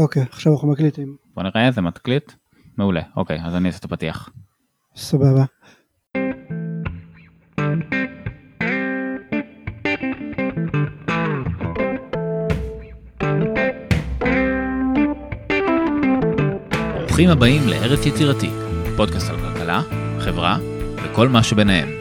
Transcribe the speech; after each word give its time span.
אוקיי, 0.00 0.22
עכשיו 0.30 0.52
אנחנו 0.52 0.68
מקליטים. 0.68 1.16
בוא 1.34 1.42
נראה, 1.42 1.70
זה 1.70 1.80
מקליט? 1.80 2.32
מעולה, 2.78 3.00
אוקיי, 3.16 3.40
אז 3.44 3.54
אני 3.54 3.68
אעשה 3.68 3.78
את 3.78 3.84
הפתיח. 3.84 4.30
סבבה. 4.96 5.44
ברוכים 16.98 17.28
הבאים 17.28 17.62
לארץ 17.68 18.06
יצירתי, 18.06 18.50
פודקאסט 18.96 19.30
על 19.30 19.36
כלכלה, 19.36 19.82
חברה 20.18 20.58
וכל 21.04 21.28
מה 21.28 21.42
שביניהם. 21.42 21.99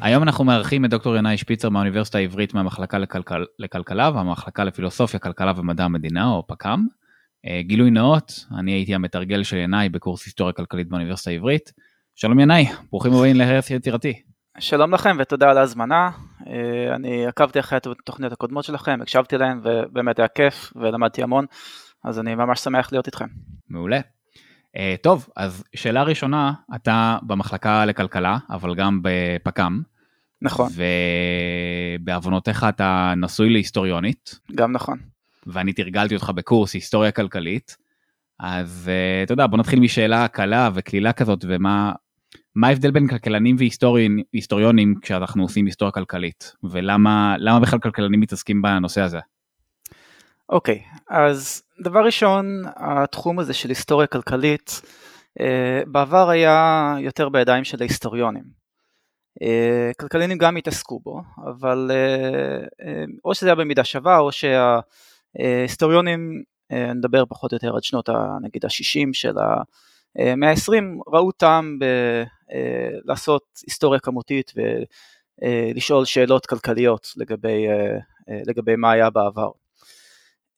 היום 0.00 0.22
אנחנו 0.22 0.44
מארחים 0.44 0.84
את 0.84 0.90
דוקטור 0.90 1.16
ינאי 1.16 1.36
שפיצר 1.36 1.68
מהאוניברסיטה 1.68 2.18
העברית 2.18 2.54
מהמחלקה 2.54 2.98
לכלכל, 2.98 3.44
לכלכלה 3.58 4.10
והמחלקה 4.14 4.64
לפילוסופיה, 4.64 5.20
כלכלה 5.20 5.52
ומדע 5.56 5.84
המדינה, 5.84 6.26
או 6.26 6.46
פק"ם. 6.46 6.86
אה, 7.46 7.62
גילוי 7.62 7.90
נאות, 7.90 8.44
אני 8.58 8.72
הייתי 8.72 8.94
המתרגל 8.94 9.42
של 9.42 9.56
ינאי 9.56 9.88
בקורס 9.88 10.26
היסטוריה 10.26 10.52
כלכלית 10.52 10.88
באוניברסיטה 10.88 11.30
העברית. 11.30 11.72
שלום 12.14 12.40
ינאי, 12.40 12.66
ברוכים 12.90 13.12
הבאים 13.12 13.36
לארץ 13.36 13.70
יצירתי. 13.70 14.22
שלום 14.58 14.94
לכם 14.94 15.16
ותודה 15.20 15.50
על 15.50 15.58
ההזמנה. 15.58 16.10
אה, 16.46 16.94
אני 16.94 17.26
עקבתי 17.26 17.60
אחרי 17.60 17.78
התוכניות 17.78 18.32
הקודמות 18.32 18.64
שלכם, 18.64 18.98
הקשבתי 19.02 19.38
להן 19.38 19.60
ובאמת 19.64 20.18
היה 20.18 20.28
כיף 20.28 20.72
ולמדתי 20.76 21.22
המון, 21.22 21.46
אז 22.04 22.18
אני 22.18 22.34
ממש 22.34 22.60
שמח 22.60 22.92
להיות 22.92 23.06
איתכם. 23.06 23.26
מעולה. 23.70 24.00
Uh, 24.76 24.80
טוב, 25.02 25.28
אז 25.36 25.64
שאלה 25.76 26.02
ראשונה, 26.02 26.52
אתה 26.74 27.18
במחלקה 27.22 27.84
לכלכלה, 27.84 28.38
אבל 28.50 28.74
גם 28.74 29.00
בפק"ם. 29.02 29.80
נכון. 30.42 30.70
ובעוונותיך 32.00 32.66
אתה 32.68 33.14
נשוי 33.16 33.50
להיסטוריונית. 33.50 34.40
גם 34.54 34.72
נכון. 34.72 34.98
ואני 35.46 35.72
תרגלתי 35.72 36.14
אותך 36.14 36.30
בקורס 36.34 36.74
היסטוריה 36.74 37.10
כלכלית. 37.10 37.76
אז 38.40 38.90
uh, 38.90 39.24
אתה 39.24 39.32
יודע, 39.32 39.46
בוא 39.46 39.58
נתחיל 39.58 39.80
משאלה 39.80 40.28
קלה 40.28 40.70
וקלילה 40.74 41.12
כזאת, 41.12 41.44
ומה 41.48 41.92
מה 42.54 42.68
ההבדל 42.68 42.90
בין 42.90 43.08
כלכלנים 43.08 43.56
והיסטוריונים 44.32 44.94
כשאנחנו 45.02 45.42
עושים 45.42 45.66
היסטוריה 45.66 45.92
כלכלית, 45.92 46.52
ולמה 46.64 47.36
בכלל 47.62 47.78
כלכלנים 47.78 48.20
מתעסקים 48.20 48.62
בנושא 48.62 49.00
הזה? 49.00 49.18
אוקיי, 50.48 50.82
okay, 50.84 51.00
אז 51.08 51.62
דבר 51.80 52.04
ראשון, 52.04 52.62
התחום 52.76 53.38
הזה 53.38 53.54
של 53.54 53.68
היסטוריה 53.68 54.06
כלכלית, 54.06 54.80
אה, 55.40 55.82
בעבר 55.86 56.30
היה 56.30 56.94
יותר 57.00 57.28
בידיים 57.28 57.64
של 57.64 57.76
ההיסטוריונים. 57.80 58.57
אה, 59.42 59.90
כלכלנים 60.00 60.38
גם 60.38 60.56
התעסקו 60.56 61.00
בו, 61.00 61.22
אבל 61.44 61.90
אה, 61.90 63.04
או 63.24 63.34
שזה 63.34 63.46
היה 63.46 63.54
במידה 63.54 63.84
שווה, 63.84 64.18
או 64.18 64.30
שההיסטוריונים, 64.32 66.42
נדבר 66.94 67.26
פחות 67.26 67.52
או 67.52 67.56
יותר 67.56 67.76
עד 67.76 67.82
שנות 67.82 68.08
נגיד 68.42 68.64
ה-60 68.64 69.08
של 69.12 69.34
המאה 70.16 70.50
ה-20, 70.50 70.72
ראו 71.06 71.32
טעם 71.32 71.78
לעשות 73.04 73.42
היסטוריה 73.66 74.00
כמותית 74.00 74.52
ולשאול 75.42 76.04
שאלות 76.04 76.46
כלכליות 76.46 77.12
לגבי, 77.16 77.66
לגבי 78.46 78.76
מה 78.76 78.90
היה 78.90 79.10
בעבר. 79.10 79.50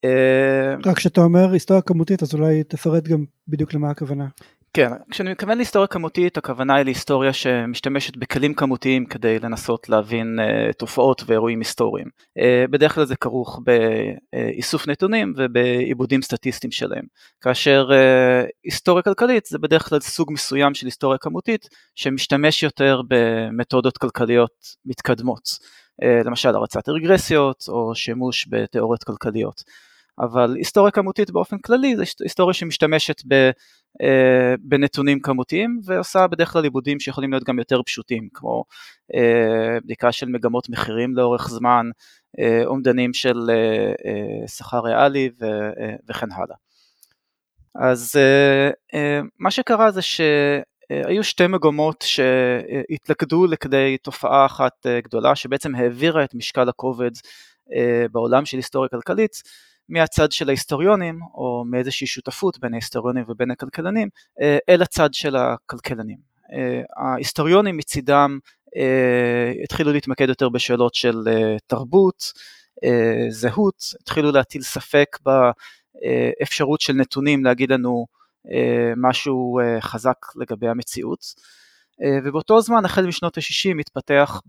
אה, 0.05 0.75
רק 0.87 0.97
כשאתה 0.97 1.21
אומר 1.21 1.53
היסטוריה 1.53 1.83
כמותית 1.83 2.23
אז 2.23 2.35
אולי 2.35 2.65
תפרט 2.65 3.05
גם 3.05 3.25
בדיוק 3.49 3.75
למה 3.75 3.91
הכוונה. 3.91 4.27
כן, 4.73 4.91
כשאני 5.11 5.31
מתכוון 5.31 5.57
להיסטוריה 5.57 5.87
כמותית 5.87 6.37
הכוונה 6.37 6.75
היא 6.75 6.85
להיסטוריה 6.85 7.33
שמשתמשת 7.33 8.17
בכלים 8.17 8.55
כמותיים 8.55 9.07
כדי 9.07 9.39
לנסות 9.39 9.89
להבין 9.89 10.39
uh, 10.39 10.73
תופעות 10.73 11.23
ואירועים 11.27 11.59
היסטוריים. 11.59 12.07
Uh, 12.39 12.43
בדרך 12.71 12.95
כלל 12.95 13.05
זה 13.05 13.17
כרוך 13.17 13.61
באיסוף 13.65 14.89
נתונים 14.89 15.35
ובעיבודים 15.37 16.23
סטטיסטיים 16.23 16.71
שלהם. 16.71 17.05
כאשר 17.41 17.89
uh, 17.91 18.49
היסטוריה 18.65 19.03
כלכלית 19.03 19.47
זה 19.47 19.59
בדרך 19.59 19.89
כלל 19.89 20.01
סוג 20.01 20.33
מסוים 20.33 20.75
של 20.75 20.87
היסטוריה 20.87 21.19
כמותית 21.19 21.69
שמשתמש 21.95 22.63
יותר 22.63 23.01
במתודות 23.09 23.99
כלכליות 23.99 24.53
מתקדמות. 24.85 25.43
למשל 26.25 26.49
הרצת 26.49 26.89
רגרסיות 26.89 27.65
או 27.69 27.95
שימוש 27.95 28.49
בתיאוריות 28.51 29.05
כלכליות. 29.05 29.63
אבל 30.21 30.55
היסטוריה 30.57 30.91
כמותית 30.91 31.31
באופן 31.31 31.59
כללי 31.59 31.97
זה 31.97 32.05
היסטוריה 32.23 32.55
שמשתמשת 32.55 33.23
ב, 33.29 33.51
אה, 34.03 34.55
בנתונים 34.61 35.21
כמותיים 35.21 35.81
ועושה 35.85 36.27
בדרך 36.27 36.53
כלל 36.53 36.65
עיבודים 36.65 37.01
שיכולים 37.01 37.31
להיות 37.31 37.45
גם 37.45 37.59
יותר 37.59 37.83
פשוטים 37.83 38.29
כמו 38.35 38.65
אה, 39.15 39.79
בדיקה 39.85 40.13
של 40.13 40.29
מגמות 40.29 40.69
מחירים 40.69 41.17
לאורך 41.17 41.49
זמן, 41.49 41.87
אה, 42.39 42.65
של 43.13 43.51
אה, 43.51 43.93
אה, 44.07 44.49
שכר 44.49 44.81
ריאלי 44.81 45.31
ו, 45.41 45.45
אה, 45.45 45.95
וכן 46.09 46.33
הלאה. 46.33 46.57
אז 47.75 48.17
אה, 48.17 48.71
אה, 48.95 49.21
מה 49.39 49.51
שקרה 49.51 49.91
זה 49.91 50.01
שהיו 50.03 51.25
שתי 51.25 51.47
מגמות 51.47 52.05
שהתלכדו 52.07 53.47
לכדי 53.47 53.97
תופעה 54.03 54.47
אחת 54.47 54.87
אה, 54.87 55.01
גדולה 55.01 55.37
שבעצם 55.37 55.75
העבירה 55.75 56.25
את 56.25 56.35
משקל 56.35 56.69
הכובד 56.69 57.11
אה, 57.75 58.07
בעולם 58.13 58.45
של 58.45 58.57
היסטוריה 58.57 58.89
כלכלית 58.89 59.43
מהצד 59.91 60.33
של 60.33 60.49
ההיסטוריונים, 60.49 61.21
או 61.35 61.65
מאיזושהי 61.67 62.07
שותפות 62.07 62.59
בין 62.59 62.75
ההיסטוריונים 62.75 63.25
ובין 63.29 63.51
הכלכלנים, 63.51 64.09
אה, 64.41 64.59
אל 64.69 64.83
הצד 64.83 65.15
של 65.15 65.37
הכלכלנים. 65.37 66.19
אה, 66.53 66.83
ההיסטוריונים 66.97 67.77
מצידם 67.77 68.39
אה, 68.77 69.53
התחילו 69.65 69.93
להתמקד 69.93 70.29
יותר 70.29 70.49
בשאלות 70.49 70.95
של 70.95 71.17
תרבות, 71.67 72.33
זהות, 73.29 73.95
התחילו 74.01 74.33
להטיל 74.33 74.63
ספק 74.63 75.19
באפשרות 75.25 76.81
של 76.81 76.93
נתונים 76.93 77.45
להגיד 77.45 77.73
לנו 77.73 78.07
משהו 78.97 79.61
חזק 79.81 80.17
לגבי 80.37 80.69
המציאות. 80.69 81.25
ובאותו 82.25 82.61
זמן, 82.61 82.85
החל 82.85 83.07
משנות 83.07 83.39
ה-60, 83.39 83.81
התפתח 83.81 84.41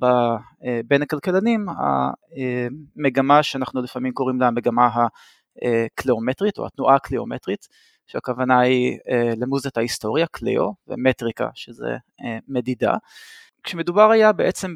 בין 0.85 1.01
הכלכלנים 1.01 1.65
המגמה 1.69 3.43
שאנחנו 3.43 3.81
לפעמים 3.81 4.13
קוראים 4.13 4.41
לה 4.41 4.47
המגמה 4.47 4.89
הקליאומטרית 5.61 6.57
או 6.57 6.65
התנועה 6.65 6.95
הקליאומטרית, 6.95 7.67
שהכוונה 8.07 8.59
היא 8.59 8.97
למוזת 9.37 9.77
ההיסטוריה, 9.77 10.27
קליאו, 10.27 10.73
ומטריקה, 10.87 11.49
שזה 11.53 11.95
מדידה. 12.47 12.93
כשמדובר 13.63 14.11
היה 14.11 14.31
בעצם 14.31 14.75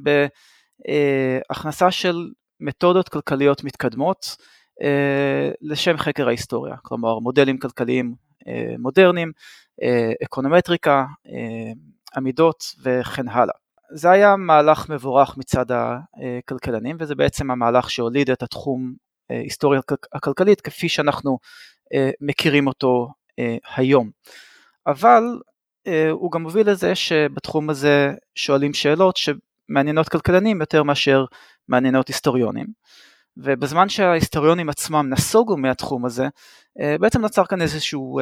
בהכנסה 1.49 1.91
של 1.91 2.29
מתודות 2.59 3.09
כלכליות 3.09 3.63
מתקדמות 3.63 4.35
לשם 5.61 5.97
חקר 5.97 6.27
ההיסטוריה, 6.27 6.75
כלומר 6.81 7.19
מודלים 7.19 7.57
כלכליים 7.57 8.15
מודרניים, 8.79 9.31
אקונומטריקה, 10.23 11.05
עמידות 12.17 12.63
וכן 12.83 13.29
הלאה. 13.29 13.55
זה 13.91 14.11
היה 14.11 14.35
מהלך 14.35 14.89
מבורך 14.89 15.37
מצד 15.37 15.65
הכלכלנים 15.71 16.97
וזה 16.99 17.15
בעצם 17.15 17.51
המהלך 17.51 17.89
שהוליד 17.89 18.29
את 18.29 18.43
התחום 18.43 18.93
היסטוריה 19.29 19.81
הכלכלית 20.13 20.61
כפי 20.61 20.89
שאנחנו 20.89 21.39
מכירים 22.21 22.67
אותו 22.67 23.07
היום. 23.75 24.09
אבל 24.87 25.23
הוא 26.11 26.31
גם 26.31 26.41
מוביל 26.41 26.69
לזה 26.69 26.95
שבתחום 26.95 27.69
הזה 27.69 28.13
שואלים 28.35 28.73
שאלות 28.73 29.17
שמעניינות 29.17 30.09
כלכלנים 30.09 30.59
יותר 30.59 30.83
מאשר 30.83 31.25
מעניינות 31.67 32.07
היסטוריונים. 32.07 32.65
ובזמן 33.37 33.89
שההיסטוריונים 33.89 34.69
עצמם 34.69 35.09
נסוגו 35.09 35.57
מהתחום 35.57 36.05
הזה, 36.05 36.27
בעצם 36.99 37.21
נוצר 37.21 37.45
כאן 37.45 37.61
איזשהו 37.61 38.19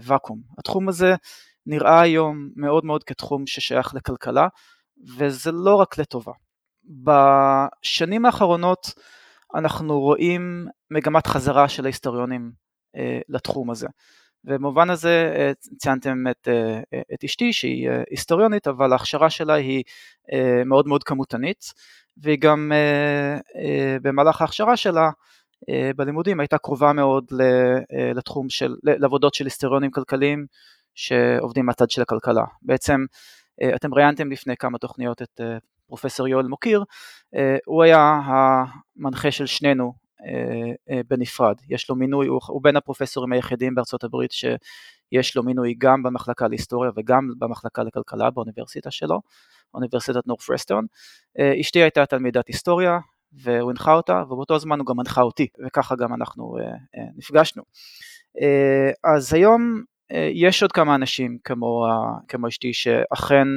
ואקום. 0.00 0.40
התחום 0.58 0.88
הזה 0.88 1.14
נראה 1.66 2.00
היום 2.00 2.50
מאוד 2.56 2.84
מאוד 2.84 3.04
כתחום 3.04 3.46
ששייך 3.46 3.94
לכלכלה, 3.94 4.48
וזה 5.16 5.52
לא 5.52 5.74
רק 5.74 5.98
לטובה. 5.98 6.32
בשנים 6.84 8.26
האחרונות 8.26 8.94
אנחנו 9.54 10.00
רואים 10.00 10.66
מגמת 10.90 11.26
חזרה 11.26 11.68
של 11.68 11.84
ההיסטוריונים 11.84 12.52
אה, 12.96 13.20
לתחום 13.28 13.70
הזה. 13.70 13.86
ובמובן 14.44 14.90
הזה 14.90 15.32
אה, 15.36 15.52
ציינתם 15.78 16.24
את, 16.30 16.48
אה, 16.48 16.80
את 17.14 17.24
אשתי 17.24 17.52
שהיא 17.52 17.88
אה, 17.88 18.02
היסטוריונית, 18.10 18.66
אבל 18.68 18.92
ההכשרה 18.92 19.30
שלה 19.30 19.54
היא 19.54 19.82
אה, 20.32 20.64
מאוד 20.64 20.86
מאוד 20.88 21.04
כמותנית, 21.04 21.72
והיא 22.16 22.38
גם 22.40 22.72
אה, 22.74 23.34
אה, 23.34 23.96
במהלך 24.02 24.40
ההכשרה 24.40 24.76
שלה 24.76 25.10
אה, 25.70 25.90
בלימודים 25.96 26.40
הייתה 26.40 26.58
קרובה 26.58 26.92
מאוד 26.92 27.24
לתחום 28.14 28.48
של, 28.48 28.74
לעבודות 28.82 29.34
של 29.34 29.44
היסטוריונים 29.44 29.90
כלכליים 29.90 30.46
שעובדים 30.96 31.66
מהצד 31.66 31.90
של 31.90 32.02
הכלכלה. 32.02 32.44
בעצם 32.62 33.04
אה, 33.62 33.76
אתם 33.76 33.94
ראיינתם 33.94 34.32
לפני 34.32 34.56
כמה 34.56 34.78
תוכניות 34.78 35.22
את 35.22 35.40
אה, 35.40 35.58
פרופסור 35.86 36.28
יואל 36.28 36.46
מוקיר, 36.46 36.84
אה, 37.34 37.56
הוא 37.66 37.82
היה 37.82 38.20
המנחה 38.26 39.30
של 39.30 39.46
שנינו 39.46 40.06
בנפרד, 41.08 41.56
יש 41.68 41.90
לו 41.90 41.96
מינוי, 41.96 42.26
הוא 42.26 42.62
בין 42.62 42.76
הפרופסורים 42.76 43.32
היחידים 43.32 43.74
בארצות 43.74 44.04
הברית 44.04 44.30
שיש 44.32 45.36
לו 45.36 45.42
מינוי 45.42 45.74
גם 45.78 46.02
במחלקה 46.02 46.48
להיסטוריה 46.48 46.90
וגם 46.96 47.28
במחלקה 47.38 47.82
לכלכלה 47.82 48.30
באוניברסיטה 48.30 48.90
שלו, 48.90 49.20
אוניברסיטת 49.74 50.26
נורפרסטון. 50.26 50.86
אשתי 51.60 51.82
הייתה 51.82 52.06
תלמידת 52.06 52.48
היסטוריה, 52.48 52.98
והוא 53.32 53.70
הנחה 53.70 53.94
אותה, 53.94 54.22
ובאותו 54.22 54.58
זמן 54.58 54.78
הוא 54.78 54.86
גם 54.86 55.00
הנחה 55.00 55.22
אותי, 55.22 55.46
וככה 55.66 55.96
גם 55.96 56.14
אנחנו 56.14 56.56
נפגשנו. 57.16 57.62
אז 59.04 59.34
היום 59.34 59.82
יש 60.34 60.62
עוד 60.62 60.72
כמה 60.72 60.94
אנשים 60.94 61.38
כמו, 61.44 61.86
כמו 62.28 62.48
אשתי 62.48 62.72
שאכן 62.72 63.48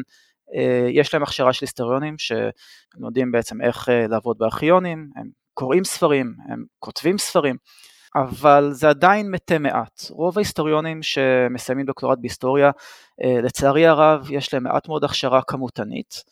יש 0.90 1.14
להם 1.14 1.24
הכשרה 1.24 1.54
של 1.54 1.66
היסטוריונים 1.66 2.16
שלומדים 2.18 3.32
בעצם 3.32 3.62
איך 3.62 3.90
לעבוד 4.10 4.38
בארכיונים, 4.38 5.10
הם 5.16 5.30
קוראים 5.54 5.84
ספרים, 5.84 6.34
הם 6.50 6.66
כותבים 6.80 7.18
ספרים, 7.18 7.56
אבל 8.16 8.70
זה 8.72 8.90
עדיין 8.90 9.32
מתי 9.32 9.58
מעט. 9.58 10.02
רוב 10.10 10.38
ההיסטוריונים 10.38 11.04
שמסיימים 11.04 11.86
דוקטורט 11.86 12.18
בהיסטוריה, 12.22 12.72
אה, 13.24 13.42
לצערי 13.42 13.88
הרב 13.88 14.28
יש 14.32 14.54
להם 14.54 14.64
מעט 14.64 14.88
מאוד 14.88 15.04
הכשרה 15.04 15.42
כמותנית. 15.42 16.24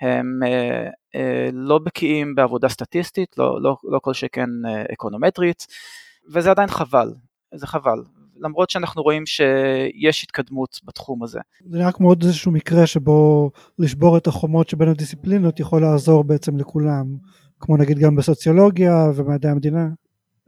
הם 0.00 0.40
אה, 0.46 0.88
אה, 1.14 1.48
לא 1.52 1.78
בקיאים 1.78 2.34
בעבודה 2.34 2.68
סטטיסטית, 2.68 3.38
לא, 3.38 3.62
לא, 3.62 3.76
לא 3.84 3.98
כל 4.02 4.14
שכן 4.14 4.48
אקונומטרית, 4.92 5.66
וזה 6.34 6.50
עדיין 6.50 6.68
חבל, 6.68 7.08
זה 7.54 7.66
חבל. 7.66 7.98
למרות 8.40 8.70
שאנחנו 8.70 9.02
רואים 9.02 9.26
שיש 9.26 10.24
התקדמות 10.24 10.80
בתחום 10.84 11.22
הזה. 11.22 11.40
זה 11.66 11.78
נראה 11.78 11.92
כמו 11.92 12.08
עוד 12.08 12.22
איזשהו 12.22 12.52
מקרה 12.52 12.86
שבו 12.86 13.50
לשבור 13.78 14.16
את 14.16 14.26
החומות 14.26 14.68
שבין 14.68 14.88
הדיסציפלינות 14.88 15.60
יכול 15.60 15.82
לעזור 15.82 16.24
בעצם 16.24 16.56
לכולם, 16.56 17.04
כמו 17.60 17.76
נגיד 17.76 17.98
גם 17.98 18.16
בסוציולוגיה 18.16 18.94
ומדעי 19.14 19.50
המדינה. 19.50 19.88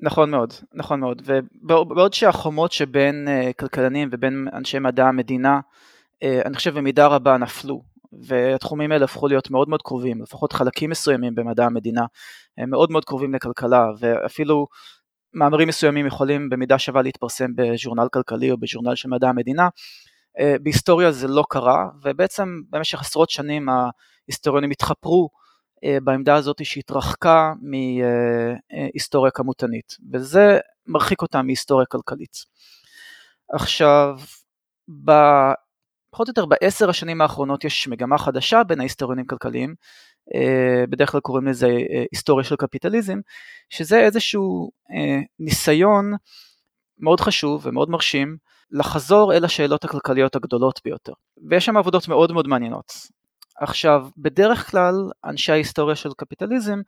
נכון 0.03 0.31
מאוד, 0.31 0.53
נכון 0.75 1.01
מאוד, 1.01 1.23
ובעוד 1.63 2.15
שהחומות 2.15 2.73
שבין 2.73 3.29
uh, 3.29 3.53
כלכלנים 3.53 4.09
ובין 4.13 4.49
אנשי 4.53 4.79
מדע 4.79 5.07
המדינה, 5.07 5.61
uh, 6.25 6.47
אני 6.47 6.57
חושב 6.57 6.75
במידה 6.79 7.07
רבה 7.07 7.37
נפלו, 7.39 7.83
והתחומים 8.23 8.93
האלה 8.93 9.05
הפכו 9.05 9.29
להיות 9.29 9.51
מאוד 9.51 9.69
מאוד 9.69 9.83
קרובים, 9.83 10.23
לפחות 10.23 10.53
חלקים 10.53 10.91
מסוימים 10.91 11.35
במדע 11.35 11.67
המדינה, 11.67 12.05
הם 12.59 12.71
מאוד 12.71 12.91
מאוד 12.91 13.05
קרובים 13.05 13.35
לכלכלה, 13.35 13.87
ואפילו 13.99 14.67
מאמרים 15.35 15.69
מסוימים 15.69 16.07
יכולים 16.07 16.49
במידה 16.49 16.79
שווה 16.79 17.03
להתפרסם 17.03 17.51
בז'ורנל 17.55 18.09
כלכלי 18.13 18.51
או 18.51 18.57
בז'ורנל 18.57 18.95
של 18.95 19.09
מדע 19.09 19.29
המדינה, 19.29 19.69
uh, 20.39 20.43
בהיסטוריה 20.63 21.13
זה 21.13 21.29
לא 21.29 21.45
קרה, 21.51 21.89
ובעצם 22.03 22.61
במשך 22.71 23.01
עשרות 23.01 23.31
שנים 23.31 23.69
ההיסטוריונים 23.69 24.71
התחפרו 24.71 25.29
אה, 25.85 25.99
בעמדה 26.05 26.35
הזאת 26.35 26.65
שהתרחקה 26.65 27.53
מהיסטוריה 27.63 29.31
כמותנית, 29.31 29.97
וזה 30.13 30.59
מרחיק 30.87 31.23
אותה 31.23 31.43
מהיסטוריה 31.43 31.87
כלכלית. 31.87 32.37
עכשיו, 33.53 34.19
פחות 36.11 36.29
או 36.29 36.31
יותר 36.31 36.47
בעשר 36.47 36.91
השנים 36.91 37.21
האחרונות 37.21 37.65
יש 37.65 37.89
מגמה 37.89 38.19
חדשה 38.19 38.65
בין 38.65 38.81
ההיסטוריונים 38.81 39.27
כלכליים, 39.27 39.71
אה, 39.71 39.75
בדרך 40.91 41.11
כלל 41.11 41.21
קוראים 41.21 41.47
לזה 41.47 41.67
אה, 41.67 42.05
היסטוריה 42.13 42.45
של 42.45 42.57
קפיטליזם, 42.57 43.19
שזה 43.71 44.01
איזשהו 44.01 44.71
ניסיון 45.39 46.13
מאוד 46.99 47.21
חשוב 47.21 47.67
ומאוד 47.67 47.91
מרשים 47.91 48.37
לחזור 48.71 49.35
אל 49.35 49.45
השאלות 49.45 49.85
הכלכליות 49.85 50.37
הגדולות 50.37 50.81
ביותר. 50.85 51.13
ויש 51.51 51.65
שם 51.65 51.77
עבודות 51.77 52.09
מאוד 52.09 52.33
מאוד 52.33 52.49
מעניינות. 52.49 52.93
עכשיו, 53.61 54.09
בדרך 54.19 54.71
כלל 54.71 54.95
אנשי 55.25 55.53
ההיסטוריה 55.53 55.97
של 55.97 56.11
קפיטליזם 56.17 56.81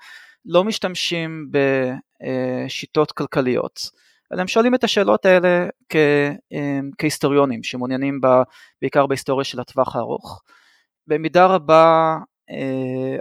לא 0.45 0.65
משתמשים 0.65 1.50
בשיטות 1.50 3.12
כלכליות, 3.12 3.81
אלא 4.33 4.41
הם 4.41 4.49
שואלים 4.49 4.75
את 4.75 4.85
השאלות 4.85 5.27
האלה 5.27 5.67
כ, 5.88 5.97
כהיסטוריונים 6.99 7.62
שמעוניינים 7.62 8.21
בעיקר 8.83 9.06
בהיסטוריה 9.06 9.45
של 9.45 9.61
הטווח 9.61 9.97
הארוך. 9.97 10.43
במידה 11.06 11.47
רבה 11.47 12.17
אה, 12.19 12.31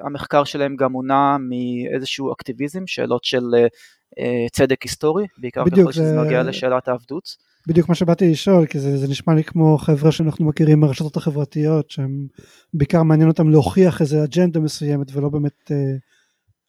המחקר 0.02 0.44
שלהם 0.44 0.76
גם 0.76 0.92
מונע 0.92 1.38
מאיזשהו 1.38 2.34
אקטיביזם, 2.34 2.88
שאלות 2.88 3.24
של 3.24 3.44
אה, 4.20 4.46
צדק 4.52 4.82
היסטורי, 4.82 5.26
בעיקר 5.38 5.64
ככל 5.66 5.92
שזה 5.92 6.16
נוגע 6.16 6.44
לשאלת 6.44 6.88
העבדות. 6.88 7.52
בדיוק 7.68 7.90
מה 7.90 7.96
שבאתי 7.96 8.32
לשאול, 8.32 8.66
כי 8.66 8.80
זה, 8.80 8.98
זה 8.98 9.08
נשמע 9.08 9.34
לי 9.34 9.44
כמו 9.44 9.78
חבר'ה 9.78 10.12
שאנחנו 10.12 10.46
מכירים 10.46 10.80
מהרשתות 10.80 11.18
החברתיות, 11.18 11.92
שהם 11.92 12.28
בעיקר 12.74 13.04
מעניין 13.04 13.30
אותם 13.30 13.50
להוכיח 13.50 14.02
איזה 14.02 14.24
אג'נדה 14.24 14.60
מסוימת 14.60 15.08
ולא 15.16 15.30
באמת 15.30 15.72
אה, 15.72 15.78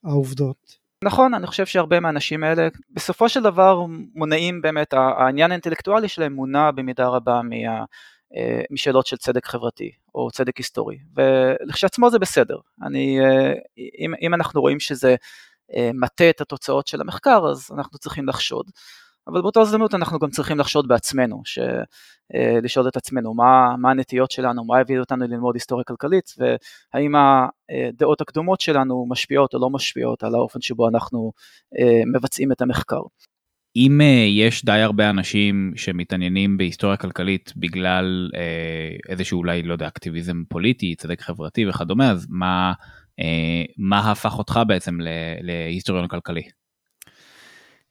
העובדות. 0.05 0.82
נכון, 1.05 1.34
אני 1.34 1.46
חושב 1.46 1.66
שהרבה 1.66 2.00
מהאנשים 2.00 2.44
האלה 2.44 2.69
בסופו 2.90 3.28
של 3.28 3.43
דבר 3.43 3.87
מונעים 4.14 4.62
באמת, 4.62 4.94
העניין 4.94 5.50
האינטלקטואלי 5.50 6.08
שלהם 6.08 6.32
מונע 6.32 6.70
במידה 6.70 7.06
רבה 7.06 7.40
מה, 7.43 7.56
אה, 7.56 7.84
משאלות 8.70 9.06
של 9.06 9.17
צדק 9.17 9.46
חברתי 9.46 9.90
או 10.14 10.31
צדק 10.31 10.56
היסטורי, 10.56 10.99
ולכשעצמו 11.17 12.11
זה 12.11 12.19
בסדר. 12.19 12.56
אני, 12.82 13.20
אה, 13.20 13.52
אם, 13.99 14.14
אם 14.23 14.34
אנחנו 14.34 14.61
רואים 14.61 14.81
שזה 14.81 15.17
אה, 15.75 15.90
מטה 15.94 16.31
את 16.31 16.40
התוצאות 16.40 16.87
של 16.87 17.00
המחקר, 17.00 17.46
אז 17.50 17.70
אנחנו 17.75 17.99
צריכים 17.99 18.29
לחשוד. 18.29 18.70
אבל 19.26 19.43
באותה 19.43 19.61
הזדמנות 19.61 19.94
אנחנו 19.94 20.19
גם 20.19 20.31
צריכים 20.31 20.58
לחשוד 20.58 20.88
בעצמנו, 20.88 21.43
ש... 21.44 21.58
אה, 22.34 22.58
לשאול 22.62 22.88
את 22.88 22.96
עצמנו 22.96 23.34
מה, 23.34 23.76
מה 23.79 23.90
הנטיות 23.90 24.31
שלנו, 24.31 24.64
מה 24.64 24.79
הביא 24.79 24.99
אותנו 24.99 25.26
ללמוד 25.26 25.55
היסטוריה 25.55 25.84
כלכלית, 25.84 26.31
והאם 26.38 27.12
הדעות 27.14 28.20
הקדומות 28.20 28.61
שלנו 28.61 29.06
משפיעות 29.08 29.55
או 29.55 29.61
לא 29.61 29.70
משפיעות 29.70 30.23
על 30.23 30.34
האופן 30.34 30.61
שבו 30.61 30.88
אנחנו 30.88 31.32
אה, 31.79 32.02
מבצעים 32.14 32.52
את 32.52 32.62
המחקר. 32.62 33.00
אם 33.76 34.00
אה, 34.00 34.26
יש 34.28 34.64
די 34.64 34.72
הרבה 34.72 35.10
אנשים 35.10 35.72
שמתעניינים 35.76 36.56
בהיסטוריה 36.56 36.96
כלכלית 36.96 37.52
בגלל 37.56 38.30
איזשהו 39.08 39.38
אולי, 39.38 39.62
לא 39.62 39.72
יודע, 39.72 39.86
אקטיביזם 39.88 40.42
פוליטי, 40.48 40.94
צדק 40.94 41.20
חברתי 41.20 41.69
וכדומה, 41.69 42.10
אז 42.10 42.26
מה, 42.30 42.72
מה 43.78 44.10
הפך 44.10 44.38
אותך 44.38 44.60
בעצם 44.66 44.98
להיסטוריון 45.42 46.08
כלכלי? 46.08 46.42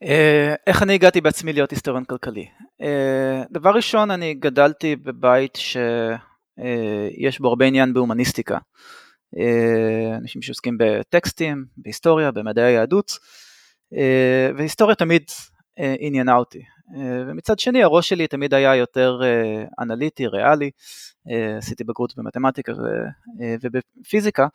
אה, 0.04 0.56
איך 0.68 0.84
אני 0.84 0.94
הגעתי 0.94 1.22
בעצמי 1.22 1.54
להיות 1.54 1.72
היסטוריון 1.72 2.04
כלכלי? 2.04 2.46
אה, 2.82 3.44
דבר 3.52 3.70
ראשון, 3.70 4.12
אני 4.12 4.34
גדלתי 4.34 4.96
בבית 4.96 5.56
שיש 5.56 7.40
בו 7.40 7.48
הרבה 7.48 7.66
עניין 7.66 7.94
בהומניסטיקה. 7.94 8.58
אה, 9.38 10.18
אנשים 10.18 10.42
שעוסקים 10.42 10.78
בטקסטים, 10.80 11.66
בהיסטוריה, 11.78 12.32
במדעי 12.32 12.66
היהדות, 12.66 13.12
והיסטוריה 14.58 14.96
תמיד 14.96 15.24
עניינה 15.78 16.36
אותי. 16.36 16.62
ומצד 17.28 17.60
שני, 17.60 17.84
הראש 17.84 18.10
שלי 18.10 18.28
תמיד 18.28 18.54
היה 18.54 18.76
יותר 18.76 19.22
אנליטי, 19.80 20.28
ריאלי. 20.28 20.72
עשיתי 21.58 21.84
בגרות 21.84 22.14
במתמטיקה 22.18 22.74
ובפיזיקה. 23.62 24.48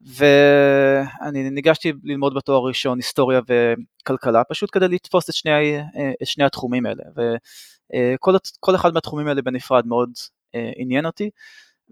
ואני 0.00 1.50
ניגשתי 1.50 1.92
ללמוד 2.04 2.34
בתואר 2.34 2.66
ראשון 2.66 2.98
היסטוריה 2.98 3.40
וכלכלה, 3.48 4.44
פשוט 4.44 4.70
כדי 4.72 4.88
לתפוס 4.88 5.28
את 5.28 5.34
שני, 5.34 5.80
את 6.22 6.26
שני 6.26 6.44
התחומים 6.44 6.86
האלה, 6.86 7.02
וכל 7.16 8.74
אחד 8.74 8.94
מהתחומים 8.94 9.26
האלה 9.26 9.42
בנפרד 9.42 9.86
מאוד 9.86 10.10
אה, 10.54 10.70
עניין 10.76 11.06
אותי, 11.06 11.30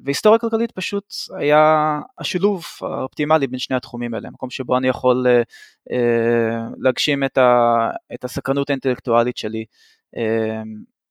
והיסטוריה 0.05 0.39
כלכלית 0.39 0.73
פשוט 0.73 1.05
היה 1.39 2.01
השילוב 2.19 2.65
האופטימלי 2.81 3.47
בין 3.47 3.59
שני 3.59 3.77
התחומים 3.77 4.15
האלה, 4.15 4.31
מקום 4.31 4.51
שבו 4.51 4.77
אני 4.77 4.89
יכול 4.89 5.27
אה, 5.27 5.43
אה, 5.93 6.69
להגשים 6.79 7.25
את, 7.25 7.39
ה, 7.39 7.91
את 8.15 8.25
הסקרנות 8.25 8.71
האינטלקטואלית 8.71 9.37
שלי, 9.37 9.65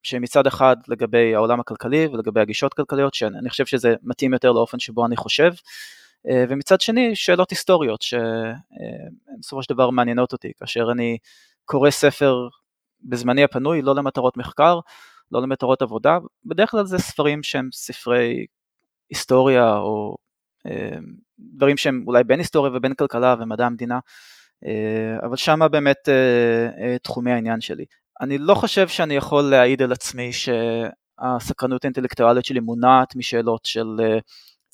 שמצד 0.03 0.47
אחד 0.47 0.75
לגבי 0.87 1.35
העולם 1.35 1.59
הכלכלי 1.59 2.07
ולגבי 2.07 2.41
הגישות 2.41 2.73
כלכליות, 2.73 3.13
שאני 3.13 3.49
חושב 3.49 3.65
שזה 3.65 3.95
מתאים 4.03 4.33
יותר 4.33 4.51
לאופן 4.51 4.79
שבו 4.79 5.05
אני 5.05 5.15
חושב, 5.15 5.51
אה, 6.29 6.43
ומצד 6.49 6.81
שני 6.81 7.15
שאלות 7.15 7.49
היסטוריות 7.51 8.01
שבסופו 8.01 9.63
של 9.63 9.73
דבר 9.73 9.89
מעניינות 9.89 10.33
אותי, 10.33 10.51
כאשר 10.59 10.91
אני 10.91 11.17
קורא 11.65 11.89
ספר 11.89 12.47
בזמני 13.03 13.43
הפנוי, 13.43 13.81
לא 13.81 13.95
למטרות 13.95 14.37
מחקר, 14.37 14.79
לא 15.31 15.41
למטרות 15.41 15.81
עבודה, 15.81 16.17
בדרך 16.45 16.71
כלל 16.71 16.85
זה 16.85 16.97
ספרים 16.97 17.43
שהם 17.43 17.69
ספרי 17.73 18.45
היסטוריה 19.09 19.77
או 19.77 20.15
אה, 20.67 20.97
דברים 21.39 21.77
שהם 21.77 22.03
אולי 22.07 22.23
בין 22.23 22.39
היסטוריה 22.39 22.71
ובין 22.75 22.93
כלכלה 22.93 23.35
ומדע 23.39 23.65
המדינה, 23.65 23.99
אה, 24.65 25.25
אבל 25.25 25.35
שמה 25.35 25.67
באמת 25.67 26.09
תחומי 27.03 27.31
העניין 27.31 27.61
שלי. 27.61 27.85
אני 28.21 28.37
לא 28.37 28.55
חושב 28.55 28.87
שאני 28.87 29.13
יכול 29.15 29.43
להעיד 29.43 29.81
על 29.81 29.91
עצמי 29.91 30.31
שהסקרנות 30.33 31.85
האינטלקטואלית 31.85 32.45
שלי 32.45 32.59
מונעת 32.59 33.15
משאלות 33.15 33.65
של 33.65 33.87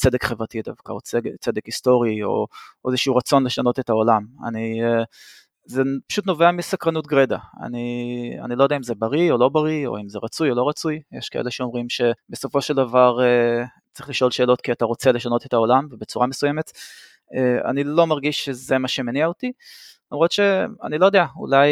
צדק 0.01 0.23
חברתי 0.23 0.61
דווקא, 0.61 0.91
או 0.91 1.01
צדק, 1.01 1.31
צדק 1.39 1.65
היסטורי, 1.65 2.23
או, 2.23 2.47
או 2.85 2.89
איזשהו 2.89 3.15
רצון 3.15 3.43
לשנות 3.43 3.79
את 3.79 3.89
העולם. 3.89 4.25
אני, 4.47 4.83
אה, 4.83 5.03
זה 5.65 5.81
פשוט 6.07 6.25
נובע 6.25 6.51
מסקרנות 6.51 7.07
גרידא. 7.07 7.37
אני, 7.63 8.37
אני 8.45 8.55
לא 8.55 8.63
יודע 8.63 8.75
אם 8.75 8.83
זה 8.83 8.95
בריא 8.95 9.31
או 9.31 9.37
לא 9.37 9.49
בריא, 9.49 9.87
או 9.87 9.97
אם 9.97 10.09
זה 10.09 10.19
רצוי 10.23 10.49
או 10.49 10.55
לא 10.55 10.69
רצוי. 10.69 11.01
יש 11.11 11.29
כאלה 11.29 11.51
שאומרים 11.51 11.87
שבסופו 11.89 12.61
של 12.61 12.73
דבר 12.73 13.23
אה, 13.23 13.63
צריך 13.93 14.09
לשאול 14.09 14.31
שאלות 14.31 14.61
כי 14.61 14.71
אתה 14.71 14.85
רוצה 14.85 15.11
לשנות 15.11 15.45
את 15.45 15.53
העולם, 15.53 15.87
ובצורה 15.91 16.27
מסוימת. 16.27 16.71
אה, 17.35 17.69
אני 17.69 17.83
לא 17.83 18.07
מרגיש 18.07 18.45
שזה 18.45 18.77
מה 18.77 18.87
שמניע 18.87 19.25
אותי, 19.25 19.51
למרות 20.11 20.31
שאני 20.31 20.97
לא 20.99 21.05
יודע, 21.05 21.25
אולי... 21.35 21.69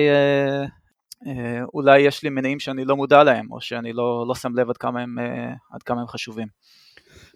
אולי 1.73 1.99
יש 1.99 2.23
לי 2.23 2.29
מניעים 2.29 2.59
שאני 2.59 2.85
לא 2.85 2.95
מודע 2.95 3.23
להם, 3.23 3.51
או 3.51 3.61
שאני 3.61 3.93
לא, 3.93 4.25
לא 4.27 4.35
שם 4.35 4.55
לב 4.55 4.69
עד 4.69 4.77
כמה 4.77 5.01
הם, 5.01 5.15
עד 5.71 5.83
כמה 5.83 6.01
הם 6.01 6.07
חשובים. 6.07 6.47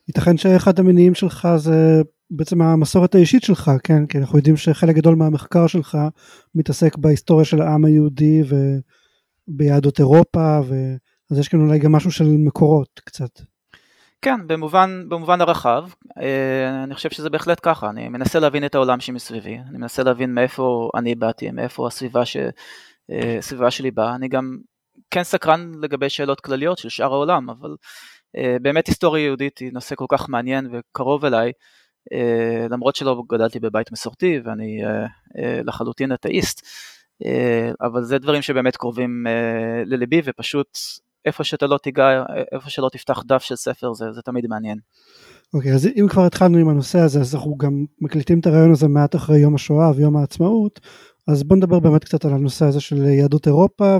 ייתכן 0.07 0.37
שאחד 0.37 0.79
המניעים 0.79 1.15
שלך 1.15 1.47
זה 1.55 2.01
בעצם 2.35 2.61
המסורת 2.61 3.15
האישית 3.15 3.43
שלך, 3.43 3.71
כן? 3.83 4.05
כי 4.05 4.17
אנחנו 4.17 4.37
יודעים 4.37 4.57
שחלק 4.57 4.95
גדול 4.95 5.15
מהמחקר 5.15 5.67
שלך 5.67 5.97
מתעסק 6.55 6.97
בהיסטוריה 6.97 7.45
של 7.45 7.61
העם 7.61 7.85
היהודי 7.85 8.41
וביהדות 9.47 9.99
אירופה, 9.99 10.59
ו... 10.67 10.75
אז 11.31 11.39
יש 11.39 11.47
כאן 11.47 11.61
אולי 11.61 11.79
גם 11.79 11.91
משהו 11.91 12.11
של 12.11 12.23
מקורות 12.23 13.01
קצת. 13.05 13.29
כן, 14.21 14.47
במובן, 14.47 15.05
במובן 15.09 15.41
הרחב, 15.41 15.83
אה, 16.21 16.83
אני 16.83 16.95
חושב 16.95 17.09
שזה 17.09 17.29
בהחלט 17.29 17.59
ככה, 17.63 17.89
אני 17.89 18.09
מנסה 18.09 18.39
להבין 18.39 18.65
את 18.65 18.75
העולם 18.75 18.99
שמסביבי, 18.99 19.57
אני 19.69 19.77
מנסה 19.77 20.03
להבין 20.03 20.33
מאיפה 20.33 20.89
אני 20.95 21.15
באתי, 21.15 21.51
מאיפה 21.51 21.87
הסביבה, 21.87 22.25
ש, 22.25 22.37
אה, 23.11 23.37
הסביבה 23.37 23.71
שלי 23.71 23.91
באה, 23.91 24.15
אני 24.15 24.27
גם 24.27 24.57
כן 25.11 25.23
סקרן 25.23 25.71
לגבי 25.81 26.09
שאלות 26.09 26.39
כלליות 26.39 26.77
של 26.77 26.89
שאר 26.89 27.13
העולם, 27.13 27.49
אבל 27.49 27.75
אה, 28.37 28.57
באמת 28.61 28.87
היסטוריה 28.87 29.25
יהודית 29.25 29.57
היא 29.57 29.71
נושא 29.73 29.95
כל 29.95 30.05
כך 30.09 30.29
מעניין 30.29 30.69
וקרוב 30.71 31.25
אליי, 31.25 31.51
למרות 32.69 32.95
שלא 32.95 33.23
גדלתי 33.31 33.59
בבית 33.59 33.91
מסורתי 33.91 34.39
ואני 34.45 34.77
לחלוטין 35.63 36.13
אתאיסט, 36.13 36.65
אבל 37.81 38.03
זה 38.03 38.17
דברים 38.17 38.41
שבאמת 38.41 38.77
קרובים 38.77 39.25
לליבי 39.85 40.21
ופשוט 40.25 40.77
איפה 41.25 41.43
שאתה 41.43 41.67
לא 41.67 41.77
תיגע, 41.77 42.23
איפה 42.51 42.69
שלא 42.69 42.89
תפתח 42.91 43.23
דף 43.25 43.43
של 43.43 43.55
ספר 43.55 43.93
זה, 43.93 44.11
זה 44.11 44.21
תמיד 44.21 44.47
מעניין. 44.47 44.77
אוקיי, 45.53 45.71
okay, 45.71 45.75
אז 45.75 45.87
אם 45.87 46.07
כבר 46.09 46.25
התחלנו 46.25 46.57
עם 46.57 46.69
הנושא 46.69 46.99
הזה, 46.99 47.19
אז 47.19 47.35
אנחנו 47.35 47.57
גם 47.57 47.85
מקליטים 48.01 48.39
את 48.39 48.45
הרעיון 48.45 48.71
הזה 48.71 48.87
מעט 48.87 49.15
אחרי 49.15 49.39
יום 49.39 49.55
השואה 49.55 49.91
ויום 49.95 50.17
העצמאות, 50.17 50.79
אז 51.27 51.43
בוא 51.43 51.57
נדבר 51.57 51.79
באמת 51.79 52.03
קצת 52.03 52.25
על 52.25 52.33
הנושא 52.33 52.65
הזה 52.65 52.81
של 52.81 53.03
יהדות 53.03 53.47
אירופה 53.47 53.97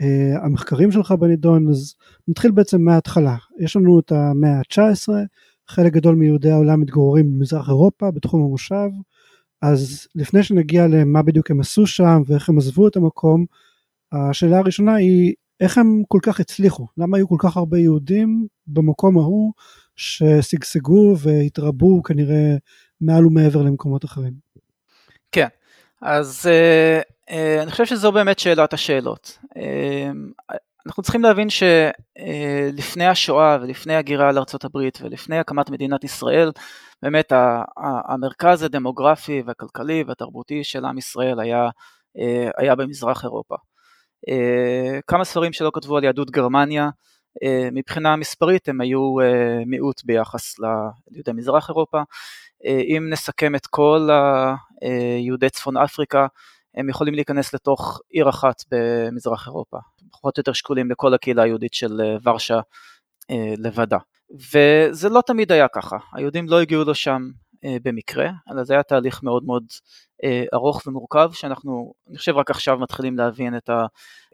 והמחקרים 0.00 0.92
שלך 0.92 1.12
בנידון, 1.12 1.68
אז 1.68 1.94
נתחיל 2.28 2.50
בעצם 2.50 2.82
מההתחלה. 2.82 3.36
יש 3.60 3.76
לנו 3.76 4.00
את 4.00 4.12
המאה 4.12 4.58
ה-19, 4.58 5.08
חלק 5.72 5.92
גדול 5.92 6.14
מיהודי 6.14 6.50
העולם 6.50 6.80
מתגוררים 6.80 7.26
במזרח 7.26 7.68
אירופה, 7.68 8.10
בתחום 8.10 8.44
המושב, 8.44 8.88
אז 9.62 10.06
לפני 10.14 10.42
שנגיע 10.42 10.86
למה 10.86 11.22
בדיוק 11.22 11.50
הם 11.50 11.60
עשו 11.60 11.86
שם 11.86 12.22
ואיך 12.26 12.48
הם 12.48 12.58
עזבו 12.58 12.88
את 12.88 12.96
המקום, 12.96 13.44
השאלה 14.12 14.58
הראשונה 14.58 14.94
היא 14.94 15.34
איך 15.60 15.78
הם 15.78 16.02
כל 16.08 16.18
כך 16.22 16.40
הצליחו? 16.40 16.86
למה 16.98 17.16
היו 17.16 17.28
כל 17.28 17.36
כך 17.38 17.56
הרבה 17.56 17.78
יהודים 17.78 18.46
במקום 18.66 19.18
ההוא 19.18 19.52
ששגשגו 19.96 21.14
והתרבו 21.18 22.02
כנראה 22.02 22.56
מעל 23.00 23.26
ומעבר 23.26 23.62
למקומות 23.62 24.04
אחרים? 24.04 24.32
כן, 25.32 25.48
אז 26.02 26.48
uh, 26.48 27.30
uh, 27.30 27.62
אני 27.62 27.70
חושב 27.70 27.86
שזו 27.86 28.12
באמת 28.12 28.38
שאלת 28.38 28.72
השאלות. 28.72 29.38
Uh, 29.54 29.58
אנחנו 30.86 31.02
צריכים 31.02 31.22
להבין 31.22 31.48
שלפני 31.50 33.06
השואה 33.06 33.58
ולפני 33.62 33.94
הגירה 33.94 34.32
לארה"ב 34.32 34.78
ולפני 35.02 35.38
הקמת 35.38 35.70
מדינת 35.70 36.04
ישראל, 36.04 36.50
באמת 37.02 37.32
המרכז 38.08 38.62
הדמוגרפי 38.62 39.42
והכלכלי 39.46 40.04
והתרבותי 40.06 40.64
של 40.64 40.84
עם 40.84 40.98
ישראל 40.98 41.40
היה, 41.40 41.68
היה 42.58 42.74
במזרח 42.74 43.24
אירופה. 43.24 43.56
אה, 44.28 45.00
כמה 45.06 45.24
ספרים 45.24 45.52
שלא 45.52 45.70
כתבו 45.74 45.96
על 45.96 46.04
יהדות 46.04 46.30
גרמניה, 46.30 46.88
אה, 47.42 47.68
מבחינה 47.72 48.16
מספרית 48.16 48.68
הם 48.68 48.80
היו 48.80 49.20
אה, 49.20 49.64
מיעוט 49.66 50.04
ביחס 50.04 50.54
ליהודי 50.58 51.32
מזרח 51.34 51.68
אירופה. 51.68 52.02
אם 52.64 53.06
נסכם 53.10 53.54
את 53.54 53.66
כל 53.66 54.08
יהודי 55.26 55.50
צפון 55.50 55.76
אפריקה, 55.76 56.26
הם 56.74 56.88
יכולים 56.88 57.14
להיכנס 57.14 57.54
לתוך 57.54 58.00
עיר 58.10 58.28
אחת 58.28 58.62
במזרח 58.70 59.46
אירופה, 59.46 59.78
פחות 60.12 60.36
או 60.36 60.40
יותר 60.40 60.52
שקולים 60.52 60.90
לכל 60.90 61.14
הקהילה 61.14 61.42
היהודית 61.42 61.74
של 61.74 62.00
ורשה 62.24 62.60
לבדה. 63.58 63.98
וזה 64.52 65.08
לא 65.08 65.22
תמיד 65.26 65.52
היה 65.52 65.68
ככה, 65.68 65.96
היהודים 66.12 66.48
לא 66.48 66.60
הגיעו 66.60 66.84
לשם 66.84 67.30
אה, 67.64 67.76
במקרה, 67.82 68.30
אלא 68.50 68.64
זה 68.64 68.74
היה 68.74 68.82
תהליך 68.82 69.22
מאוד 69.22 69.44
מאוד 69.44 69.64
אה, 70.24 70.44
ארוך 70.54 70.82
ומורכב, 70.86 71.30
שאנחנו, 71.32 71.92
אני 72.08 72.18
חושב 72.18 72.36
רק 72.36 72.50
עכשיו 72.50 72.78
מתחילים 72.78 73.18
להבין 73.18 73.56
את, 73.56 73.68
ה, 73.68 73.86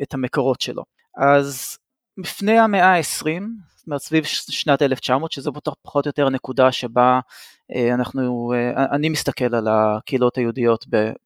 את 0.02 0.14
המקורות 0.14 0.61
שלו. 0.61 0.83
אז 1.16 1.78
לפני 2.18 2.59
המאה 2.59 2.97
ה-20, 2.97 3.42
זאת 3.76 3.87
אומרת 3.87 4.00
סביב 4.00 4.25
שנת 4.25 4.83
1900, 4.83 5.33
שזו 5.33 5.52
פחות 5.83 6.07
או 6.07 6.09
יותר 6.09 6.26
הנקודה 6.26 6.73
שבה 6.73 7.14
אה, 7.14 7.21
אנחנו, 7.94 8.52
אני 8.76 9.08
מסתכל 9.08 9.54
על 9.54 9.68
הקהילות 9.68 10.37
היהודיות 10.38 10.84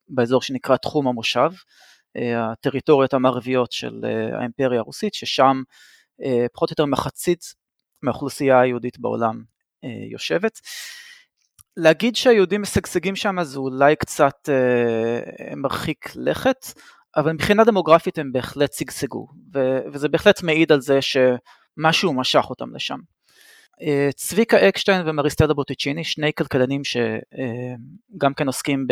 באזור 0.08 0.42
שנקרא 0.42 0.76
תחום 0.76 1.08
המושב, 1.08 1.50
הטריטוריות 2.37 3.14
המערביות 3.14 3.72
של 3.72 4.04
האימפריה 4.38 4.80
הרוסית, 4.80 5.14
ששם 5.14 5.62
פחות 6.52 6.70
או 6.70 6.72
יותר 6.72 6.87
מחצית 6.87 7.44
מהאוכלוסייה 8.02 8.61
היהודית 8.61 8.99
בעולם 8.99 9.42
יושבת. 10.11 10.61
להגיד 11.76 12.16
שהיהודים 12.16 12.62
משגשגים 12.62 13.16
שם 13.16 13.37
זה 13.42 13.58
אולי 13.58 13.96
קצת 13.96 14.49
אה, 14.49 15.54
מרחיק 15.56 16.08
לכת, 16.16 16.66
אבל 17.16 17.32
מבחינה 17.32 17.64
דמוגרפית 17.64 18.18
הם 18.18 18.32
בהחלט 18.32 18.72
שגשגו, 18.72 19.28
וזה 19.92 20.08
בהחלט 20.08 20.42
מעיד 20.42 20.72
על 20.72 20.80
זה 20.80 20.99
שמשהו 21.02 22.12
משך 22.12 22.44
אותם 22.50 22.75
לשם. 22.75 22.99
צביקה 24.14 24.69
אקשטיין 24.69 25.09
ומריסטדה 25.09 25.55
בוטיצ'יני, 25.55 26.05
שני 26.05 26.33
כלכלנים 26.33 26.83
שגם 26.85 28.35
כן 28.35 28.47
עוסקים 28.47 28.87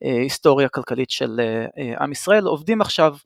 בהיסטוריה 0.00 0.68
כלכלית 0.68 1.10
של 1.10 1.40
אה, 1.40 1.94
עם 2.00 2.12
ישראל, 2.12 2.44
עובדים 2.44 2.80
עכשיו 2.80 3.16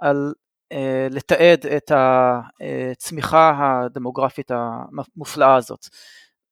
על 0.00 0.32
אה, 0.72 1.06
לתעד 1.10 1.66
את 1.66 1.92
הצמיחה 1.94 3.52
הדמוגרפית 3.60 4.50
המופלאה 4.50 5.56
הזאת. 5.56 5.86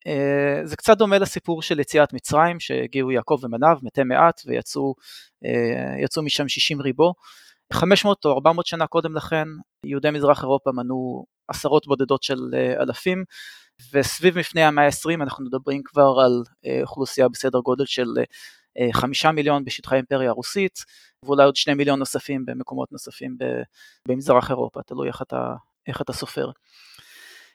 אה, 0.07 0.61
זה 0.65 0.77
קצת 0.77 0.99
דומה 0.99 1.19
לסיפור 1.19 1.63
של 1.63 1.81
יציאת 1.81 2.13
מצרים, 2.13 2.61
שהגיעו 2.61 3.13
יעקב 3.13 3.39
ומניו, 3.43 3.79
מתי 3.83 4.03
מעט, 4.05 4.41
ויצאו 4.47 4.95
משם 6.23 6.49
60 6.49 6.81
ריבו. 6.81 7.15
500 7.73 8.25
או 8.25 8.33
400 8.33 8.67
שנה 8.67 8.87
קודם 8.87 9.17
לכן, 9.17 9.49
יהודי 9.85 10.11
מזרח 10.11 10.43
אירופה 10.43 10.71
מנו 10.73 11.25
עשרות 11.49 11.87
בודדות 11.87 12.23
של 12.23 12.39
אלפים, 12.81 13.25
וסביב 13.93 14.39
מפני 14.39 14.63
המאה 14.65 14.85
ה-20 14.85 15.23
אנחנו 15.23 15.45
מדברים 15.45 15.83
כבר 15.85 16.15
על 16.25 16.43
אוכלוסייה 16.83 17.29
בסדר 17.29 17.59
גודל 17.59 17.85
של 17.87 18.07
חמישה 18.93 19.33
מיליון 19.33 19.65
בשטחי 19.65 19.95
האימפריה 19.95 20.31
הרוסית, 20.31 20.79
ואולי 21.23 21.45
עוד 21.45 21.57
שני 21.57 21.75
מיליון 21.75 21.99
נוספים 21.99 22.47
במקומות 22.47 22.93
נוספים 22.93 23.37
במזרח 24.09 24.51
אירופה, 24.51 24.83
תלוי 24.83 25.09
איך 25.09 25.23
אתה, 25.23 25.55
איך 25.87 26.01
אתה 26.01 26.13
סופר. 26.13 26.51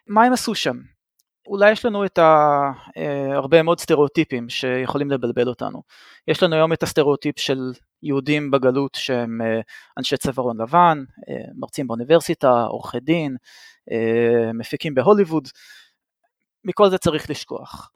מה 0.08 0.24
הם 0.24 0.34
עשו 0.34 0.56
שם? 0.56 0.78
אולי 1.48 1.72
יש 1.72 1.86
לנו 1.86 2.06
את 2.06 2.20
אה, 2.20 3.36
הרבה 3.36 3.64
מאוד 3.64 3.80
סטריאוטיפים 3.80 4.50
שיכולים 4.50 5.12
לבלבל 5.12 5.48
אותנו. 5.48 5.82
יש 6.28 6.44
לנו 6.44 6.56
היום 6.56 6.74
את 6.74 6.84
הסטריאוטיפ 6.84 7.40
של 7.40 7.72
יהודים 8.04 8.52
בגלות 8.52 8.96
שהם 8.96 9.42
אה, 9.42 9.60
אנשי 9.98 10.18
צווארון 10.18 10.62
לבן, 10.62 11.04
אה, 11.30 11.36
מרצים 11.56 11.88
באוניברסיטה, 11.88 12.62
עורכי 12.62 13.00
דין, 13.00 13.36
מפיקים 14.54 14.96
בהוליווד, 14.96 15.48
מכל 16.66 16.90
זה 16.90 16.98
צריך 16.98 17.30
לשכוח. 17.30 17.92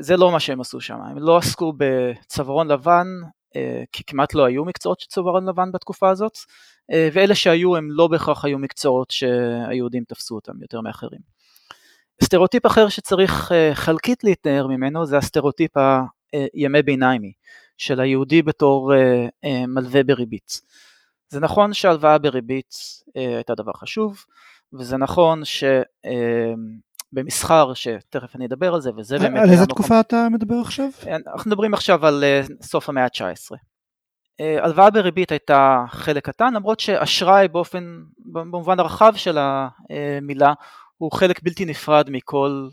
זה 0.00 0.16
לא 0.16 0.32
מה 0.32 0.40
שהם 0.40 0.60
עשו 0.60 0.80
שם, 0.80 0.94
הם 0.94 1.18
לא 1.18 1.36
עסקו 1.36 1.72
בצווארון 1.76 2.68
לבן, 2.68 3.06
כי 3.92 4.04
כמעט 4.06 4.34
לא 4.34 4.44
היו 4.44 4.64
מקצועות 4.64 5.00
של 5.00 5.06
צווארון 5.06 5.48
לבן 5.48 5.72
בתקופה 5.72 6.10
הזאת, 6.10 6.38
ואלה 7.12 7.34
שהיו 7.34 7.76
הם 7.76 7.88
לא 7.90 8.08
בהכרח 8.08 8.44
היו 8.44 8.58
מקצועות 8.58 9.10
שהיהודים 9.10 10.04
תפסו 10.08 10.34
אותם 10.34 10.62
יותר 10.62 10.80
מאחרים. 10.80 11.20
סטריאוטיפ 12.24 12.66
אחר 12.66 12.88
שצריך 12.88 13.52
אה, 13.52 13.70
חלקית 13.74 14.24
להתנער 14.24 14.66
ממנו 14.66 15.06
זה 15.06 15.18
הסטריאוטיפ 15.18 15.70
הימי 16.32 16.82
ביניימי 16.82 17.32
של 17.78 18.00
היהודי 18.00 18.42
בתור 18.42 18.94
אה, 18.94 19.26
אה, 19.44 19.66
מלווה 19.66 20.02
בריבית. 20.04 20.60
זה 21.28 21.40
נכון 21.40 21.74
שהלוואה 21.74 22.18
בריבית 22.18 22.74
הייתה 23.14 23.54
דבר 23.54 23.72
חשוב, 23.72 24.24
וזה 24.72 24.96
נכון 24.96 25.44
שבמסחר, 27.12 27.74
שתכף 27.74 28.36
אני 28.36 28.46
אדבר 28.46 28.74
על 28.74 28.80
זה, 28.80 28.90
וזה 28.96 29.18
באמת... 29.18 29.42
על 29.42 29.50
איזה 29.50 29.66
תקופה 29.66 30.00
אתה 30.00 30.28
מדבר 30.30 30.54
עכשיו? 30.54 30.88
אנחנו 31.34 31.50
מדברים 31.50 31.74
עכשיו 31.74 32.06
על 32.06 32.24
סוף 32.62 32.88
המאה 32.88 33.04
ה-19. 33.04 33.56
הלוואה 34.62 34.90
בריבית 34.90 35.30
הייתה 35.32 35.84
חלק 35.88 36.26
קטן, 36.26 36.54
למרות 36.54 36.80
שאשראי 36.80 37.48
באופן, 37.48 38.02
במובן 38.32 38.80
הרחב 38.80 39.12
של 39.16 39.38
המילה, 39.38 40.52
הוא 40.96 41.12
חלק 41.12 41.42
בלתי 41.42 41.64
נפרד 41.64 42.10
מכל, 42.10 42.68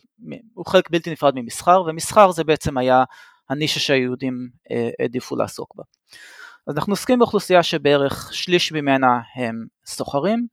הוא 0.53 0.65
חלק 0.65 0.89
בלתי 0.89 1.12
נפרד 1.12 1.36
ממסחר, 1.36 1.81
ומסחר 1.88 2.31
זה 2.31 2.43
בעצם 2.43 2.77
היה 2.77 3.03
הנישה 3.50 3.79
שהיהודים 3.79 4.50
אה, 4.72 4.89
העדיפו 5.00 5.36
לעסוק 5.36 5.75
בה. 5.75 5.84
אז 6.67 6.75
אנחנו 6.77 6.93
עוסקים 6.93 7.19
באוכלוסייה 7.19 7.63
שבערך 7.63 8.29
שליש 8.34 8.72
ממנה 8.72 9.19
הם 9.36 9.65
סוחרים, 9.86 10.48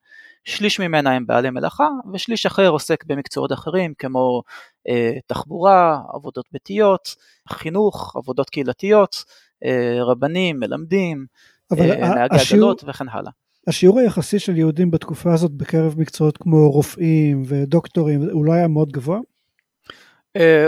שליש 0.47 0.81
ממנה 0.81 1.13
הם 1.13 1.27
בעלי 1.27 1.51
מלאכה, 1.51 1.89
ושליש 2.13 2.47
אחר 2.47 2.69
עוסק 2.69 3.05
במקצועות 3.05 3.53
אחרים 3.53 3.95
כמו 3.99 4.43
אה, 4.89 5.13
תחבורה, 5.27 6.01
עבודות 6.15 6.45
ביתיות, 6.53 7.15
חינוך, 7.49 8.17
עבודות 8.17 8.51
קהילתיות, 8.51 9.25
אה, 9.65 9.99
רבנים, 10.05 10.61
מלמדים, 10.61 11.27
אה, 11.73 12.15
נהגי 12.15 12.37
עגלות 12.53 12.85
וכן 12.87 13.09
הלאה. 13.09 13.33
השיעור 13.67 13.99
היחסי 13.99 14.39
של 14.39 14.57
יהודים 14.57 14.91
בתקופה 14.91 15.33
הזאת 15.33 15.53
בקרב 15.53 15.95
מקצועות 15.99 16.37
כמו 16.37 16.71
רופאים 16.71 17.43
ודוקטורים 17.47 18.23
הוא 18.33 18.45
לא 18.45 18.53
היה 18.53 18.69
מאוד 18.69 18.93
גבוה? 18.93 19.19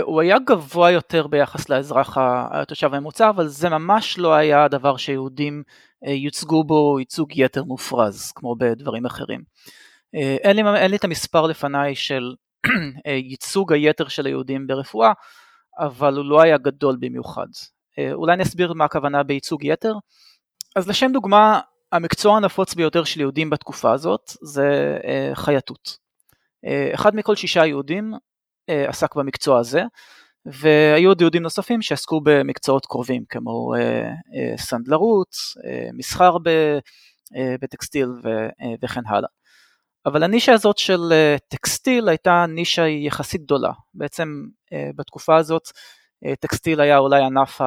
הוא 0.01 0.21
היה 0.21 0.37
גבוה 0.39 0.91
יותר 0.91 1.27
ביחס 1.27 1.69
לאזרח 1.69 2.17
התושב 2.51 2.93
הממוצע, 2.93 3.29
אבל 3.29 3.47
זה 3.47 3.69
ממש 3.69 4.19
לא 4.19 4.33
היה 4.33 4.63
הדבר 4.63 4.97
שיהודים 4.97 5.63
יוצגו 6.01 6.63
בו 6.63 6.99
ייצוג 6.99 7.37
יתר 7.37 7.63
מופרז, 7.63 8.31
כמו 8.31 8.55
בדברים 8.55 9.05
אחרים. 9.05 9.41
אין 10.13 10.55
לי, 10.55 10.63
אין 10.75 10.91
לי 10.91 10.97
את 10.97 11.03
המספר 11.03 11.47
לפניי 11.47 11.95
של 11.95 12.33
ייצוג 13.29 13.73
היתר 13.73 14.07
של 14.07 14.25
היהודים 14.25 14.67
ברפואה, 14.67 15.11
אבל 15.79 16.17
הוא 16.17 16.25
לא 16.25 16.41
היה 16.41 16.57
גדול 16.57 16.97
במיוחד. 16.99 17.47
אולי 18.13 18.37
נסביר 18.37 18.73
מה 18.73 18.85
הכוונה 18.85 19.23
בייצוג 19.23 19.63
יתר? 19.63 19.93
אז 20.75 20.89
לשם 20.89 21.11
דוגמה, 21.11 21.59
המקצוע 21.91 22.37
הנפוץ 22.37 22.73
ביותר 22.73 23.03
של 23.03 23.19
יהודים 23.19 23.49
בתקופה 23.49 23.91
הזאת 23.91 24.31
זה 24.41 24.97
חייטות. 25.33 25.97
אחד 26.93 27.15
מכל 27.15 27.35
שישה 27.35 27.65
יהודים 27.65 28.13
עסק 28.87 29.15
במקצוע 29.15 29.59
הזה, 29.59 29.81
והיו 30.45 31.09
עוד 31.09 31.21
יהודים 31.21 31.43
נוספים 31.43 31.81
שעסקו 31.81 32.21
במקצועות 32.23 32.85
קרובים 32.85 33.23
כמו 33.29 33.73
סנדלרות, 34.57 35.35
מסחר 35.93 36.37
בטקסטיל 37.61 38.09
וכן 38.81 39.01
הלאה. 39.07 39.29
אבל 40.05 40.23
הנישה 40.23 40.53
הזאת 40.53 40.77
של 40.77 41.13
טקסטיל 41.47 42.09
הייתה 42.09 42.45
נישה 42.47 42.87
יחסית 42.87 43.41
גדולה. 43.41 43.71
בעצם 43.93 44.43
בתקופה 44.95 45.37
הזאת 45.37 45.63
טקסטיל 46.39 46.81
היה 46.81 46.97
אולי 46.97 47.23
ענף 47.23 47.61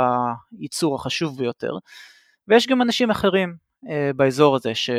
הייצור 0.61 0.95
החשוב 0.95 1.39
ביותר, 1.39 1.73
ויש 2.49 2.67
גם 2.67 2.83
אנשים 2.83 3.11
אחרים 3.11 3.55
באזור 4.17 4.57
הזה 4.57 4.75
ש... 4.75 4.91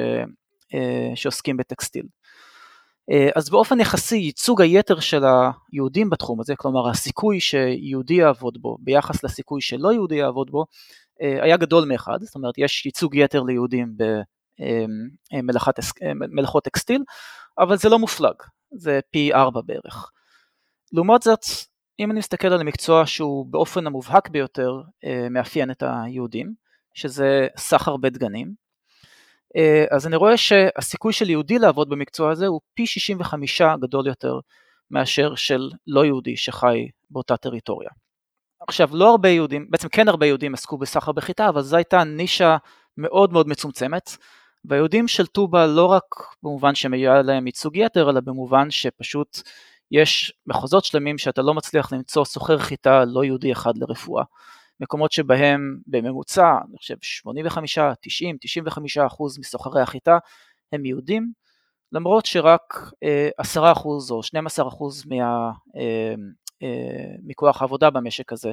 שעוסקים 1.16 1.58
בטקסטיל. 1.58 2.06
אז 3.36 3.50
באופן 3.50 3.80
יחסי 3.80 4.16
ייצוג 4.16 4.62
היתר 4.62 5.00
של 5.00 5.24
היהודים 5.74 6.10
בתחום 6.10 6.40
הזה, 6.40 6.56
כלומר 6.56 6.90
הסיכוי 6.90 7.40
שיהודי 7.40 8.14
יעבוד 8.14 8.58
בו 8.62 8.78
ביחס 8.80 9.24
לסיכוי 9.24 9.62
שלא 9.62 9.94
יהודי 9.94 10.16
יעבוד 10.16 10.52
בו, 10.52 10.66
היה 11.20 11.58
גדול 11.58 11.86
מאחד, 11.86 12.18
זאת 12.22 12.36
אומרת 12.36 12.58
יש 12.58 12.86
ייצוג 12.86 13.16
יתר 13.16 13.44
ליהודים 13.44 13.96
במלאכות 15.32 16.64
טקסטיל, 16.64 17.04
אבל 17.58 17.78
זה 17.78 17.90
לא 17.90 18.00
מופלג, 18.00 18.36
זה 18.72 19.00
פי 19.12 19.34
ארבע 19.34 19.62
בערך. 19.66 20.12
לעומת 20.92 21.22
זאת, 21.22 21.46
אם 22.00 22.12
אני 22.12 22.20
מסתכל 22.20 22.48
על 22.48 22.62
המקצוע 22.62 23.06
שהוא 23.06 23.46
באופן 23.46 23.88
המובהק 23.88 24.30
ביותר 24.30 24.82
מאפיין 25.30 25.72
את 25.72 25.84
היהודים, 25.86 26.54
שזה 26.94 27.48
סחר 27.58 27.98
בדגנים, 27.98 28.48
אה, 28.48 28.63
אז 29.92 30.08
אני 30.08 30.16
רואה 30.16 30.38
שהסיכוי 30.38 31.14
של 31.14 31.30
יהודי 31.30 31.60
לעבוד 31.60 31.90
במקצוע 31.90 32.32
הזה 32.32 32.48
הוא 32.48 32.62
פי 32.74 32.88
65 32.88 33.62
גדול 33.82 34.08
יותר 34.08 34.40
מאשר 34.92 35.36
של 35.36 35.70
לא 35.88 36.06
יהודי 36.06 36.38
שחי 36.38 36.88
באותה 37.10 37.38
טריטוריה. 37.38 37.90
עכשיו 38.68 38.90
לא 38.94 39.12
הרבה 39.12 39.30
יהודים, 39.30 39.68
בעצם 39.70 39.88
כן 39.90 40.08
הרבה 40.08 40.26
יהודים 40.26 40.54
עסקו 40.54 40.78
בסחר 40.78 41.12
בחיטה, 41.12 41.50
אבל 41.50 41.62
זו 41.62 41.76
הייתה 41.76 42.04
נישה 42.04 42.58
מאוד 42.98 43.34
מאוד 43.34 43.48
מצומצמת, 43.48 44.18
והיהודים 44.66 45.08
שלטו 45.08 45.48
בה 45.48 45.68
לא 45.68 45.86
רק 45.86 46.04
במובן 46.44 46.76
שהיה 46.76 47.22
להם 47.22 47.48
ייצוג 47.48 47.78
יתר, 47.78 48.10
אלא 48.10 48.20
במובן 48.20 48.72
שפשוט 48.72 49.42
יש 49.92 50.34
מחוזות 50.48 50.86
שלמים 50.86 51.18
שאתה 51.18 51.42
לא 51.42 51.54
מצליח 51.54 51.94
למצוא 51.94 52.26
סוחר 52.26 52.58
חיטה 52.58 53.06
לא 53.06 53.24
יהודי 53.24 53.52
אחד 53.52 53.78
לרפואה. 53.78 54.24
מקומות 54.80 55.12
שבהם 55.12 55.78
בממוצע, 55.88 56.58
אני 56.70 56.78
חושב 56.78 56.96
85, 57.02 57.80
90, 58.02 58.38
95 58.42 58.98
אחוז 58.98 59.40
מסוחרי 59.40 59.82
החיטה 59.82 60.18
הם 60.72 60.86
יהודים, 60.86 61.32
למרות 61.94 62.26
שרק 62.26 62.92
10 63.38 63.64
אה, 63.64 63.72
אחוז 63.72 64.12
או 64.12 64.24
12 64.24 64.68
אחוז 64.68 65.06
מה... 65.06 65.52
אה, 65.78 66.14
אה, 66.64 67.16
מכוח 67.24 67.62
העבודה 67.62 67.90
במשק 67.90 68.34
הזה 68.34 68.52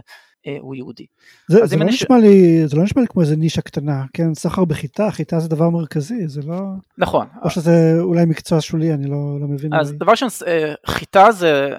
הוא 0.61 0.75
יהודי. 0.75 1.07
זה, 1.49 1.67
זה, 1.67 1.77
לא 1.77 1.83
אני... 1.83 1.91
נשמע 1.91 2.19
לי, 2.19 2.63
זה 2.69 2.77
לא 2.77 2.83
נשמע 2.83 3.03
לי 3.03 3.09
כמו 3.09 3.23
איזה 3.23 3.37
נישה 3.37 3.63
קטנה, 3.63 4.05
כן, 4.13 4.35
סחר 4.35 4.65
בחיטה, 4.65 5.11
חיטה 5.11 5.41
זה 5.41 5.49
דבר 5.49 5.71
מרכזי, 5.71 6.29
זה 6.29 6.41
לא... 6.47 6.61
נכון. 6.99 7.27
או 7.43 7.51
שזה 7.51 7.97
אולי 8.01 8.25
מקצוע 8.25 8.61
שולי, 8.61 8.95
אני 8.95 9.07
לא, 9.07 9.41
לא 9.41 9.47
מבין. 9.47 9.75
אז 9.75 9.93
דבר 9.93 10.11
ראשון, 10.11 10.29
חיטה 10.87 11.33
זה 11.33 11.71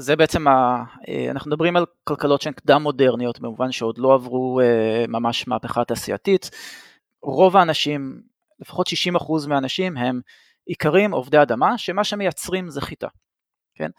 זה 0.00 0.16
בעצם, 0.16 0.48
ה, 0.48 0.84
אה, 1.08 1.30
אנחנו 1.30 1.50
מדברים 1.50 1.76
על 1.76 1.86
כלכלות 2.04 2.42
שהן 2.42 2.52
קדם 2.52 2.82
מודרניות 2.82 3.40
במובן 3.40 3.72
שעוד 3.72 3.98
לא 3.98 4.14
עברו 4.14 4.60
אה, 4.60 5.04
ממש 5.08 5.48
מהפכה 5.48 5.84
תעשייתית. 5.84 6.50
רוב 7.22 7.56
האנשים, 7.56 8.20
לפחות 8.60 8.88
60% 8.88 9.48
מהאנשים 9.48 9.96
הם 9.96 10.20
איכרים 10.68 11.12
עובדי 11.12 11.42
אדמה, 11.42 11.78
שמה 11.78 12.04
שמייצרים 12.04 12.68
זה 12.68 12.80
חיטה, 12.80 13.08
כן? 13.74 13.90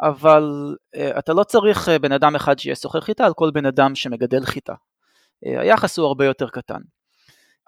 אבל 0.00 0.76
אה, 0.94 1.18
אתה 1.18 1.32
לא 1.32 1.44
צריך 1.44 1.88
בן 2.00 2.12
אדם 2.12 2.34
אחד 2.36 2.58
שיהיה 2.58 2.74
סוחר 2.74 3.00
חיטה 3.00 3.26
על 3.26 3.34
כל 3.34 3.50
בן 3.50 3.66
אדם 3.66 3.94
שמגדל 3.94 4.44
חיטה. 4.44 4.74
היחס 5.42 5.98
הוא 5.98 6.06
הרבה 6.06 6.24
יותר 6.26 6.48
קטן. 6.48 6.80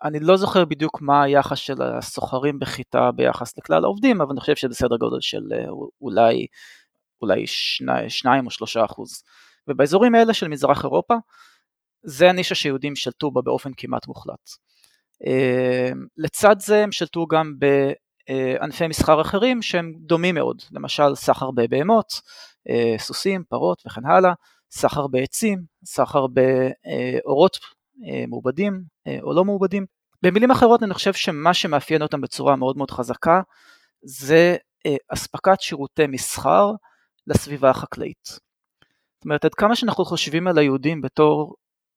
אני 0.04 0.20
לא 0.20 0.36
זוכר 0.36 0.64
בדיוק 0.64 1.02
מה 1.02 1.22
היחס 1.22 1.58
של 1.58 1.82
הסוחרים 1.82 2.58
בחיטה 2.58 3.10
ביחס 3.12 3.58
לכלל 3.58 3.84
העובדים, 3.84 4.20
אבל 4.20 4.30
אני 4.30 4.40
חושב 4.40 4.56
שזה 4.56 4.74
סדר 4.74 4.96
גודל 4.96 5.20
של 5.20 5.42
אולי 6.00 6.46
אולי 7.22 7.46
שני, 7.46 8.10
שניים 8.10 8.46
או 8.46 8.50
שלושה 8.50 8.84
אחוז. 8.84 9.22
ובאזורים 9.68 10.14
האלה 10.14 10.34
של 10.34 10.48
מזרח 10.48 10.84
אירופה, 10.84 11.14
זה 12.02 12.30
הנישה 12.30 12.54
שיהודים 12.54 12.96
שלטו 12.96 13.30
בה 13.30 13.42
באופן 13.42 13.70
כמעט 13.76 14.06
מוחלט. 14.06 14.50
אה, 15.26 15.90
לצד 16.16 16.56
זה 16.58 16.82
הם 16.82 16.92
שלטו 16.92 17.26
גם 17.26 17.54
בענפי 17.58 18.86
מסחר 18.86 19.20
אחרים 19.20 19.62
שהם 19.62 19.92
דומים 19.98 20.34
מאוד, 20.34 20.62
למשל 20.72 21.14
סחר 21.14 21.50
בבהמות, 21.50 22.20
אה, 22.68 22.94
סוסים, 22.98 23.44
פרות 23.48 23.82
וכן 23.86 24.06
הלאה, 24.06 24.32
סחר 24.70 25.06
בעצים, 25.06 25.62
סחר 25.84 26.26
באורות 26.26 27.58
אה, 28.06 28.24
מעובדים 28.28 28.82
או 29.22 29.32
לא 29.32 29.44
מעובדים. 29.44 29.86
במילים 30.22 30.50
אחרות 30.50 30.82
אני 30.82 30.94
חושב 30.94 31.12
שמה 31.12 31.54
שמאפיין 31.54 32.02
אותם 32.02 32.20
בצורה 32.20 32.56
מאוד 32.56 32.76
מאוד 32.76 32.90
חזקה 32.90 33.40
זה 34.02 34.56
אספקת 35.12 35.60
שירותי 35.60 36.06
מסחר 36.06 36.72
לסביבה 37.30 37.70
החקלאית. 37.70 38.24
זאת 38.24 39.24
אומרת, 39.24 39.44
עד 39.44 39.54
כמה 39.54 39.76
שאנחנו 39.76 40.04
חושבים 40.04 40.48
על 40.48 40.58
היהודים 40.58 41.00
בתור 41.02 41.54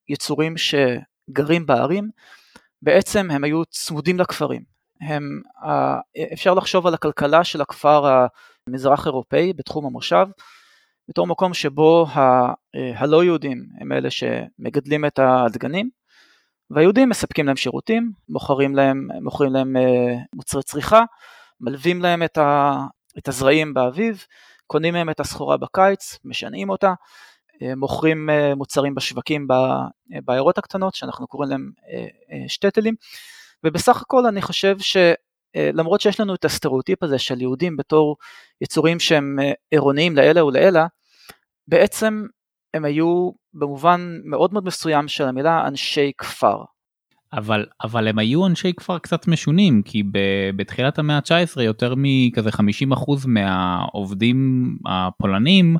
יצורים 0.10 0.56
שגרים 0.58 1.65
בערים, 1.65 2.10
בעצם 2.82 3.32
הם 3.32 3.43
היו 3.43 3.65
צמודים 3.65 4.19
לכפרים. 4.19 4.63
הם, 5.02 5.41
אפשר 6.34 6.54
לחשוב 6.54 6.88
על 6.88 6.93
הכלכלה 6.93 7.43
של 7.43 7.62
הכפר 7.62 8.26
המזרח 8.67 9.06
אירופאי 9.06 9.54
בתחום 9.54 9.86
המושב, 9.86 10.28
בתור 11.10 11.28
מקום 11.28 11.54
שבו 11.54 12.06
ה, 12.10 12.54
הלא 12.96 13.24
יהודים 13.24 13.65
הם 13.80 13.91
אלה 13.91 14.10
שמגדלים 14.12 15.06
את 15.06 15.19
הדגנים, 15.19 15.89
והיהודים 16.69 17.10
מספקים 17.10 17.46
להם 17.46 17.56
שירותים, 17.56 18.12
מוכרים 18.30 18.76
להם, 18.76 19.08
מוכרים 19.22 19.54
להם 19.54 19.78
אה, 19.78 20.15
מוצרי 20.36 20.63
צריכה, 20.63 21.04
מלווים 21.62 22.02
להם 22.02 22.24
את, 22.24 22.38
ה, 22.38 22.78
את 23.17 23.28
הזרעים 23.28 23.74
באביב, 23.74 24.26
קונים 24.74 24.94
מהם 24.94 25.10
את 25.10 25.20
הסחורה 25.20 25.58
בקיץ, 25.58 26.20
משנעים 26.26 26.70
אותה, 26.70 26.94
אה, 27.62 27.76
מוכרים 27.76 28.30
אה, 28.30 28.56
מוצרים 28.56 28.96
בשווקים 28.96 29.48
בעיירות 30.26 30.58
הקטנות 30.58 30.96
שאנחנו 30.96 31.28
קוראים 31.28 31.50
להם 31.50 31.72
אה, 31.92 32.48
שטטלים, 32.48 32.96
ובסך 33.64 34.02
הכל 34.02 34.26
אני 34.26 34.42
חושב 34.42 34.76
שלמרות 34.80 36.02
שיש 36.02 36.20
לנו 36.20 36.36
את 36.36 36.46
הסטריאוטיפ 36.46 37.04
הזה 37.04 37.20
של 37.20 37.42
יהודים 37.42 37.78
בתור 37.78 38.18
יצורים 38.62 39.00
שהם 39.00 39.40
עירוניים 39.72 40.16
לאלה 40.16 40.46
ולאלה, 40.46 40.88
בעצם 41.68 42.26
הם 42.74 42.86
היו 42.86 43.32
במובן 43.54 44.20
מאוד 44.24 44.54
מאוד 44.54 44.66
מסוים 44.66 45.08
של 45.08 45.24
המילה 45.24 45.68
אנשי 45.68 46.12
כפר. 46.18 46.64
אבל 47.34 47.65
אבל 47.84 48.08
הם 48.08 48.19
היו 48.19 48.48
אנשי 48.48 48.74
כפר 48.78 48.98
קצת 48.98 49.28
משונים 49.28 49.82
כי 49.82 50.04
ב, 50.04 50.17
בתחילת 50.56 51.00
המאה 51.00 51.15
ה-19 51.15 51.62
יותר 51.62 51.93
מכזה 51.98 52.50
50% 52.50 52.54
מהעובדים 53.28 54.69
הפולנים 54.86 55.78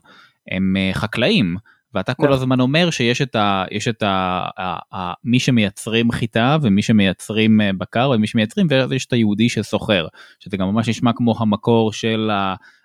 הם 0.52 0.76
אה, 0.78 0.90
חקלאים 0.94 1.56
ואתה 1.94 2.14
כל 2.14 2.24
נכון. 2.24 2.38
הזמן 2.38 2.60
אומר 2.60 2.90
שיש 2.90 3.22
את 3.22 3.36
ה... 3.36 3.64
יש 3.72 3.88
את 3.88 4.04
ה... 4.04 4.46
ה, 4.58 4.96
ה 4.96 5.14
מי 5.24 5.40
שמייצרים 5.40 6.12
חיטה 6.12 6.58
ומי 6.62 6.82
שמייצרים 6.82 7.62
אה, 7.62 7.70
בקר 7.78 8.12
ומי 8.16 8.28
שמייצרים 8.28 8.68
ויש 8.90 9.06
את 9.06 9.14
היהודי 9.14 9.50
שסוחר 9.50 10.08
שזה 10.40 10.58
גם 10.58 10.68
ממש 10.68 10.90
נשמע 10.90 11.12
כמו 11.16 11.36
המקור 11.40 11.94
של 11.94 12.32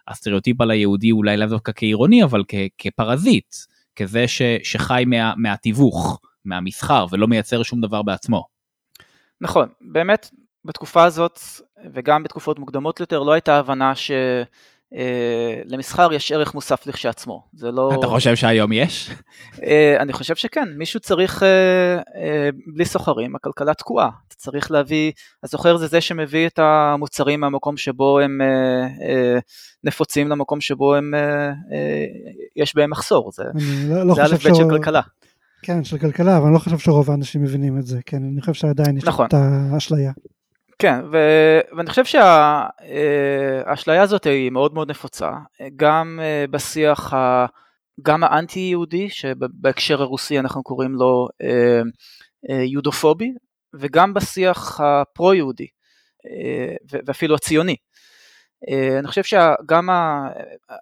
הסטריאוטיפ 0.08 0.60
על 0.60 0.70
היהודי 0.70 1.10
אולי 1.10 1.36
לאו 1.36 1.46
דווקא 1.46 1.72
כעירוני 1.76 2.24
אבל 2.24 2.42
כ, 2.48 2.54
כפרזיט 2.78 3.54
כזה 3.96 4.28
ש, 4.28 4.42
שחי 4.62 5.04
מה, 5.06 5.32
מהתיווך 5.36 6.20
מהמסחר 6.44 7.06
ולא 7.10 7.28
מייצר 7.28 7.62
שום 7.62 7.80
דבר 7.80 8.02
בעצמו. 8.02 8.57
נכון, 9.40 9.68
באמת 9.80 10.30
בתקופה 10.64 11.04
הזאת 11.04 11.40
וגם 11.92 12.22
בתקופות 12.22 12.58
מוקדמות 12.58 13.00
יותר 13.00 13.22
לא 13.22 13.32
הייתה 13.32 13.58
הבנה 13.58 13.92
אה, 14.94 15.62
למסחר 15.64 16.12
יש 16.12 16.32
ערך 16.32 16.54
מוסף 16.54 16.86
לכשעצמו, 16.86 17.42
זה 17.52 17.70
לא... 17.70 17.90
אתה 17.98 18.06
חושב 18.06 18.36
שהיום 18.36 18.72
יש? 18.72 19.10
אה, 19.62 19.96
אני 20.00 20.12
חושב 20.12 20.36
שכן, 20.36 20.68
מישהו 20.76 21.00
צריך, 21.00 21.42
אה, 21.42 22.48
בלי 22.74 22.84
סוחרים, 22.84 23.36
הכלכלה 23.36 23.74
תקועה, 23.74 24.10
אתה 24.28 24.34
צריך 24.36 24.70
להביא, 24.70 25.12
הסוחר 25.42 25.76
זה 25.76 25.86
זה 25.86 26.00
שמביא 26.00 26.46
את 26.46 26.58
המוצרים 26.58 27.40
מהמקום 27.40 27.76
שבו 27.76 28.20
הם 28.20 28.38
נפוצים 29.84 30.28
למקום 30.28 30.60
שבו 30.60 30.94
הם, 30.94 31.14
יש 32.56 32.76
בהם 32.76 32.90
מחסור, 32.90 33.32
זה 33.32 33.44
לא, 33.88 34.06
לא 34.06 34.14
א' 34.22 34.34
ב' 34.34 34.54
של 34.54 34.70
כלכלה. 34.70 35.00
כן, 35.62 35.84
של 35.84 35.98
כלכלה, 35.98 36.36
אבל 36.36 36.46
אני 36.46 36.54
לא 36.54 36.58
חושב 36.58 36.78
שרוב 36.78 37.10
האנשים 37.10 37.42
מבינים 37.42 37.78
את 37.78 37.86
זה, 37.86 37.98
כן, 38.06 38.16
אני 38.16 38.40
חושב 38.40 38.52
שעדיין 38.52 38.96
יש 38.96 39.04
נכון. 39.04 39.26
את 39.26 39.34
האשליה. 39.34 40.12
כן, 40.78 41.00
ו... 41.12 41.16
ואני 41.76 41.90
חושב 41.90 42.04
שהאשליה 42.04 43.96
שה... 43.98 44.02
הזאת 44.02 44.24
היא 44.24 44.50
מאוד 44.50 44.74
מאוד 44.74 44.90
נפוצה, 44.90 45.30
גם 45.76 46.20
אה, 46.22 46.44
בשיח 46.50 47.14
ה... 47.14 47.46
גם 48.02 48.24
האנטי 48.24 48.60
יהודי, 48.60 49.08
שבהקשר 49.10 50.02
הרוסי 50.02 50.38
אנחנו 50.38 50.62
קוראים 50.62 50.94
לו 50.94 51.28
אה, 51.42 51.80
אה, 52.50 52.62
יודופובי, 52.64 53.32
וגם 53.74 54.14
בשיח 54.14 54.80
הפרו 54.80 55.34
יהודי, 55.34 55.66
ואפילו 57.06 57.34
הציוני. 57.34 57.76
אה, 58.70 58.98
אני 58.98 59.08
חושב 59.08 59.22
שגם 59.22 59.90
ה... 59.90 60.28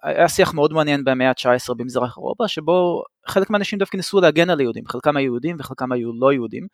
היה 0.03 0.29
שיח 0.29 0.53
מאוד 0.53 0.73
מעניין 0.73 1.03
במאה 1.03 1.29
ה-19 1.29 1.73
במזרח 1.73 2.17
אירופה, 2.17 2.47
שבו 2.47 3.03
חלק 3.27 3.49
מהאנשים 3.49 3.79
דווקא 3.79 3.97
ניסו 3.97 4.21
להגן 4.21 4.49
על 4.49 4.59
היהודים, 4.59 4.87
חלקם 4.87 5.17
היו 5.17 5.25
יהודים 5.25 5.55
וחלקם 5.59 5.91
היו 5.91 6.11
לא 6.19 6.33
יהודים, 6.33 6.67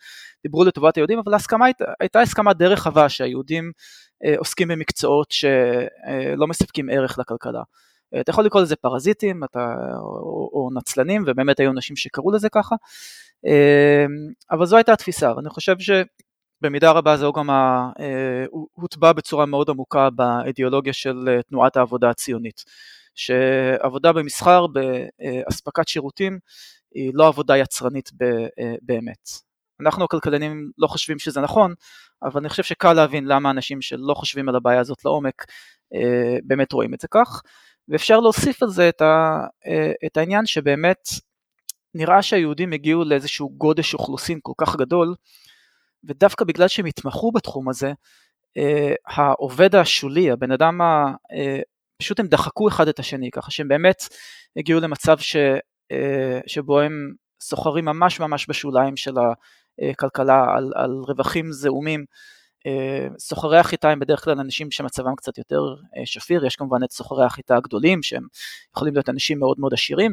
דיברו 0.44 0.64
לטובת 0.64 0.96
היהודים, 0.96 1.20
אבל 1.20 1.34
ההסכמה 1.34 1.66
הייתה, 1.66 1.86
הייתה 2.00 2.22
הסכמה 2.22 2.54
די 2.54 2.66
רחבה 2.66 3.10
שהיהודים 3.10 3.72
אה, 4.26 4.36
עוסקים 4.38 4.68
במקצועות 4.68 5.32
שלא 5.32 6.48
מספקים 6.48 6.90
ערך 6.90 7.20
לכלכלה. 7.20 7.62
אה, 8.16 8.20
אתה 8.22 8.30
יכול 8.30 8.46
לקרוא 8.46 8.62
לזה 8.62 8.76
פרזיטים 8.76 9.44
אתה, 9.44 9.76
או, 10.00 10.50
או 10.54 10.70
נצלנים, 10.74 11.24
ובאמת 11.28 11.60
היו 11.60 11.72
אנשים 11.72 11.96
שקראו 11.96 12.32
לזה 12.32 12.50
ככה, 12.50 12.76
אבל 14.52 14.66
זו 14.66 14.76
הייתה 14.76 14.94
התפיסה, 14.94 15.36
ואני 15.36 15.50
חושב 15.50 15.76
ש... 15.80 15.92
במידה 16.64 16.92
רבה 16.92 17.18
זהו 17.18 17.34
גם 17.34 17.50
ה... 17.50 17.90
אה, 18.00 18.46
הוטבע 18.52 19.14
בצורה 19.14 19.46
מאוד 19.46 19.70
עמוקה 19.70 20.10
באידיאולוגיה 20.10 20.94
של 20.94 21.30
אה, 21.30 21.42
תנועת 21.42 21.78
העבודה 21.78 22.10
הציונית, 22.10 22.64
שעבודה 23.16 24.14
במסחר, 24.14 24.66
באספקת 24.68 25.88
שירותים, 25.88 26.40
היא 26.94 27.12
לא 27.14 27.28
עבודה 27.28 27.58
יצרנית 27.58 28.10
אה, 28.22 28.76
באמת. 28.82 29.30
אנחנו 29.82 30.06
הכלכלנים 30.06 30.72
לא 30.78 30.88
חושבים 30.88 31.20
שזה 31.20 31.42
נכון, 31.42 31.74
אבל 32.24 32.40
אני 32.40 32.50
חושב 32.50 32.64
שקל 32.64 32.94
להבין 32.94 33.26
למה 33.26 33.50
אנשים 33.50 33.82
שלא 33.82 34.14
חושבים 34.14 34.50
על 34.50 34.56
הבעיה 34.56 34.80
הזאת 34.80 35.06
לעומק 35.06 35.46
באמת 36.44 36.72
רואים 36.74 36.94
את 36.94 37.00
זה 37.00 37.08
כך, 37.12 37.42
ואפשר 37.88 38.20
להוסיף 38.20 38.64
על 38.64 38.70
זה 38.70 38.90
את, 38.90 39.02
ה... 39.02 39.40
את 40.06 40.18
העניין 40.18 40.46
שבאמת 40.46 41.08
נראה 41.96 42.22
שהיהודים 42.22 42.74
הגיעו 42.74 43.04
לאיזשהו 43.04 43.50
גודש 43.58 43.94
אוכלוסין 43.94 44.40
כל 44.42 44.54
כך 44.58 44.76
גדול, 44.76 45.16
ודווקא 46.08 46.46
בגלל 46.46 46.68
שהם 46.68 46.86
התמחו 46.86 47.32
בתחום 47.32 47.70
הזה, 47.70 47.94
אה, 48.58 48.94
העובד 49.08 49.76
השולי, 49.76 50.32
הבן 50.32 50.52
אדם, 50.52 50.82
ה, 50.82 51.14
אה, 51.34 51.60
פשוט 51.98 52.20
הם 52.20 52.28
דחקו 52.28 52.68
אחד 52.68 52.88
את 52.88 53.00
השני, 53.00 53.32
ככה 53.32 53.52
שהם 53.52 53.68
באמת 53.68 54.04
הגיעו 54.58 54.80
למצב 54.80 55.18
ש, 55.18 55.36
אה, 55.92 56.40
שבו 56.48 56.80
הם 56.80 57.14
סוחרים 57.42 57.86
ממש 57.86 58.20
ממש 58.20 58.46
בשוליים 58.50 58.98
של 58.98 59.14
הכלכלה 59.92 60.46
על, 60.58 60.72
על 60.76 60.92
רווחים 61.08 61.52
זעומים. 61.52 62.06
סוחרי 63.20 63.58
החיטה 63.58 63.90
הם 63.90 64.00
בדרך 64.00 64.24
כלל 64.24 64.40
אנשים 64.40 64.72
שמצבם 64.72 65.16
קצת 65.16 65.38
יותר 65.38 65.62
שפיר, 66.06 66.46
יש 66.46 66.56
כמובן 66.56 66.84
את 66.84 66.92
סוחרי 66.92 67.26
החיטה 67.26 67.58
הגדולים 67.58 68.04
שהם 68.04 68.24
יכולים 68.76 68.94
להיות 68.94 69.10
אנשים 69.10 69.40
מאוד 69.40 69.60
מאוד 69.60 69.74
עשירים, 69.74 70.12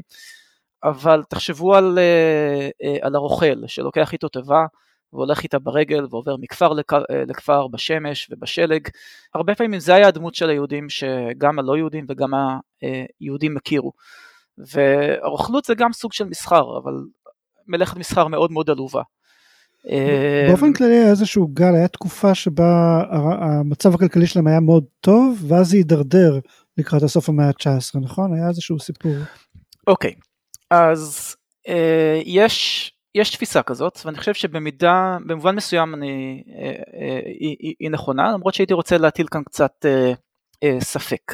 אבל 0.85 1.23
תחשבו 1.29 1.75
על, 1.75 1.99
על 3.03 3.15
הרוכל 3.15 3.67
שלוקח 3.67 4.13
איתו 4.13 4.29
תיבה 4.29 4.65
והולך 5.13 5.43
איתה 5.43 5.59
ברגל 5.59 6.07
ועובר 6.11 6.37
מכפר 6.37 6.73
אה, 6.93 7.25
לכפר 7.29 7.69
בשמש 7.69 8.29
ובשלג. 8.31 8.89
הרבה 9.35 9.55
פעמים 9.55 9.81
זה 9.81 9.95
היה 9.95 10.09
הדמות 10.09 10.35
של 10.35 10.51
היהודים 10.51 10.89
שגם 10.89 11.59
הלא 11.59 11.77
יהודים 11.77 12.07
וגם 12.09 12.31
היהודים 13.21 13.57
הכירו. 13.57 13.93
והרוכלות 14.59 15.65
זה 15.65 15.75
גם 15.75 15.93
סוג 15.93 16.13
של 16.13 16.25
מסחר, 16.25 16.79
אבל 16.79 16.93
מלאכת 17.69 17.97
מסחר 17.97 18.27
מאוד 18.27 18.53
מאוד 18.53 18.71
עלובה. 18.71 19.03
באופן 20.49 20.67
אמ, 20.67 20.73
כללי 20.73 20.97
היה 20.97 21.11
איזשהו 21.11 21.49
גל, 21.49 21.75
היה 21.75 21.89
תקופה 21.89 22.35
שבה 22.35 23.03
המצב 23.11 23.95
הכלכלי 23.95 24.27
שלהם 24.27 24.47
היה 24.47 24.61
מאוד 24.61 24.85
טוב, 25.01 25.45
ואז 25.49 25.71
זה 25.71 25.77
הידרדר 25.77 26.39
לקראת 26.79 27.03
הסוף 27.03 27.29
המאה 27.29 27.47
ה-19, 27.47 28.01
נכון? 28.01 28.35
היה 28.35 28.49
איזשהו 28.49 28.81
סיפור. 28.81 29.15
אוקיי, 29.87 30.15
אז 30.71 31.37
אה, 31.69 32.21
יש 32.25 32.93
יש 33.15 33.31
תפיסה 33.31 33.63
כזאת 33.63 33.99
ואני 34.05 34.19
חושב 34.19 34.35
שבמידה, 34.35 35.17
במובן 35.27 35.55
מסוים 35.55 35.95
אני, 35.95 36.43
אה, 36.59 36.65
אה, 37.01 37.21
היא, 37.25 37.75
היא 37.81 37.91
נכונה 37.91 38.33
למרות 38.33 38.55
שהייתי 38.55 38.75
רוצה 38.75 38.99
להטיל 38.99 39.27
כאן 39.31 39.43
קצת 39.45 39.87
אה, 40.63 40.81
ספק. 40.81 41.33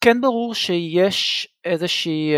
כן 0.00 0.20
ברור 0.20 0.54
שיש 0.54 1.48
איזושהי 1.64 2.32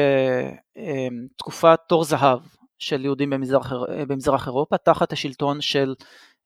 תקופת 1.37 1.79
תור 1.89 2.05
זהב 2.05 2.41
של 2.79 3.05
יהודים 3.05 3.31
במזרח, 3.31 3.73
במזרח 4.09 4.47
אירופה 4.47 4.77
תחת 4.77 5.13
השלטון 5.13 5.61
של 5.61 5.95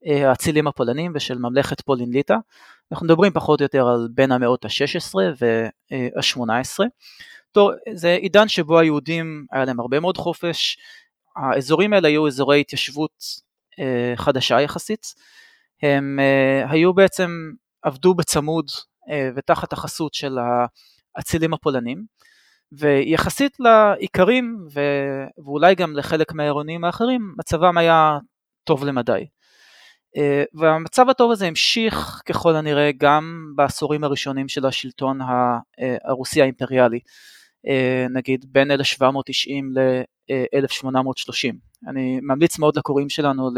האצילים 0.07 0.67
הפולנים 0.67 1.13
ושל 1.15 1.39
ממלכת 1.39 1.81
פולין 1.81 2.11
ליטא. 2.13 2.35
אנחנו 2.93 3.07
מדברים 3.07 3.33
פחות 3.33 3.61
או 3.61 3.65
יותר 3.65 3.89
על 3.89 4.09
בין 4.15 4.33
המאות 4.33 4.65
ה-16 4.65 5.15
וה-18. 5.41 6.85
זה 7.93 8.13
עידן 8.13 8.49
שבו 8.49 8.79
היהודים 8.79 9.47
היה 9.53 9.65
להם 9.65 9.81
הרבה 9.81 10.01
מאוד 10.01 10.17
חופש, 10.17 10.79
האזורים 11.37 11.93
האלה 11.93 12.09
היו 12.09 12.27
אזורי 12.27 12.61
התיישבות 12.61 13.11
אה, 13.81 14.13
חדשה 14.17 14.61
יחסית, 14.61 15.07
הם 15.83 16.19
אה, 16.21 16.71
היו 16.71 16.95
בעצם, 16.95 17.31
עבדו 17.83 18.15
בצמוד 18.15 18.67
אה, 19.11 19.31
ותחת 19.37 19.73
החסות 19.73 20.15
של 20.15 20.39
האצילים 21.17 21.55
הפולנים, 21.55 22.05
ויחסית 22.73 23.57
לאיכרים. 23.61 24.67
ואולי 25.39 25.75
גם 25.75 25.97
לחלק 25.97 26.33
מהעירונים 26.33 26.85
האחרים, 26.85 27.35
מצבם 27.39 27.79
היה 27.79 28.19
טוב 28.65 28.85
למדי. 28.85 29.27
והמצב 30.55 31.09
הטוב 31.09 31.31
הזה 31.31 31.47
המשיך 31.47 32.23
ככל 32.27 32.57
הנראה 32.57 32.91
גם 32.99 33.53
בעשורים 33.57 34.05
הראשונים 34.05 34.49
של 34.49 34.67
השלטון 34.67 35.19
הרוסי 36.05 36.43
האימפריאלי. 36.43 37.01
נגיד 38.11 38.45
בין 38.49 38.71
1790 38.71 39.75
1830. 40.55 41.59
אני 41.89 42.21
ממליץ 42.23 42.59
מאוד 42.59 42.79
לקוראים 42.79 43.09
שלנו 43.09 43.51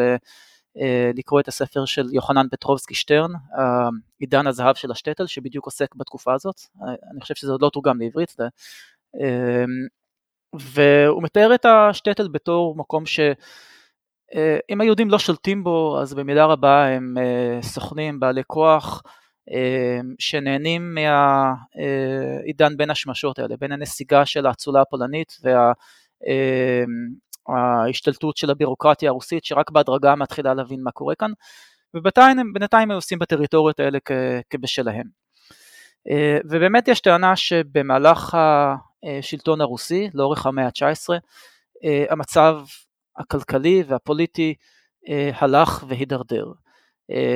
אה, 0.81 1.11
לקרוא 1.15 1.41
את 1.41 1.49
הספר 1.49 1.85
של 1.85 2.07
יוחנן 2.13 2.47
פטרובסקי 2.51 2.95
שטרן, 2.95 3.31
עידן 4.21 4.47
הזהב 4.47 4.77
של 4.77 4.91
השטטל, 4.91 5.27
שבדיוק 5.27 5.67
עוסק 5.67 5.95
בתקופה 5.95 6.35
הזאת, 6.35 6.61
אני 7.13 7.21
חושב 7.21 7.35
שזה 7.35 7.53
עוד 7.53 7.63
לא 7.63 7.71
תורגם 7.73 8.01
לעברית, 8.01 8.37
אמ, 9.15 9.87
והוא 10.55 11.23
מתאר 11.23 11.55
את 11.55 11.65
השטטל 11.65 12.29
בתור 12.29 12.77
מקום 12.77 13.07
שאם 13.07 13.35
אה, 14.81 14.85
היהודים 14.85 15.11
לא 15.11 15.19
שולטים 15.19 15.65
בו, 15.65 16.01
אז 16.01 16.15
במידה 16.15 16.45
רבה 16.45 16.87
הם 16.87 17.15
אה, 17.19 17.63
סוכנים, 17.63 18.21
בעלי 18.21 18.43
כוח, 18.47 19.03
שנהנים 20.19 20.95
מהעידן 20.95 22.77
בין 22.77 22.91
השמשות 22.91 23.39
האלה, 23.39 23.57
בין 23.57 23.73
הנסיגה 23.73 24.27
של 24.27 24.47
האצולה 24.47 24.81
הפולנית 24.81 25.37
וה... 25.43 25.73
אמ, 26.27 27.29
ההשתלטות 27.49 28.37
של 28.37 28.51
הבירוקרטיה 28.51 29.11
הרוסית 29.11 29.45
שרק 29.45 29.71
בהדרגה 29.71 30.15
מתחילה 30.15 30.55
להבין 30.55 30.83
מה 30.83 30.91
קורה 30.91 31.15
כאן 31.15 31.33
ובינתיים 31.95 32.91
הם 32.91 32.91
עושים 32.91 33.19
בטריטוריות 33.19 33.81
האלה 33.81 33.99
כבשלהם. 34.51 35.07
אה, 36.11 36.39
ובאמת 36.45 36.89
יש 36.89 37.01
טענה 37.01 37.37
שבמהלך 37.37 38.39
השלטון 39.05 39.61
הרוסי 39.61 40.11
לאורך 40.15 40.47
המאה 40.47 40.67
ה-19 40.67 41.09
אה, 41.85 42.05
המצב 42.11 42.61
הכלכלי 43.17 43.83
והפוליטי 43.87 44.55
אה, 45.09 45.31
הלך 45.35 45.85
והידרדר. 45.89 46.47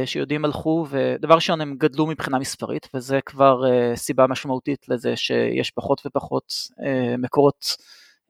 שיהודים 0.04 0.44
הלכו 0.44 0.86
ודבר 0.90 1.34
ראשון 1.34 1.60
הם 1.60 1.76
גדלו 1.78 2.06
מבחינה 2.06 2.38
מספרית 2.38 2.88
וזה 2.94 3.20
כבר 3.26 3.62
סיבה 3.94 4.26
משמעותית 4.26 4.88
לזה 4.88 5.16
שיש 5.16 5.70
פחות 5.70 6.02
ופחות 6.06 6.52
מקורות 7.18 7.76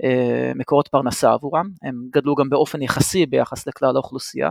אה, 0.04 0.52
מקורות 0.54 0.88
פרנסה 0.88 1.32
עבורם, 1.32 1.68
הם 1.82 2.06
גדלו 2.10 2.34
גם 2.34 2.48
באופן 2.50 2.82
יחסי 2.82 3.26
ביחס 3.26 3.66
לכלל 3.66 3.96
האוכלוסייה, 3.96 4.50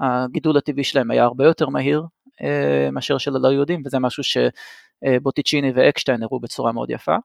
הגידול 0.00 0.56
הטבעי 0.56 0.84
שלהם 0.84 1.10
היה 1.10 1.24
הרבה 1.24 1.44
יותר 1.44 1.68
מהיר 1.68 2.02
אה, 2.42 2.88
מאשר 2.92 3.18
של 3.18 3.36
הלא 3.36 3.48
יהודים 3.48 3.82
וזה 3.86 3.98
משהו 3.98 4.22
שבוטיצ'יני 4.22 5.72
ואקשטיין 5.74 6.22
הראו 6.22 6.40
בצורה 6.40 6.72
מאוד 6.72 6.90
יפה. 6.90 7.16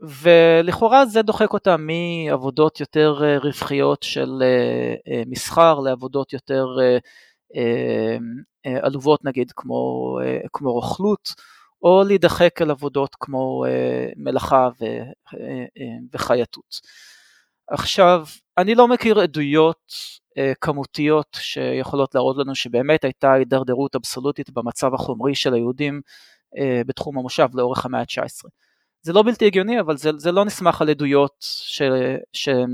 ולכאורה 0.00 1.06
זה 1.06 1.22
דוחק 1.22 1.52
אותם 1.52 1.86
מעבודות 1.86 2.80
יותר 2.80 3.20
אה, 3.24 3.38
רווחיות 3.38 4.02
של 4.02 4.42
מסחר 5.26 5.80
לעבודות 5.80 6.32
יותר 6.32 6.66
עלובות 8.82 9.24
נגיד 9.24 9.52
כמו, 9.56 10.18
כמו 10.52 10.72
רוכלות 10.72 11.34
או 11.82 12.02
להידחק 12.06 12.62
אל 12.62 12.70
עבודות 12.70 13.16
כמו 13.20 13.64
מלאכה 14.16 14.68
וחייטות. 16.12 16.80
עכשיו, 17.68 18.26
אני 18.58 18.74
לא 18.74 18.88
מכיר 18.88 19.20
עדויות 19.20 19.92
כמותיות 20.60 21.38
שיכולות 21.40 22.14
להראות 22.14 22.36
לנו 22.38 22.54
שבאמת 22.54 23.04
הייתה 23.04 23.32
הידרדרות 23.32 23.96
אבסולוטית 23.96 24.50
במצב 24.50 24.94
החומרי 24.94 25.34
של 25.34 25.54
היהודים 25.54 26.00
בתחום 26.86 27.18
המושב 27.18 27.48
לאורך 27.54 27.86
המאה 27.86 28.00
ה-19. 28.00 28.48
זה 29.04 29.12
לא 29.12 29.22
בלתי 29.22 29.46
הגיוני, 29.46 29.80
אבל 29.80 29.96
זה, 29.96 30.10
זה 30.16 30.32
לא 30.32 30.44
נסמך 30.44 30.82
על 30.82 30.90
עדויות 30.90 31.44
שהן 32.32 32.70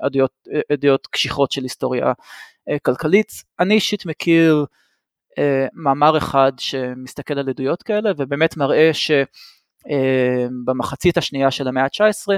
עדויות, 0.00 0.48
עדויות 0.72 1.06
קשיחות 1.06 1.52
של 1.52 1.62
היסטוריה 1.62 2.12
אה, 2.68 2.78
כלכלית. 2.78 3.32
אני 3.60 3.74
אישית 3.74 4.06
מכיר 4.06 4.64
אה, 5.38 5.66
מאמר 5.72 6.18
אחד 6.18 6.52
שמסתכל 6.58 7.38
על 7.38 7.48
עדויות 7.48 7.82
כאלה 7.82 8.10
ובאמת 8.16 8.56
מראה 8.56 8.90
שבמחצית 9.86 11.18
אה, 11.18 11.20
השנייה 11.20 11.50
של 11.50 11.68
המאה 11.68 11.84
ה-19 11.84 12.28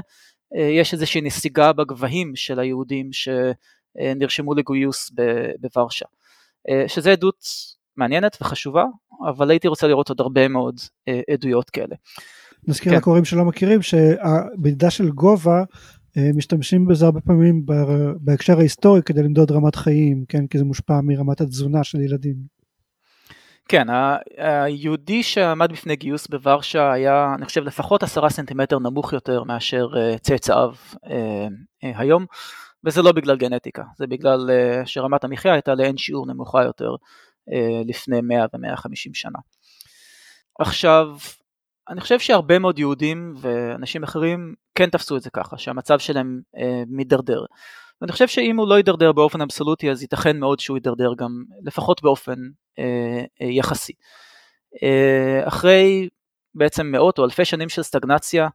אה, 0.56 0.62
יש 0.62 0.92
איזושהי 0.92 1.20
נסיגה 1.20 1.72
בגבהים 1.72 2.36
של 2.36 2.58
היהודים 2.58 3.10
שנרשמו 3.12 4.54
לגיוס 4.54 5.10
בוורשה, 5.60 6.06
אה, 6.68 6.88
שזה 6.88 7.12
עדות 7.12 7.44
מעניינת 7.96 8.36
וחשובה, 8.40 8.84
אבל 9.28 9.50
הייתי 9.50 9.68
רוצה 9.68 9.86
לראות 9.86 10.08
עוד 10.08 10.20
הרבה 10.20 10.48
מאוד 10.48 10.80
אה, 11.08 11.20
עדויות 11.32 11.70
כאלה. 11.70 11.96
נזכיר 12.68 12.92
כן. 12.92 12.98
לקוראים 12.98 13.24
שלא 13.24 13.44
מכירים 13.44 13.82
שהמדידה 13.82 14.90
של 14.90 15.10
גובה 15.10 15.62
אה, 16.16 16.30
משתמשים 16.34 16.86
בזה 16.86 17.04
הרבה 17.04 17.20
פעמים 17.20 17.66
בהקשר 18.20 18.58
ההיסטורי 18.58 19.02
כדי 19.02 19.22
למדוד 19.22 19.52
רמת 19.52 19.76
חיים, 19.76 20.24
כן, 20.28 20.46
כי 20.46 20.58
זה 20.58 20.64
מושפע 20.64 21.00
מרמת 21.02 21.40
התזונה 21.40 21.84
של 21.84 22.00
ילדים. 22.00 22.34
כן, 23.68 23.86
היהודי 24.38 25.22
שעמד 25.22 25.72
בפני 25.72 25.96
גיוס 25.96 26.26
בוורשה 26.26 26.92
היה, 26.92 27.34
אני 27.34 27.44
חושב, 27.44 27.64
לפחות 27.64 28.02
עשרה 28.02 28.30
סנטימטר 28.30 28.78
נמוך 28.78 29.12
יותר 29.12 29.44
מאשר 29.44 29.86
אה, 29.96 30.18
צאצאיו 30.18 30.72
אה, 31.06 31.46
היום, 31.82 32.26
וזה 32.84 33.02
לא 33.02 33.12
בגלל 33.12 33.36
גנטיקה, 33.36 33.82
זה 33.96 34.06
בגלל 34.06 34.50
שרמת 34.84 35.24
המחיה 35.24 35.52
הייתה 35.52 35.74
לאין 35.74 35.96
שיעור 35.96 36.26
נמוכה 36.26 36.62
יותר 36.62 36.90
לפני 37.86 38.20
100 38.20 38.44
ו-150 38.54 39.10
שנה. 39.14 39.38
עכשיו, 40.60 41.06
אני 41.92 42.00
חושב 42.00 42.18
שהרבה 42.18 42.58
מאוד 42.58 42.78
יהודים 42.78 43.34
ואנשים 43.36 44.02
אחרים 44.02 44.54
כן 44.74 44.90
תפסו 44.90 45.16
את 45.16 45.22
זה 45.22 45.30
ככה, 45.30 45.58
שהמצב 45.58 45.98
שלהם 45.98 46.40
אה, 46.56 46.82
מידרדר. 46.88 47.44
ואני 48.00 48.12
חושב 48.12 48.28
שאם 48.28 48.56
הוא 48.56 48.68
לא 48.68 48.74
יידרדר 48.74 49.12
באופן 49.12 49.40
אבסולוטי 49.40 49.90
אז 49.90 50.02
ייתכן 50.02 50.38
מאוד 50.38 50.60
שהוא 50.60 50.76
יידרדר 50.76 51.14
גם 51.16 51.44
לפחות 51.62 52.02
באופן 52.02 52.38
אה, 52.78 53.24
אה, 53.42 53.46
יחסי. 53.46 53.92
אה, 54.82 55.48
אחרי 55.48 56.08
בעצם 56.54 56.86
מאות 56.86 57.18
או 57.18 57.24
אלפי 57.24 57.44
שנים 57.44 57.68
של 57.68 57.82
סטגנציה, 57.82 58.48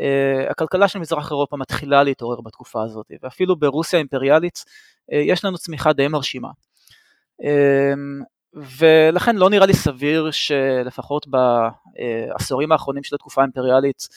אה, 0.00 0.50
הכלכלה 0.50 0.88
של 0.88 0.98
מזרח 0.98 1.30
אירופה 1.30 1.56
מתחילה 1.56 2.02
להתעורר 2.02 2.40
בתקופה 2.40 2.82
הזאת, 2.84 3.06
ואפילו 3.22 3.56
ברוסיה 3.56 3.96
האימפריאלית 3.96 4.64
אה, 5.12 5.18
יש 5.18 5.44
לנו 5.44 5.58
צמיחה 5.58 5.92
די 5.92 6.08
מרשימה. 6.08 6.48
אה, 7.44 7.94
ולכן 8.54 9.36
לא 9.36 9.50
נראה 9.50 9.66
לי 9.66 9.74
סביר 9.74 10.30
שלפחות 10.30 11.26
בעשורים 11.28 12.72
האחרונים 12.72 13.02
של 13.02 13.14
התקופה 13.14 13.40
האימפריאלית 13.40 14.08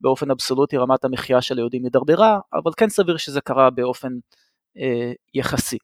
באופן 0.00 0.30
אבסולוטי 0.30 0.76
רמת 0.76 1.04
המחיה 1.04 1.42
של 1.42 1.58
היהודים 1.58 1.84
הידרדרה, 1.84 2.38
אבל 2.54 2.70
כן 2.76 2.88
סביר 2.88 3.16
שזה 3.16 3.40
קרה 3.40 3.70
באופן 3.70 4.12
אה, 4.78 5.12
יחסי. 5.34 5.78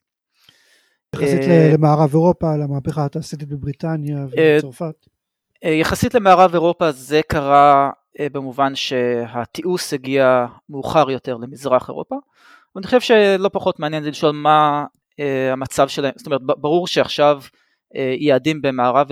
יחסית 1.14 1.40
אה, 1.40 1.71
למערב 1.75 2.11
אירופה, 2.12 2.57
למהפכה 2.57 3.05
התעשייתית 3.05 3.49
בבריטניה 3.49 4.19
אה, 4.19 4.57
ובצרפת. 4.57 5.07
אה, 5.64 5.71
יחסית 5.71 6.14
למערב 6.14 6.53
אירופה 6.53 6.93
זה 6.93 7.21
קרה 7.29 7.90
אה, 8.21 8.27
במובן 8.33 8.75
שהתיעוש 8.75 9.93
הגיע 9.93 10.47
מאוחר 10.69 11.11
יותר 11.11 11.37
למזרח 11.37 11.88
אירופה, 11.88 12.17
ואני 12.75 12.87
חושב 12.87 13.01
שלא 13.01 13.51
פחות 13.53 13.79
מעניין 13.81 14.03
זה 14.03 14.11
לשאול 14.11 14.33
מה 14.33 14.85
אה, 15.21 15.53
המצב 15.53 15.88
שלהם, 15.88 16.12
זאת 16.17 16.27
אומרת 16.27 16.40
ברור 16.43 16.87
שעכשיו 16.87 17.43
יעדים 18.19 18.63
במערב, 18.63 19.09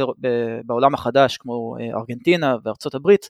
בעולם 0.64 0.94
החדש 0.94 1.36
כמו 1.36 1.76
אה, 1.80 1.86
ארגנטינה 2.00 2.56
וארצות 2.64 2.94
הברית 2.94 3.28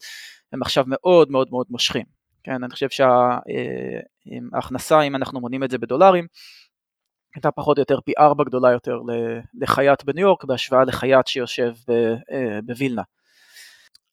הם 0.53 0.62
עכשיו 0.62 0.85
מאוד 0.87 1.31
מאוד 1.31 1.49
מאוד 1.51 1.67
מושכים. 1.71 2.05
כן, 2.45 2.65
אני 2.65 2.71
חושב 2.71 2.88
שההכנסה, 4.53 4.99
אה, 4.99 5.03
אם 5.03 5.17
אנחנו 5.17 5.41
מונים 5.41 5.65
את 5.65 5.71
זה 5.71 5.79
בדולרים, 5.79 6.27
הייתה 7.35 7.51
פחות 7.51 7.79
או 7.79 7.81
יותר 7.81 8.01
פי 8.01 8.12
ארבע 8.19 8.45
גדולה 8.45 8.73
יותר 8.73 8.99
לחייט 9.61 10.05
בניו 10.05 10.23
יורק 10.23 10.45
בהשוואה 10.45 10.85
לחייט 10.85 11.27
שיושב 11.27 11.73
בווילנה. 12.65 13.03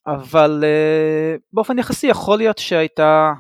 אבל 0.08 0.64
באופן 1.54 1.80
יחסי 1.80 2.08
יכול 2.08 2.38
להיות 2.38 2.58
שהייתה, 2.58 3.32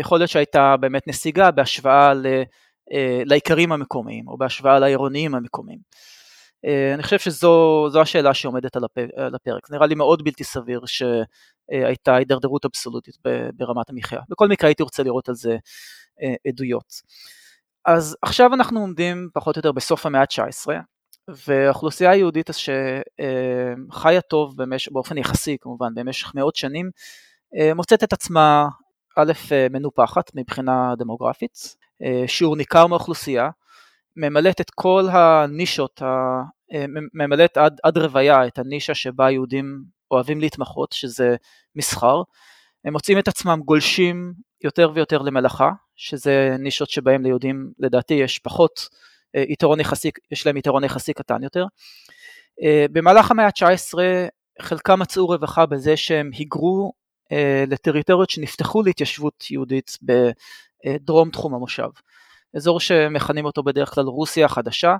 יכול 0.00 0.18
להיות 0.18 0.30
שהייתה 0.30 0.76
באמת 0.80 1.08
נסיגה 1.08 1.50
בהשוואה 1.50 2.12
לאיכרים 3.26 3.72
המקומיים 3.72 4.28
או 4.28 4.38
בהשוואה 4.38 4.78
לעירוניים 4.78 5.34
המקומיים. 5.34 5.78
אה, 6.66 6.94
אני 6.94 7.02
חושב 7.02 7.18
שזו 7.18 8.00
השאלה 8.00 8.34
שעומדת 8.34 8.76
על 9.16 9.34
הפרק, 9.34 9.70
נראה 9.70 9.86
לי 9.86 9.94
מאוד 9.94 10.24
בלתי 10.24 10.44
סביר 10.44 10.80
שהייתה 10.86 12.14
הידרדרות 12.16 12.64
אבסולוטית 12.64 13.16
ברמת 13.54 13.90
המחיה. 13.90 14.20
בכל 14.28 14.48
מקרה 14.48 14.68
הייתי 14.68 14.82
רוצה 14.82 15.02
לראות 15.02 15.28
על 15.28 15.34
זה 15.34 15.56
אה, 16.22 16.34
עדויות. 16.48 17.02
אז 17.84 18.16
עכשיו 18.22 18.54
אנחנו 18.54 18.80
עומדים 18.80 19.28
פחות 19.34 19.56
או 19.56 19.58
יותר 19.58 19.72
בסוף 19.72 20.06
המאה 20.06 20.20
ה-19, 20.20 20.66
והאוכלוסייה 21.48 22.10
היהודית 22.10 22.50
שחיה 22.52 24.20
טוב 24.20 24.56
במש... 24.56 24.88
באופן 24.88 25.18
יחסי 25.18 25.56
כמובן 25.60 25.94
במשך 25.94 26.34
מאות 26.34 26.56
שנים, 26.56 26.90
אה, 27.56 27.74
מוצאת 27.74 28.04
את 28.04 28.12
עצמה 28.12 28.68
א', 29.16 29.32
מנופחת 29.70 30.30
מבחינה 30.34 30.94
דמוגרפית, 30.98 31.76
שיעור 32.26 32.56
ניכר 32.56 32.86
מהאוכלוסייה, 32.86 33.50
ממלאת 34.16 34.60
את 34.60 34.70
כל 34.70 35.08
הנישות, 35.12 36.02
אה, 36.02 36.84
ממלאת 37.14 37.56
עד, 37.56 37.80
עד 37.82 37.98
רוויה 37.98 38.46
את 38.46 38.58
הנישה 38.58 38.94
שבה 38.94 39.30
יהודים 39.30 39.84
אוהבים 40.10 40.40
להתמחות, 40.40 40.92
שזה 40.92 41.36
מסחר. 41.76 42.22
הם 42.84 42.92
מוצאים 42.92 43.18
את 43.18 43.28
עצמם 43.28 43.60
גולשים 43.64 44.34
יותר 44.64 44.90
ויותר 44.94 45.22
למלאכה, 45.22 45.70
שזה 45.96 46.56
נישות 46.58 46.90
שבהם 46.90 47.22
ליהודים 47.22 47.72
לדעתי 47.78 48.14
יש 48.14 48.38
פחות 48.38 48.88
אה, 49.36 49.44
יתרון 49.48 49.80
יחסי, 49.80 50.10
יש 50.30 50.46
להם 50.46 50.56
יתרון 50.56 50.84
יחסי 50.84 51.12
קטן 51.12 51.42
יותר. 51.42 51.64
אה, 52.62 52.86
במהלך 52.92 53.30
המאה 53.30 53.46
ה-19 53.46 53.98
חלקם 54.60 55.00
מצאו 55.00 55.26
רווחה 55.26 55.66
בזה 55.66 55.96
שהם 55.96 56.30
היגרו 56.32 56.92
לטריטוריות 57.66 58.30
שנפתחו 58.30 58.82
להתיישבות 58.82 59.50
יהודית 59.50 59.98
בדרום 60.02 61.30
תחום 61.30 61.54
המושב. 61.54 61.88
אזור 62.56 62.80
שמכנים 62.80 63.44
אותו 63.44 63.62
בדרך 63.62 63.94
כלל 63.94 64.04
רוסיה 64.04 64.46
החדשה, 64.46 64.96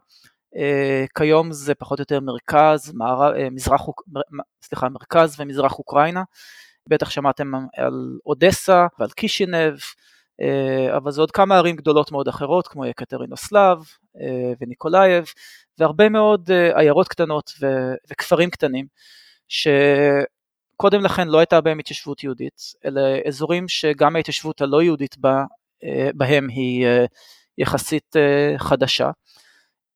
אה, 0.57 1.05
כיום 1.19 1.53
זה 1.53 1.75
פחות 1.75 1.99
או 1.99 2.03
יותר 2.03 2.21
מרכז, 2.21 2.93
מערב, 2.95 3.35
אה, 3.35 3.51
מזרח, 3.51 3.87
סליחה, 4.62 4.88
מרכז 4.88 5.41
ומזרח 5.41 5.79
אוקראינה, 5.79 6.23
בטח 6.88 7.11
שמעתם 7.11 7.53
על 7.77 8.19
אודסה 8.27 8.87
ועל 8.99 9.11
קישינב, 9.11 9.75
אה, 10.41 10.97
אבל 10.97 11.11
זה 11.11 11.21
עוד 11.21 11.31
כמה 11.31 11.57
ערים 11.57 11.77
גדולות 11.77 12.12
מאוד 12.12 12.29
אחרות 12.29 12.69
כמו 12.69 12.87
יקטרינוסלב 12.87 13.79
וניקולאייב 14.61 15.25
והרבה 15.79 16.09
מאוד 16.09 16.51
עיירות 16.75 17.09
קטנות 17.09 17.53
וכפרים 18.11 18.51
קטנים 18.51 18.87
שקודם 19.49 21.05
לכן 21.05 21.29
לא 21.29 21.38
הייתה 21.38 21.61
בהם 21.61 21.79
התיישבות 21.79 22.25
יהודית, 22.25 22.61
אלה 22.85 23.19
אזורים 23.27 23.69
שגם 23.69 24.17
ההתיישבות 24.17 24.61
הלא 24.61 24.83
יהודית 24.83 25.19
בה, 25.19 25.45
בהם 26.15 26.49
היא 26.49 26.87
יחסית 27.62 28.16
אה, 28.16 28.59
חדשה. 28.59 29.11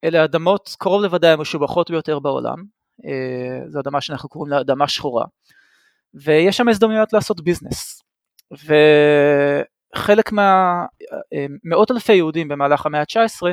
אלה 0.04 0.24
אדמות 0.24 0.76
קרוב 0.78 1.02
לוודאי 1.02 1.30
המשובחות 1.30 1.90
ביותר 1.90 2.18
בעולם, 2.18 2.56
אה, 3.04 3.68
זו 3.68 3.80
אדמה 3.80 4.00
שאנחנו 4.00 4.28
קוראים 4.28 4.52
לה 4.52 4.60
אדמה 4.60 4.88
שחורה, 4.88 5.24
ויש 6.14 6.56
שם 6.56 6.68
הזדמנויות 6.68 7.12
לעשות 7.12 7.40
ביזנס. 7.40 8.02
וחלק 9.96 10.32
מה... 10.32 10.84
אה, 11.34 11.46
מאות 11.64 11.90
אלפי 11.90 12.12
יהודים 12.12 12.48
במהלך 12.48 12.86
המאה 12.86 13.00
ה-19 13.00 13.46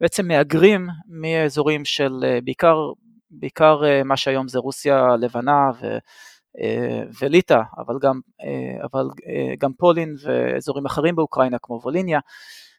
בעצם 0.00 0.28
מהגרים 0.28 0.88
מאזורים 1.08 1.84
של 1.84 2.12
בעיקר, 2.44 2.76
בעיקר 3.30 3.80
מה 4.04 4.16
שהיום 4.16 4.48
זה 4.48 4.58
רוסיה 4.58 5.04
הלבנה 5.04 5.70
ו... 5.80 5.98
וליטא, 7.20 7.60
אבל 7.78 7.94
גם, 8.00 8.20
אבל 8.82 9.06
גם 9.58 9.72
פולין 9.72 10.14
ואזורים 10.22 10.86
אחרים 10.86 11.16
באוקראינה 11.16 11.56
כמו 11.62 11.80
ווליניה, 11.82 12.20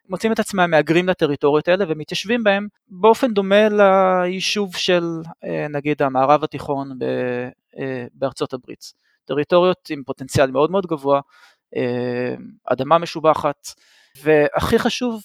מוצאים 0.10 0.34
את 0.34 0.40
עצמם 0.40 0.72
מהגרים 0.72 1.10
לטריטוריות 1.10 1.68
האלה 1.68 1.86
ומתיישבים 1.88 2.44
בהם 2.44 2.68
באופן 2.88 3.34
דומה 3.34 3.70
ליישוב 3.70 4.76
של 4.76 5.04
אה, 5.44 5.68
נגיד 5.70 6.02
המערב 6.02 6.44
התיכון 6.44 6.98
אה, 7.80 8.06
בארצות 8.14 8.54
הברית. 8.54 8.94
טריטוריות 9.26 9.90
עם 9.90 10.04
פוטנציאל 10.06 10.52
מאוד 10.52 10.72
מאוד 10.72 10.86
גבוה, 10.86 11.22
אה, 11.76 12.36
אדמה 12.66 12.98
משובחת, 12.98 13.68
והכי 14.22 14.80
חשוב, 14.80 15.22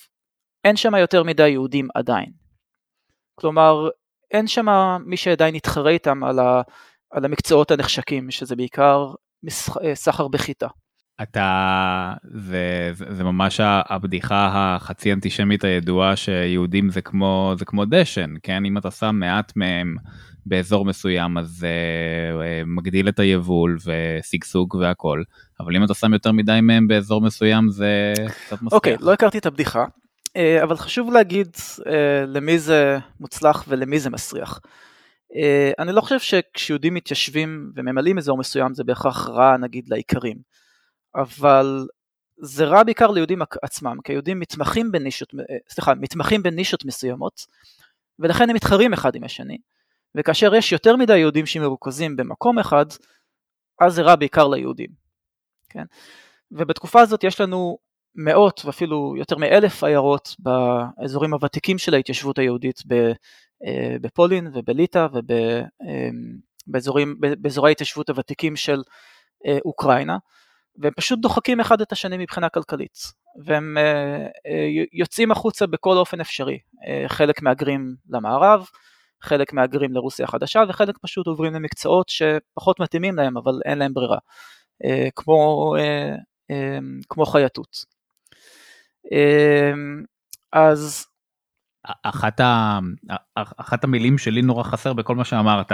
אין 0.64 0.76
שם 0.76 0.94
יותר 0.94 1.22
מדי 1.22 1.48
יהודים 1.48 1.88
עדיין. 1.94 2.32
כלומר, 3.34 3.88
אין 4.30 4.46
שם 4.46 4.66
מי 5.06 5.16
שעדיין 5.16 5.54
יתחרה 5.54 5.90
איתם 5.90 6.24
על 6.24 6.38
על 7.10 7.24
המקצועות 7.24 7.70
הנחשקים, 7.70 8.30
שזה 8.30 8.56
בעיקר 8.56 9.12
סחר 9.94 10.28
בחיטה. 10.28 10.68
אתה 11.22 12.12
זה, 12.22 12.90
זה, 12.92 13.04
זה 13.08 13.24
ממש 13.24 13.60
הבדיחה 13.64 14.50
החצי 14.52 15.12
אנטישמית 15.12 15.64
הידועה 15.64 16.16
שיהודים 16.16 16.90
זה 16.90 17.00
כמו 17.00 17.54
זה 17.58 17.64
כמו 17.64 17.84
דשן 17.84 18.34
כן 18.42 18.64
אם 18.64 18.78
אתה 18.78 18.90
שם 18.90 19.16
מעט 19.18 19.52
מהם 19.56 19.96
באזור 20.46 20.84
מסוים 20.84 21.38
אז 21.38 21.66
uh, 21.66 22.66
מגדיל 22.66 23.08
את 23.08 23.18
היבול 23.18 23.78
ושגשוג 23.84 24.74
והכל 24.74 25.22
אבל 25.60 25.76
אם 25.76 25.84
אתה 25.84 25.94
שם 25.94 26.12
יותר 26.12 26.32
מדי 26.32 26.58
מהם 26.62 26.88
באזור 26.88 27.20
מסוים 27.20 27.68
זה 27.70 28.12
קצת 28.46 28.62
מספיק. 28.62 28.72
אוקיי 28.72 28.94
okay, 28.94 28.98
לא 29.00 29.12
הכרתי 29.12 29.38
את 29.38 29.46
הבדיחה 29.46 29.84
uh, 29.84 30.62
אבל 30.62 30.76
חשוב 30.76 31.12
להגיד 31.12 31.56
למי 32.26 32.58
זה 32.58 32.98
מוצלח 33.20 33.64
ולמי 33.68 33.98
זה 33.98 34.10
מסריח. 34.10 34.60
אני 35.78 35.92
לא 35.92 36.00
חושב 36.00 36.18
שכשיהודים 36.18 36.94
מתיישבים 36.94 37.72
וממלאים 37.76 38.18
אזור 38.18 38.38
מסוים 38.38 38.74
זה 38.74 38.84
בהכרח 38.84 39.28
רע 39.28 39.56
נגיד 39.56 39.84
לאיכרים. 39.88 40.36
אבל 41.22 41.86
זה 42.40 42.64
רע 42.64 42.82
בעיקר 42.82 43.10
ליהודים 43.10 43.42
עצמם, 43.62 43.96
כי 44.04 44.12
היהודים 44.12 44.40
מתמחים 44.40 44.92
בנישות, 44.92 45.34
סליחה, 45.68 45.94
מתמחים 45.94 46.42
בנישות 46.42 46.84
מסוימות, 46.84 47.46
ולכן 48.18 48.50
הם 48.50 48.56
מתחרים 48.56 48.92
אחד 48.92 49.14
עם 49.14 49.24
השני, 49.24 49.58
וכאשר 50.14 50.54
יש 50.54 50.72
יותר 50.72 50.96
מדי 50.96 51.18
יהודים 51.18 51.46
שמרוכזים 51.46 52.16
במקום 52.16 52.58
אחד, 52.58 52.86
אז 53.80 53.94
זה 53.94 54.02
רע 54.02 54.16
בעיקר 54.16 54.48
ליהודים, 54.48 54.90
כן? 55.68 55.84
ובתקופה 56.50 57.00
הזאת 57.00 57.24
יש 57.24 57.40
לנו 57.40 57.78
מאות 58.14 58.62
ואפילו 58.64 59.14
יותר 59.16 59.36
מאלף 59.36 59.84
עיירות 59.84 60.36
באזורים 60.38 61.34
הוותיקים 61.34 61.78
של 61.78 61.94
ההתיישבות 61.94 62.38
היהודית 62.38 62.82
אה, 63.66 63.96
בפולין 64.00 64.50
ובליטא 64.54 65.06
ובאזורי 66.66 67.04
אה, 67.46 67.68
ההתיישבות 67.68 68.08
הוותיקים 68.10 68.56
של 68.56 68.82
אה, 69.46 69.58
אוקראינה. 69.64 70.16
והם 70.78 70.92
פשוט 70.96 71.18
דוחקים 71.18 71.60
אחד 71.60 71.80
את 71.80 71.92
השני 71.92 72.16
מבחינה 72.18 72.48
כלכלית, 72.48 72.98
והם 73.44 73.76
uh, 73.76 74.26
uh, 74.28 74.88
יוצאים 74.92 75.30
החוצה 75.30 75.66
בכל 75.66 75.96
אופן 75.96 76.20
אפשרי, 76.20 76.58
uh, 76.58 77.08
חלק 77.08 77.42
מהגרים 77.42 77.94
למערב, 78.10 78.66
חלק 79.22 79.52
מהגרים 79.52 79.92
לרוסיה 79.92 80.24
החדשה, 80.24 80.62
וחלק 80.68 80.98
פשוט 81.02 81.26
עוברים 81.26 81.54
למקצועות 81.54 82.08
שפחות 82.08 82.80
מתאימים 82.80 83.16
להם, 83.16 83.36
אבל 83.36 83.52
אין 83.64 83.78
להם 83.78 83.94
ברירה, 83.94 84.18
כמו, 85.16 85.74
כמו 87.08 87.26
חייטות. 87.26 87.84
אז... 90.52 91.06
אחת, 92.02 92.40
ה... 92.40 92.78
אחת 93.36 93.84
המילים 93.84 94.18
שלי 94.18 94.42
נורא 94.42 94.62
חסר 94.62 94.92
בכל 94.92 95.16
מה 95.16 95.24
שאמרת, 95.24 95.72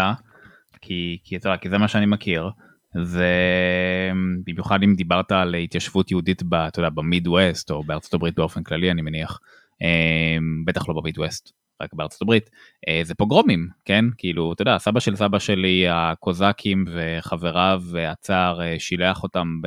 כי, 0.80 1.18
כי, 1.24 1.38
כי 1.60 1.68
זה 1.68 1.78
מה 1.78 1.88
שאני 1.88 2.06
מכיר, 2.06 2.50
ובמיוחד 2.94 4.82
אם 4.82 4.94
דיברת 4.94 5.32
על 5.32 5.54
התיישבות 5.54 6.10
יהודית 6.10 6.42
ב, 6.42 6.54
אתה 6.54 6.78
יודע, 6.78 6.90
במיד 6.90 7.28
ווסט 7.28 7.70
או 7.70 7.82
בארצות 7.82 8.14
הברית 8.14 8.34
באופן 8.34 8.62
כללי 8.62 8.90
אני 8.90 9.02
מניח, 9.02 9.38
אמ, 9.82 10.64
בטח 10.64 10.88
לא 10.88 10.94
במיד 10.94 11.18
ווסט, 11.18 11.52
רק 11.82 11.94
בארצות 11.94 12.22
הברית, 12.22 12.50
אה, 12.88 13.00
זה 13.04 13.14
פוגרומים, 13.14 13.68
כן? 13.84 14.04
כאילו, 14.18 14.52
אתה 14.52 14.62
יודע, 14.62 14.78
סבא 14.78 15.00
של 15.00 15.16
סבא 15.16 15.38
שלי, 15.38 15.84
הקוזקים 15.88 16.84
וחבריו 16.92 17.82
והצאר 17.90 18.62
אה, 18.62 18.76
שילח 18.78 19.22
אותם 19.22 19.60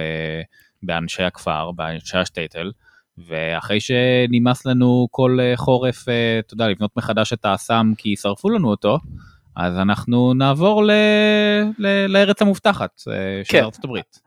באנשי 0.83 1.23
הכפר, 1.23 1.71
באנשי 1.71 2.17
השטייטל, 2.17 2.71
ואחרי 3.17 3.79
שנמאס 3.79 4.65
לנו 4.65 5.07
כל 5.11 5.37
אה, 5.41 5.53
חורף, 5.55 6.05
אתה 6.39 6.53
יודע, 6.53 6.67
לבנות 6.67 6.97
מחדש 6.97 7.33
את 7.33 7.45
האסם 7.45 7.91
כי 7.97 8.15
שרפו 8.15 8.49
לנו 8.49 8.69
אותו, 8.69 8.97
אז 9.57 9.77
אנחנו 9.77 10.33
נעבור 10.33 10.83
ל... 10.83 10.91
ל... 11.77 11.87
לארץ 12.07 12.41
המובטחת 12.41 13.01
אה, 13.07 13.41
של 13.43 13.51
כן. 13.51 13.63
ארצות 13.63 13.83
הברית. 13.83 14.19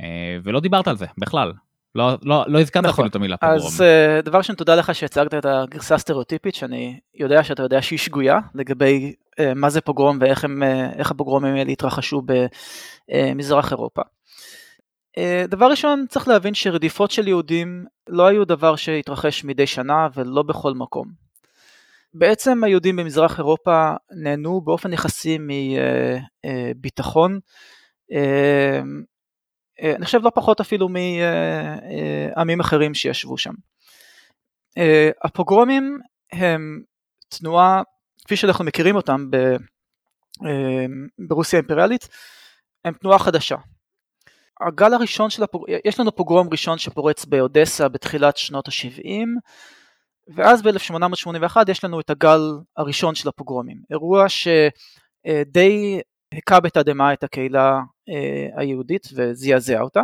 אה, 0.00 0.38
ולא 0.42 0.60
דיברת 0.60 0.88
על 0.88 0.96
זה 0.96 1.06
בכלל. 1.18 1.52
לא, 1.94 2.16
לא, 2.22 2.44
לא 2.48 2.60
הזכרת 2.60 2.84
נכון. 2.84 2.92
אפילו 2.92 3.06
את 3.06 3.14
המילה 3.14 3.36
פוגרום. 3.36 3.56
אז 3.56 3.80
uh, 3.80 4.24
דבר 4.24 4.38
ראשון 4.38 4.56
תודה 4.56 4.74
לך 4.74 4.94
שהצגת 4.94 5.34
את 5.34 5.44
הגרסה 5.44 5.94
הסטריאוטיפית 5.94 6.54
שאני 6.54 7.00
יודע 7.14 7.44
שאתה 7.44 7.62
יודע 7.62 7.82
שהיא 7.82 7.98
שגויה 7.98 8.38
לגבי 8.54 9.12
uh, 9.30 9.42
מה 9.54 9.70
זה 9.70 9.80
פוגרום 9.80 10.18
ואיך 10.20 10.44
הם, 10.44 10.62
uh, 10.62 11.10
הפוגרומים 11.10 11.54
האלה 11.54 11.72
התרחשו 11.72 12.22
במזרח 13.08 13.72
אירופה. 13.72 14.02
דבר 15.48 15.70
ראשון 15.70 16.04
צריך 16.08 16.28
להבין 16.28 16.54
שרדיפות 16.54 17.10
של 17.10 17.28
יהודים 17.28 17.84
לא 18.08 18.26
היו 18.26 18.44
דבר 18.44 18.76
שהתרחש 18.76 19.44
מדי 19.44 19.66
שנה 19.66 20.08
ולא 20.14 20.42
בכל 20.42 20.74
מקום. 20.74 21.27
בעצם 22.14 22.64
היהודים 22.64 22.96
במזרח 22.96 23.38
אירופה 23.38 23.90
נהנו 24.22 24.60
באופן 24.60 24.92
יחסי 24.92 25.38
מביטחון, 26.44 27.38
אה, 28.12 28.80
אה, 29.82 29.96
אני 29.96 30.04
חושב 30.04 30.20
לא 30.22 30.30
פחות 30.34 30.60
אפילו 30.60 30.88
מעמים 30.88 32.60
אחרים 32.60 32.94
שישבו 32.94 33.38
שם. 33.38 33.52
אה, 34.78 35.10
הפוגרומים 35.24 35.98
הם 36.32 36.82
תנועה, 37.28 37.82
כפי 38.24 38.36
שאנחנו 38.36 38.64
מכירים 38.64 38.96
אותם 38.96 39.30
ברוסיה 41.28 41.58
האימפריאלית, 41.58 42.08
הם 42.84 42.94
תנועה 42.94 43.18
חדשה. 43.18 43.56
הגל 44.68 44.94
הראשון 44.94 45.30
של 45.30 45.42
הפוגרום, 45.42 45.78
יש 45.84 46.00
לנו 46.00 46.16
פוגרום 46.16 46.48
ראשון 46.50 46.78
שפורץ 46.78 47.24
באודסה 47.24 47.88
בתחילת 47.88 48.36
שנות 48.36 48.68
ה-70, 48.68 49.26
ואז 50.34 50.62
ב-1881 50.62 51.56
יש 51.68 51.84
לנו 51.84 52.00
את 52.00 52.10
הגל 52.10 52.40
הראשון 52.76 53.14
של 53.14 53.28
הפוגרומים, 53.28 53.78
אירוע 53.90 54.26
שדי 54.28 56.00
הכה 56.34 56.60
בתדהמה 56.60 57.12
את 57.12 57.24
הקהילה 57.24 57.80
אה, 58.08 58.60
היהודית 58.60 59.08
וזעזע 59.14 59.80
אותה. 59.80 60.00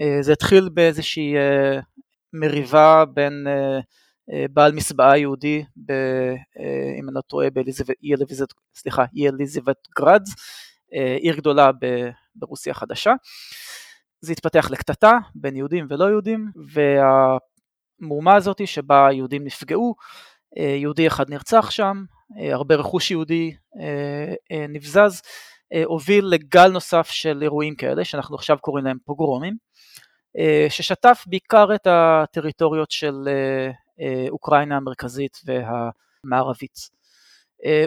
אה, 0.00 0.22
זה 0.22 0.32
התחיל 0.32 0.68
באיזושהי 0.68 1.36
אה, 1.36 1.80
מריבה 2.32 3.04
בין 3.14 3.46
בעל 4.50 4.72
מסבעה 4.72 5.18
יהודי, 5.18 5.64
ב, 5.86 5.92
אם 7.00 7.08
אני 7.08 7.14
לא 7.14 7.20
טועה, 7.20 7.50
באי 7.50 7.64
אליזבת 9.28 9.76
גרד, 9.98 10.22
עיר 11.20 11.36
גדולה 11.36 11.70
ברוסיה 12.34 12.70
החדשה. 12.70 13.12
זה 14.20 14.32
התפתח 14.32 14.70
לקטטה 14.70 15.18
בין 15.34 15.56
יהודים 15.56 15.86
ולא 15.90 16.04
יהודים, 16.04 16.50
וה... 16.72 17.36
המהומה 18.00 18.34
הזאת 18.34 18.68
שבה 18.68 19.08
יהודים 19.12 19.44
נפגעו, 19.44 19.94
אה, 20.58 20.76
יהודי 20.80 21.06
אחד 21.06 21.30
נרצח 21.30 21.70
שם, 21.70 22.04
אה, 22.38 22.54
הרבה 22.54 22.74
רכוש 22.74 23.10
יהודי 23.10 23.54
אה, 23.80 24.66
נבזז, 24.68 25.22
הוביל 25.84 26.24
לגל 26.24 26.68
נוסף 26.68 27.08
של 27.10 27.42
אירועים 27.42 27.74
כאלה 27.74 28.04
שאנחנו 28.04 28.36
עכשיו 28.36 28.58
קוראים 28.60 28.84
להם 28.84 28.98
פוגרומים, 29.04 29.56
ששטף 30.68 31.24
בעיקר 31.26 31.74
את 31.74 31.86
הטריטוריות 31.90 32.90
של 32.90 33.14
אוקראינה 34.30 34.76
המרכזית 34.76 35.40
והמערבית. 35.44 36.78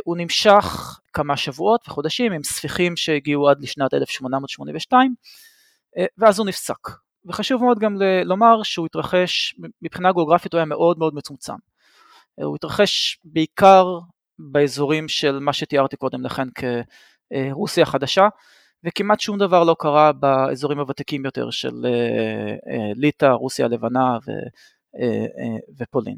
הוא 0.04 0.18
נמשך 0.18 1.00
כמה 1.14 1.38
שבועות 1.38 1.82
וחודשים 1.88 2.32
עם 2.32 2.44
ספיחים 2.44 2.96
שהגיעו 2.96 3.50
עד 3.50 3.62
לשנת 3.62 3.94
1882 3.94 5.16
ואז 6.18 6.40
הוא 6.40 6.48
נפסק. 6.48 6.90
וחשוב 7.30 7.64
מאוד 7.64 7.80
גם 7.80 7.98
לומר 8.26 8.64
שהוא 8.64 8.86
התרחש, 8.86 9.56
מבחינה 9.82 10.12
גיאוגרפית 10.14 10.54
הוא 10.54 10.60
היה 10.60 10.66
מאוד 10.66 11.00
מאוד 11.00 11.16
מצומצם. 11.16 11.54
הוא 12.44 12.56
התרחש 12.56 13.20
בעיקר 13.24 14.00
באזורים 14.40 15.08
של 15.08 15.40
מה 15.40 15.54
שתיארתי 15.54 15.98
קודם 15.98 16.26
לכן 16.26 16.48
כרוסיה 16.56 17.84
החדשה, 17.84 18.28
וכמעט 18.84 19.20
שום 19.20 19.38
דבר 19.38 19.64
לא 19.64 19.76
קרה 19.80 20.12
באזורים 20.12 20.80
הוותיקים 20.80 21.26
יותר 21.26 21.50
של 21.50 21.86
אה, 21.86 21.92
אה, 22.74 22.92
ליטא, 22.96 23.26
רוסיה 23.26 23.66
הלבנה 23.66 24.18
ו, 24.28 24.32
אה, 25.00 25.58
ופולין. 25.80 26.18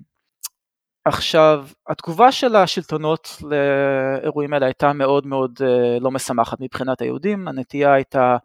עכשיו, 1.05 1.67
התגובה 1.87 2.31
של 2.31 2.55
השלטונות 2.55 3.37
לאירועים 3.41 4.53
האלה 4.53 4.65
הייתה 4.65 4.93
מאוד 4.93 5.27
מאוד 5.27 5.59
לא 6.01 6.11
משמחת 6.11 6.57
מבחינת 6.61 7.01
היהודים, 7.01 7.47
הנטייה 7.47 7.93
הייתה 7.93 8.21
אה, 8.21 8.37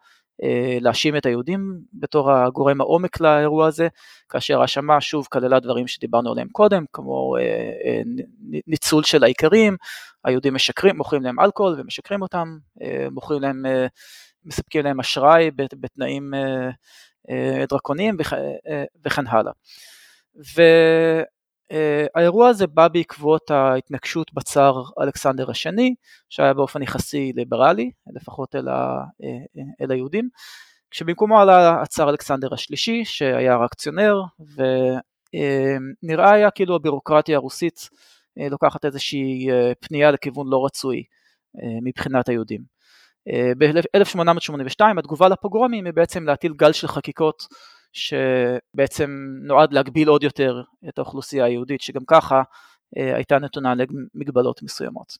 להאשים 0.81 1.17
את 1.17 1.27
היהודים 1.27 1.81
בתור 1.95 2.33
הגורם 2.33 2.81
העומק 2.81 3.21
לאירוע 3.21 3.67
הזה, 3.67 3.89
כאשר 4.29 4.61
האשמה 4.61 5.01
שוב 5.01 5.27
כללה 5.31 5.61
דברים 5.61 5.87
שדיברנו 5.87 6.33
עליהם 6.33 6.49
קודם, 6.49 6.85
כמו 6.93 7.37
אה, 7.37 7.43
אה, 7.85 8.01
ניצול 8.67 9.05
של 9.05 9.25
האיכרים, 9.25 9.77
היהודים 10.25 10.55
משקרים, 10.55 10.97
מוכרים 10.97 11.23
להם 11.23 11.41
אלכוהול 11.41 11.81
ומשקרים 11.81 12.23
אותם, 12.23 12.59
מוכרים 13.11 13.43
להם, 13.43 13.63
מספקים 14.45 14.85
להם 14.85 15.01
אשראי 15.01 15.51
בתנאים 15.57 16.31
דרקוניים 17.69 18.17
וכן 19.05 19.27
הלאה. 19.27 19.53
Uh, 20.39 21.36
האירוע 22.15 22.49
הזה 22.49 22.67
בא 22.67 22.89
בעקבות 22.89 23.51
ההתנגשות 23.51 24.35
בצאר 24.35 24.83
אלכסנדר 25.03 25.51
השני, 25.51 25.95
שהיה 26.29 26.55
באופן 26.55 26.83
יחסי 26.83 27.33
ליברלי, 27.37 27.91
לפחות 28.15 28.55
אל, 28.55 28.69
ה, 28.69 29.03
uh, 29.23 29.61
אל 29.81 29.91
היהודים, 29.91 30.29
כשבמקומו 30.91 31.41
עלה 31.41 31.83
הצאר 31.83 32.11
אלכסנדר 32.11 32.55
השלישי, 32.55 33.05
שהיה 33.05 33.57
ריאקציונר, 33.57 34.21
ונראה 34.55 36.31
uh, 36.31 36.35
היה 36.35 36.51
כאילו 36.51 36.77
הבירוקרטיה 36.77 37.37
הרוסית 37.37 37.79
uh, 37.79 38.51
לוקחת 38.51 38.85
איזושהי 38.85 39.49
uh, 39.51 39.75
פנייה 39.81 40.11
לכיוון 40.11 40.47
לא 40.51 40.65
רצוי 40.65 41.03
uh, 41.57 41.61
מבחינת 41.83 42.29
היהודים. 42.29 42.77
ב-1882 43.59 44.99
התגובה 44.99 45.29
לפוגרומים 45.29 45.85
היא 45.85 45.95
בעצם 45.95 46.25
להטיל 46.25 46.53
גל 46.57 46.73
של 46.73 46.89
חקיקות 46.89 47.47
שבעצם 47.97 49.11
נועד 49.43 49.73
להגביל 49.73 50.09
עוד 50.09 50.23
יותר 50.23 50.63
את 50.89 50.99
האוכלוסייה 50.99 51.45
היהודית 51.45 51.81
שגם 51.81 52.05
ככה 52.07 52.43
הייתה 52.97 53.39
נתונה 53.39 53.75
למגבלות 53.75 54.63
מסוימות. 54.63 55.13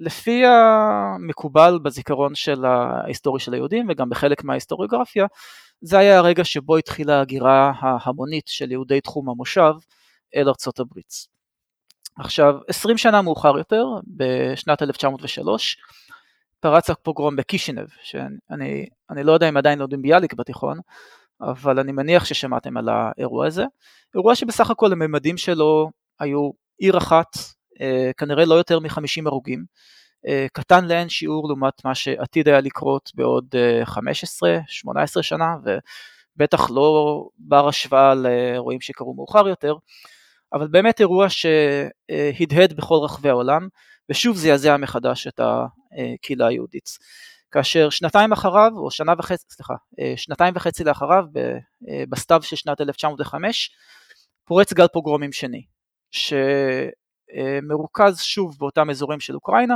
ולפי 0.00 0.42
המקובל 0.46 1.78
בזיכרון 1.82 2.34
של 2.34 2.64
ההיסטורי 2.64 3.40
של 3.40 3.54
היהודים 3.54 3.86
וגם 3.90 4.10
בחלק 4.10 4.44
מההיסטוריוגרפיה 4.44 5.26
זה 5.80 5.98
היה 5.98 6.18
הרגע 6.18 6.44
שבו 6.44 6.76
התחילה 6.76 7.18
ההגירה 7.18 7.72
ההמונית 7.80 8.48
של 8.48 8.72
יהודי 8.72 9.00
תחום 9.00 9.30
המושב 9.30 9.72
אל 10.36 10.48
ארצות 10.48 10.80
הברית. 10.80 11.12
עכשיו, 12.18 12.54
20 12.68 12.98
שנה 12.98 13.22
מאוחר 13.22 13.58
יותר, 13.58 13.84
בשנת 14.16 14.82
1903, 14.82 15.76
פרץ 16.60 16.90
הפוגרום 16.90 17.36
בקישינב, 17.36 17.86
שאני 18.02 19.22
לא 19.24 19.32
יודע 19.32 19.48
אם 19.48 19.56
עדיין 19.56 19.78
לומדים 19.78 20.02
ביאליק 20.02 20.34
בתיכון, 20.34 20.78
אבל 21.40 21.78
אני 21.78 21.92
מניח 21.92 22.24
ששמעתם 22.24 22.76
על 22.76 22.88
האירוע 22.88 23.46
הזה. 23.46 23.64
אירוע 24.14 24.34
שבסך 24.34 24.70
הכל 24.70 24.92
הממדים 24.92 25.36
שלו 25.36 25.90
היו 26.20 26.50
עיר 26.78 26.98
אחת, 26.98 27.36
אה, 27.80 28.10
כנראה 28.16 28.44
לא 28.44 28.54
יותר 28.54 28.78
מ-50 28.78 29.26
הרוגים, 29.26 29.64
אה, 30.26 30.46
קטן 30.52 30.84
לאין 30.84 31.08
שיעור 31.08 31.48
לעומת 31.48 31.84
מה 31.84 31.94
שעתיד 31.94 32.48
היה 32.48 32.60
לקרות 32.60 33.10
בעוד 33.14 33.54
15-18 33.84 35.16
אה, 35.16 35.22
שנה, 35.22 35.54
ובטח 36.36 36.70
לא 36.70 37.24
בר 37.38 37.68
השוואה 37.68 38.14
לאירועים 38.14 38.80
שקרו 38.80 39.14
מאוחר 39.14 39.48
יותר, 39.48 39.74
אבל 40.52 40.68
באמת 40.68 41.00
אירוע 41.00 41.26
שהדהד 41.30 42.72
בכל 42.72 42.98
רחבי 43.04 43.28
העולם, 43.28 43.68
ושוב 44.10 44.36
זעזע 44.36 44.76
מחדש 44.76 45.26
את 45.26 45.40
הקהילה 45.92 46.46
היהודית. 46.46 46.88
כאשר 47.50 47.90
שנתיים 47.90 48.32
אחריו, 48.32 48.70
או 48.76 48.90
שנה 48.90 49.12
וחצי, 49.18 49.44
סליחה, 49.50 49.74
אה, 50.00 50.12
שנתיים 50.16 50.54
וחצי 50.56 50.84
לאחריו, 50.84 51.24
בסתיו 52.08 52.42
של 52.42 52.56
שנת 52.56 52.80
1905, 52.80 53.70
פורץ 54.44 54.72
גל 54.72 54.88
פוגרומים 54.88 55.32
שני, 55.32 55.62
שמרוכז 57.30 58.20
שוב 58.20 58.56
באותם 58.58 58.90
אזורים 58.90 59.20
של 59.20 59.34
אוקראינה, 59.34 59.74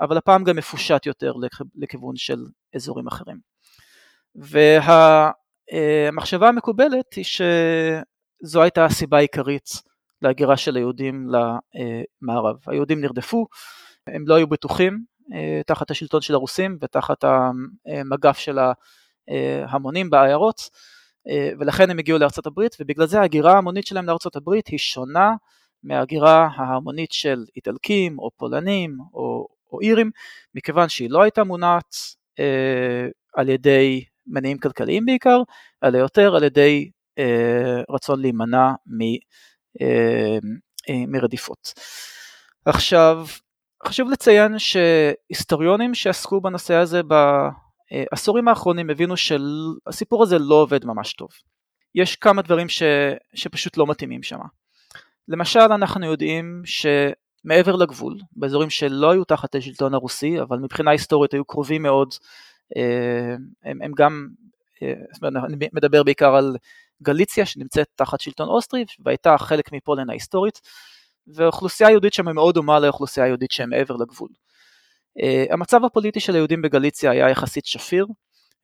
אבל 0.00 0.16
הפעם 0.16 0.44
גם 0.44 0.56
מפושט 0.56 1.06
יותר 1.06 1.32
לכיוון 1.74 2.16
של 2.16 2.38
אזורים 2.74 3.06
אחרים. 3.06 3.36
והמחשבה 6.12 6.48
המקובלת 6.48 7.14
היא 7.16 7.24
שזו 7.24 8.62
הייתה 8.62 8.84
הסיבה 8.84 9.16
העיקרית 9.16 9.68
להגירה 10.22 10.56
של 10.56 10.76
היהודים 10.76 11.26
למערב. 12.22 12.56
היהודים 12.66 13.00
נרדפו, 13.00 13.46
הם 14.06 14.24
לא 14.26 14.34
היו 14.34 14.46
בטוחים 14.46 14.92
אה, 14.94 15.19
תחת 15.66 15.90
השלטון 15.90 16.20
של 16.20 16.34
הרוסים 16.34 16.78
ותחת 16.80 17.24
המגף 17.24 18.38
של 18.38 18.58
ההמונים 19.28 20.10
בעיירות, 20.10 20.70
אה, 21.28 21.50
ולכן 21.58 21.90
הם 21.90 21.98
הגיעו 21.98 22.18
לארצות 22.18 22.46
הברית, 22.46 22.76
ובגלל 22.80 23.06
זה 23.06 23.20
ההגירה 23.20 23.52
ההמונית 23.52 23.86
שלהם 23.86 24.06
לארצות 24.06 24.36
הברית 24.36 24.66
היא 24.66 24.78
שונה 24.78 25.32
מההגירה 25.82 26.48
ההמונית 26.56 27.12
של 27.12 27.44
איטלקים 27.56 28.18
או 28.18 28.30
פולנים 28.36 28.98
או, 29.14 29.46
או 29.72 29.80
אירים, 29.80 30.10
מכיוון 30.54 30.88
שהיא 30.88 31.10
לא 31.10 31.22
הייתה 31.22 31.44
מונעת 31.44 31.94
אה, 32.38 33.08
על 33.34 33.48
ידי 33.48 34.04
מניעים 34.26 34.58
כלכליים 34.58 35.06
בעיקר, 35.06 35.42
אלא 35.84 35.98
יותר 35.98 36.36
על 36.36 36.42
ידי 36.44 36.90
אה, 37.18 37.82
רצון 37.90 38.20
להימנע 38.20 38.70
מ... 38.86 39.00
אה, 39.80 40.38
אה, 40.88 41.04
מרדיפות. 41.08 41.72
עכשיו, 42.64 43.26
חשוב 43.86 44.10
לציין 44.10 44.58
שהיסטוריונים 44.58 45.94
שעסקו 45.94 46.40
בנושא 46.40 46.74
הזה 46.74 47.00
בעשורים 47.02 48.48
האחרונים 48.48 48.90
הבינו 48.90 49.14
שהסיפור 49.16 50.22
הזה 50.22 50.38
לא 50.38 50.54
עובד 50.54 50.84
ממש 50.84 51.12
טוב. 51.12 51.28
יש 51.94 52.16
כמה 52.16 52.42
דברים 52.42 52.68
ש, 52.68 52.82
שפשוט 53.34 53.76
לא 53.76 53.86
מתאימים 53.86 54.22
שם. 54.22 54.38
למשל 55.28 55.60
אנחנו 55.60 56.06
יודעים 56.06 56.62
שמעבר 56.64 57.76
לגבול, 57.76 58.18
באזורים 58.36 58.70
שלא 58.70 59.10
היו 59.10 59.24
תחת 59.24 59.54
השלטון 59.54 59.94
הרוסי, 59.94 60.40
אבל 60.40 60.58
מבחינה 60.58 60.90
היסטורית 60.90 61.32
היו 61.32 61.44
קרובים 61.44 61.82
מאוד, 61.82 62.14
אה, 62.76 63.34
הם, 63.64 63.82
הם 63.82 63.92
גם, 63.96 64.28
אני 65.22 65.68
מדבר 65.72 66.02
בעיקר 66.02 66.34
על 66.34 66.56
גליציה 67.02 67.46
שנמצאת 67.46 67.88
תחת 67.94 68.20
שלטון 68.20 68.48
אוסטרי 68.48 68.84
והייתה 69.04 69.38
חלק 69.38 69.72
מפולין 69.72 70.10
ההיסטורית 70.10 70.60
והאוכלוסייה 71.26 71.88
היהודית 71.88 72.12
שם 72.12 72.34
מאוד 72.34 72.54
דומה 72.54 72.80
לאוכלוסייה 72.80 73.26
היהודית 73.26 73.50
שהם 73.50 73.70
מעבר 73.70 73.96
לגבול. 73.96 74.28
Uh, 75.18 75.52
המצב 75.52 75.84
הפוליטי 75.84 76.20
של 76.20 76.34
היהודים 76.34 76.62
בגליציה 76.62 77.10
היה 77.10 77.30
יחסית 77.30 77.66
שפיר, 77.66 78.06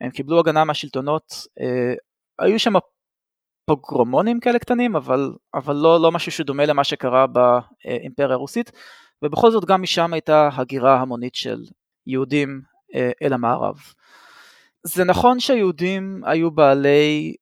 הם 0.01 0.11
קיבלו 0.11 0.39
הגנה 0.41 0.65
מהשלטונות, 0.65 1.33
uh, 1.33 1.97
היו 2.39 2.59
שם 2.59 2.73
פוגרומונים 3.67 4.41
כאלה 4.41 4.59
קטנים 4.59 4.97
אבל, 4.97 5.33
אבל 5.55 5.77
לא, 5.77 6.01
לא 6.01 6.13
משהו 6.13 6.33
שדומה 6.33 6.67
למה 6.67 6.85
שקרה 6.85 7.27
באימפריה 7.27 8.35
הרוסית 8.35 8.73
ובכל 9.25 9.51
זאת 9.51 9.65
גם 9.65 9.83
משם 9.83 10.13
הייתה 10.13 10.49
הגירה 10.53 11.01
המונית 11.01 11.35
של 11.35 11.59
יהודים 12.07 12.61
uh, 12.93 12.99
אל 13.23 13.33
המערב. 13.33 13.77
זה 14.87 15.05
נכון 15.05 15.41
שהיהודים 15.41 16.23
היו 16.25 16.51
בעלי 16.51 17.35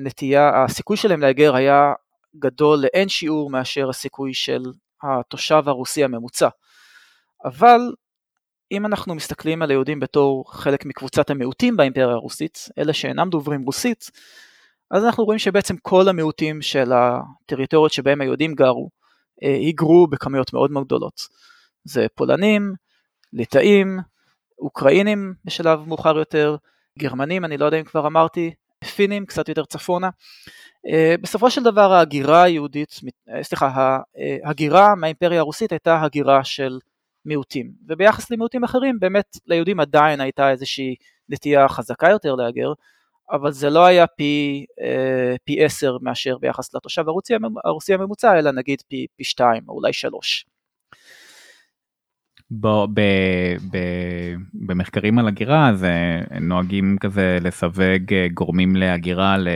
נטייה, 0.00 0.64
הסיכוי 0.64 0.96
שלהם 0.96 1.20
להגר 1.20 1.54
היה 1.54 1.92
גדול 2.36 2.78
לאין 2.78 3.08
שיעור 3.08 3.50
מאשר 3.50 3.88
הסיכוי 3.88 4.34
של 4.34 4.62
התושב 5.02 5.62
הרוסי 5.66 6.04
הממוצע. 6.04 6.48
אבל 7.44 7.80
אם 8.72 8.86
אנחנו 8.86 9.14
מסתכלים 9.14 9.62
על 9.62 9.70
היהודים 9.70 10.00
בתור 10.00 10.44
חלק 10.52 10.84
מקבוצת 10.84 11.30
המיעוטים 11.30 11.76
באימפריה 11.76 12.10
הרוסית, 12.10 12.68
אלה 12.78 12.92
שאינם 12.92 13.30
דוברים 13.30 13.62
רוסית, 13.62 14.10
אז 14.90 15.04
אנחנו 15.04 15.24
רואים 15.24 15.38
שבעצם 15.38 15.76
כל 15.76 16.08
המיעוטים 16.08 16.62
של 16.62 16.92
הטריטוריות 16.92 17.92
שבהם 17.92 18.20
היהודים 18.20 18.54
גרו, 18.54 18.90
אה, 19.42 19.54
היגרו 19.54 20.06
בכמויות 20.06 20.52
מאוד 20.52 20.70
מאוד 20.70 20.84
גדולות. 20.84 21.20
זה 21.84 22.06
פולנים, 22.14 22.74
ליטאים, 23.32 23.98
אוקראינים 24.58 25.34
בשלב 25.44 25.88
מאוחר 25.88 26.18
יותר, 26.18 26.56
גרמנים, 26.98 27.44
אני 27.44 27.58
לא 27.58 27.64
יודע 27.64 27.80
אם 27.80 27.84
כבר 27.84 28.06
אמרתי, 28.06 28.54
פינים 28.84 29.26
קצת 29.26 29.48
יותר 29.48 29.64
צפונה. 29.64 30.10
אה, 30.86 31.14
בסופו 31.20 31.50
של 31.50 31.62
דבר 31.62 31.92
ההגירה 31.92 32.42
היהודית, 32.42 33.00
אה, 33.28 33.42
סליחה, 33.42 33.98
ההגירה 34.44 34.94
מהאימפריה 34.94 35.40
הרוסית 35.40 35.72
הייתה 35.72 36.02
הגירה 36.02 36.44
של 36.44 36.78
מיעוטים, 37.24 37.72
וביחס 37.88 38.30
למיעוטים 38.30 38.64
אחרים 38.64 39.00
באמת 39.00 39.36
ליהודים 39.46 39.80
עדיין 39.80 40.20
הייתה 40.20 40.50
איזושהי 40.50 40.94
נטייה 41.28 41.68
חזקה 41.68 42.10
יותר 42.10 42.34
להגר, 42.34 42.72
אבל 43.30 43.52
זה 43.52 43.70
לא 43.70 43.84
היה 43.84 44.06
פי, 44.06 44.64
אה, 44.80 45.36
פי 45.44 45.64
עשר 45.64 45.96
מאשר 46.02 46.38
ביחס 46.38 46.74
לתושב 46.74 47.04
הרוסי, 47.64 47.94
הממוצע, 47.94 48.38
אלא 48.38 48.50
נגיד 48.50 48.82
פי, 48.88 49.06
פי 49.16 49.24
שתיים 49.24 49.62
או 49.68 49.74
אולי 49.74 49.92
שלוש. 49.92 50.46
בו, 52.50 52.88
ב, 52.94 53.00
ב, 53.70 53.78
במחקרים 54.54 55.18
על 55.18 55.28
הגירה 55.28 55.68
אז 55.68 55.86
נוהגים 56.40 56.96
כזה 57.00 57.38
לסווג 57.40 58.12
אה, 58.12 58.26
גורמים 58.34 58.76
להגירה 58.76 59.38
ל, 59.38 59.48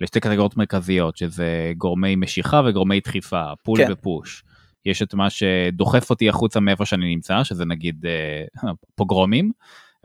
לשתי 0.00 0.20
קטגוריות 0.20 0.56
מרכזיות 0.56 1.16
שזה 1.16 1.72
גורמי 1.78 2.16
משיכה 2.16 2.60
וגורמי 2.66 3.00
דחיפה 3.00 3.44
פול 3.62 3.78
כן. 3.78 3.92
ופוש. 3.92 4.44
יש 4.86 5.02
את 5.02 5.14
מה 5.14 5.30
שדוחף 5.30 6.10
אותי 6.10 6.28
החוצה 6.28 6.60
מאיפה 6.60 6.84
שאני 6.84 7.14
נמצא 7.14 7.44
שזה 7.44 7.64
נגיד 7.64 8.06
אה, 8.06 8.70
פוגרומים 8.94 9.52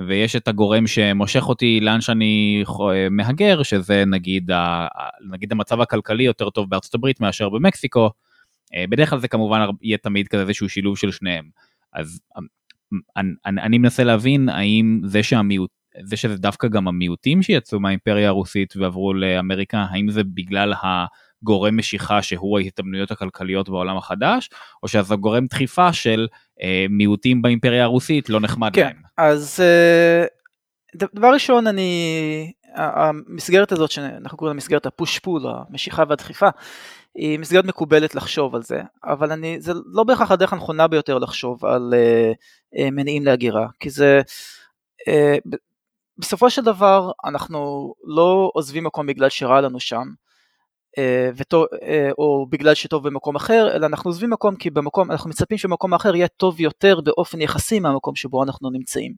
ויש 0.08 0.36
את 0.36 0.48
הגורם 0.48 0.88
שמושך 0.88 1.50
אותי 1.50 1.80
לאן 1.80 2.02
שאני 2.02 2.64
אה, 2.94 3.08
מהגר 3.12 3.64
שזה 3.64 4.04
נגיד 4.06 4.52
נגיד 5.32 5.52
המצב 5.52 5.82
הכלכלי 5.82 6.24
יותר 6.24 6.50
טוב 6.50 6.70
בארצות 6.70 6.96
הברית 6.96 7.20
מאשר 7.20 7.50
במקסיקו. 7.50 8.10
בדרך 8.90 9.10
כלל 9.10 9.20
זה 9.20 9.28
כמובן 9.28 9.66
יהיה 9.82 9.98
תמיד 9.98 10.28
כזה 10.28 10.42
איזשהו 10.42 10.70
שילוב 10.70 10.98
של 10.98 11.12
שניהם. 11.12 11.46
אז 11.96 12.20
אמ, 12.38 12.44
אני, 13.18 13.30
אני, 13.46 13.62
אני 13.62 13.78
מנסה 13.78 14.04
להבין 14.04 14.50
האם 14.50 15.02
זה 15.06 15.24
שהמיעוט, 15.24 15.70
זה 16.04 16.18
שזה 16.18 16.38
דווקא 16.38 16.68
גם 16.68 16.88
המיעוטים 16.88 17.44
שיצאו 17.44 17.80
מהאימפריה 17.80 18.28
הרוסית 18.28 18.74
ועברו 18.78 19.14
לאמריקה, 19.14 19.86
האם 19.90 20.10
זה 20.10 20.24
בגלל 20.24 20.74
הגורם 20.82 21.78
משיכה 21.78 22.22
שהוא 22.22 22.60
ההתאמנויות 22.60 23.12
הכלכליות 23.12 23.70
בעולם 23.70 23.98
החדש, 23.98 24.50
או 24.84 24.88
שזה 24.88 25.16
גורם 25.16 25.46
דחיפה 25.46 25.94
של 25.94 26.28
אה, 26.62 26.86
מיעוטים 26.90 27.42
באימפריה 27.42 27.84
הרוסית 27.84 28.30
לא 28.30 28.40
נחמד 28.40 28.74
כן, 28.74 28.84
להם? 28.84 29.02
אז 29.18 29.60
אה, 29.60 30.26
דבר 31.16 31.34
ראשון 31.34 31.68
אני, 31.68 32.52
המסגרת 32.76 33.72
הזאת 33.72 33.92
שאנחנו 33.92 34.38
קוראים 34.38 34.56
לה 34.56 34.58
מסגרת 34.58 34.86
הפוש 34.86 35.20
פול, 35.20 35.42
המשיכה 35.48 36.04
והדחיפה, 36.10 36.50
היא 37.16 37.40
מסגרת 37.40 37.66
מקובלת 37.66 38.16
לחשוב 38.16 38.56
על 38.56 38.64
זה, 38.64 38.82
אבל 39.04 39.32
אני, 39.32 39.62
זה 39.62 39.72
לא 39.86 40.04
בהכרח 40.04 40.32
הדרך 40.32 40.54
הנכונה 40.54 40.88
ביותר 40.88 41.18
לחשוב 41.18 41.66
על 41.66 41.94
uh, 41.94 42.36
uh, 42.80 42.92
מניעים 42.92 43.26
להגירה, 43.26 43.68
כי 43.80 43.90
זה, 43.90 44.22
uh, 45.10 45.58
בסופו 46.18 46.50
של 46.50 46.64
דבר 46.64 47.12
אנחנו 47.26 47.94
לא 48.04 48.52
עוזבים 48.54 48.84
מקום 48.84 49.08
בגלל 49.08 49.30
שרע 49.30 49.62
לנו 49.62 49.80
שם, 49.80 50.04
או 52.18 52.48
בגלל 52.50 52.74
שטוב 52.74 53.08
במקום 53.08 53.36
אחר, 53.36 53.76
אלא 53.76 53.86
אנחנו 53.86 54.10
עוזבים 54.10 54.30
מקום 54.30 54.56
כי 54.56 54.70
במקום, 54.70 55.12
אנחנו 55.12 55.30
מצפים 55.30 55.58
שבמקום 55.58 55.94
אחר 55.94 56.16
יהיה 56.16 56.28
טוב 56.28 56.60
יותר 56.60 57.02
באופן 57.02 57.42
יחסי 57.42 57.80
מהמקום 57.80 58.16
שבו 58.16 58.44
אנחנו 58.44 58.70
נמצאים. 58.70 59.14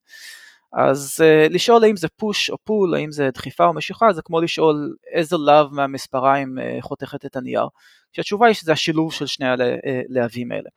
אז 0.73 1.19
uh, 1.19 1.53
לשאול 1.53 1.83
האם 1.83 1.95
זה 1.95 2.07
פוש 2.07 2.49
או 2.49 2.57
פול, 2.63 2.95
האם 2.95 3.11
זה 3.11 3.29
דחיפה 3.33 3.65
או 3.65 3.73
משיכה, 3.73 4.13
זה 4.13 4.21
כמו 4.21 4.41
לשאול 4.41 4.95
איזה 5.13 5.37
לאו 5.37 5.69
מהמספריים 5.71 6.57
uh, 6.57 6.81
חותכת 6.81 7.25
את 7.25 7.35
הנייר. 7.35 7.67
שהתשובה 8.11 8.47
היא 8.47 8.55
שזה 8.55 8.71
השילוב 8.71 9.13
של 9.13 9.25
שני 9.25 9.45
הלהבים 9.47 10.51
האלה. 10.51 10.69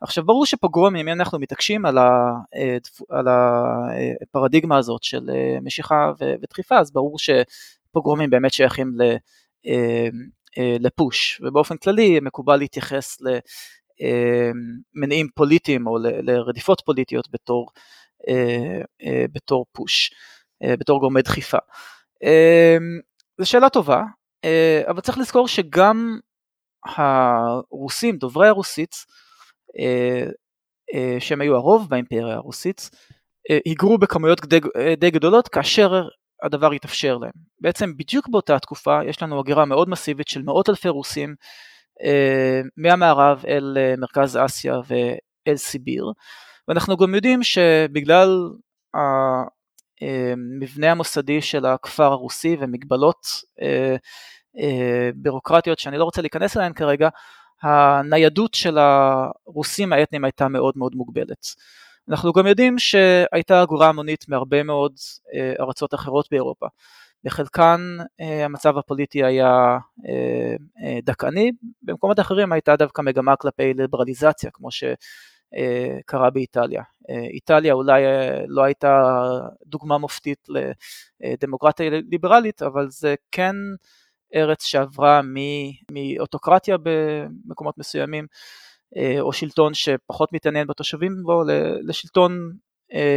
עכשיו 0.00 0.24
ברור 0.24 0.46
שפוגרומים, 0.46 1.08
אם 1.08 1.20
אנחנו 1.20 1.38
מתעקשים 1.38 1.86
על, 1.86 1.98
על 3.08 3.26
הפרדיגמה 4.22 4.78
הזאת 4.78 5.02
של 5.02 5.30
משיכה 5.62 6.12
ודחיפה, 6.42 6.78
אז 6.78 6.92
ברור 6.92 7.16
שפוגרומים 7.18 8.30
באמת 8.30 8.52
שייכים 8.52 8.92
לפוש, 10.58 11.40
ובאופן 11.44 11.76
כללי 11.76 12.20
מקובל 12.20 12.56
להתייחס 12.56 13.18
למניעים 14.94 15.28
פוליטיים 15.34 15.86
או 15.86 15.98
לרדיפות 15.98 16.82
פוליטיות 16.86 17.28
בתור 17.30 17.70
אה, 17.74 17.80
אה, 17.80 18.05
בתור 19.32 19.66
פוש, 19.72 20.10
אה, 20.62 20.76
בתור 20.76 21.00
גורמי 21.00 21.22
דחיפה. 21.22 21.58
זו 23.40 23.46
שאלה 23.50 23.70
טובה, 23.70 24.02
אבל 24.88 25.00
צריך 25.00 25.18
לזכור 25.18 25.48
שגם 25.48 26.18
הרוסים, 26.96 28.16
דוברי 28.16 28.48
הרוסית, 28.48 28.94
שהם 31.18 31.40
היו 31.40 31.56
הרוב 31.56 31.88
באימפריה 31.90 32.34
הרוסית, 32.34 32.90
היגרו 33.64 33.98
בכמויות 33.98 34.40
די, 34.96 35.10
גדולות 35.10 35.48
כאשר 35.48 36.08
הדבר 36.42 36.72
התאפשר 36.72 37.16
להם. 37.16 37.30
בעצם 37.60 37.96
בדיוק 37.96 38.28
באותה 38.28 38.58
תקופה 38.58 39.00
יש 39.04 39.22
לנו 39.22 39.40
הגירה 39.40 39.64
מאוד 39.64 39.88
מסיבית 39.88 40.28
של 40.28 40.42
מאות 40.42 40.68
אלפי 40.68 40.88
רוסים 40.88 41.34
מהמערב 42.76 43.44
אל 43.48 43.76
מרכז 43.98 44.38
אסיה 44.44 44.74
ואל 44.86 45.56
סיביר, 45.56 46.04
ואנחנו 46.68 46.96
גם 46.96 47.14
יודעים 47.14 47.42
שבגלל 47.42 48.50
המבנה 50.00 50.90
המוסדי 50.90 51.42
של 51.42 51.66
הכפר 51.66 52.04
הרוסי 52.12 52.56
ומגבלות 52.60 53.26
אה, 53.62 53.96
אה, 54.58 55.10
בירוקרטיות 55.14 55.78
שאני 55.78 55.98
לא 55.98 56.04
רוצה 56.04 56.20
להיכנס 56.22 56.56
אליהן 56.56 56.72
כרגע, 56.72 57.08
הניידות 57.62 58.54
של 58.54 58.78
הרוסים 58.78 59.92
האתניים 59.92 60.24
הייתה 60.24 60.48
מאוד 60.48 60.74
מאוד 60.76 60.94
מוגבלת. 60.94 61.46
אנחנו 62.08 62.32
גם 62.32 62.46
יודעים 62.46 62.78
שהייתה 62.78 63.62
אגורה 63.62 63.88
המונית 63.88 64.28
מהרבה 64.28 64.62
מאוד 64.62 64.92
אה, 65.34 65.52
ארצות 65.60 65.94
אחרות 65.94 66.28
באירופה. 66.30 66.66
בחלקן 67.24 67.80
המצב 68.44 68.78
הפוליטי 68.78 69.24
היה 69.24 69.78
דכאני, 71.02 71.52
במקומות 71.82 72.20
אחרים 72.20 72.52
הייתה 72.52 72.76
דווקא 72.76 73.02
מגמה 73.02 73.36
כלפי 73.36 73.74
ליברליזציה, 73.74 74.50
כמו 74.52 74.70
ש... 74.70 74.84
אה, 75.54 75.98
קרה 76.06 76.30
באיטליה. 76.30 76.82
אה, 77.10 77.26
איטליה 77.30 77.72
אולי 77.72 78.06
אה, 78.06 78.44
לא 78.48 78.62
הייתה 78.62 79.02
דוגמה 79.66 79.98
מופתית 79.98 80.48
לדמוקרטיה 81.20 81.90
ליברלית, 82.10 82.62
אבל 82.62 82.90
זה 82.90 83.14
כן 83.32 83.54
ארץ 84.34 84.64
שעברה 84.64 85.20
מאוטוקרטיה 85.92 86.76
במקומות 86.82 87.78
מסוימים, 87.78 88.26
או 89.20 89.32
שלטון 89.32 89.74
שפחות 89.74 90.32
מתעניין 90.32 90.66
בתושבים 90.66 91.22
בו, 91.22 91.42
לשלטון 91.82 92.52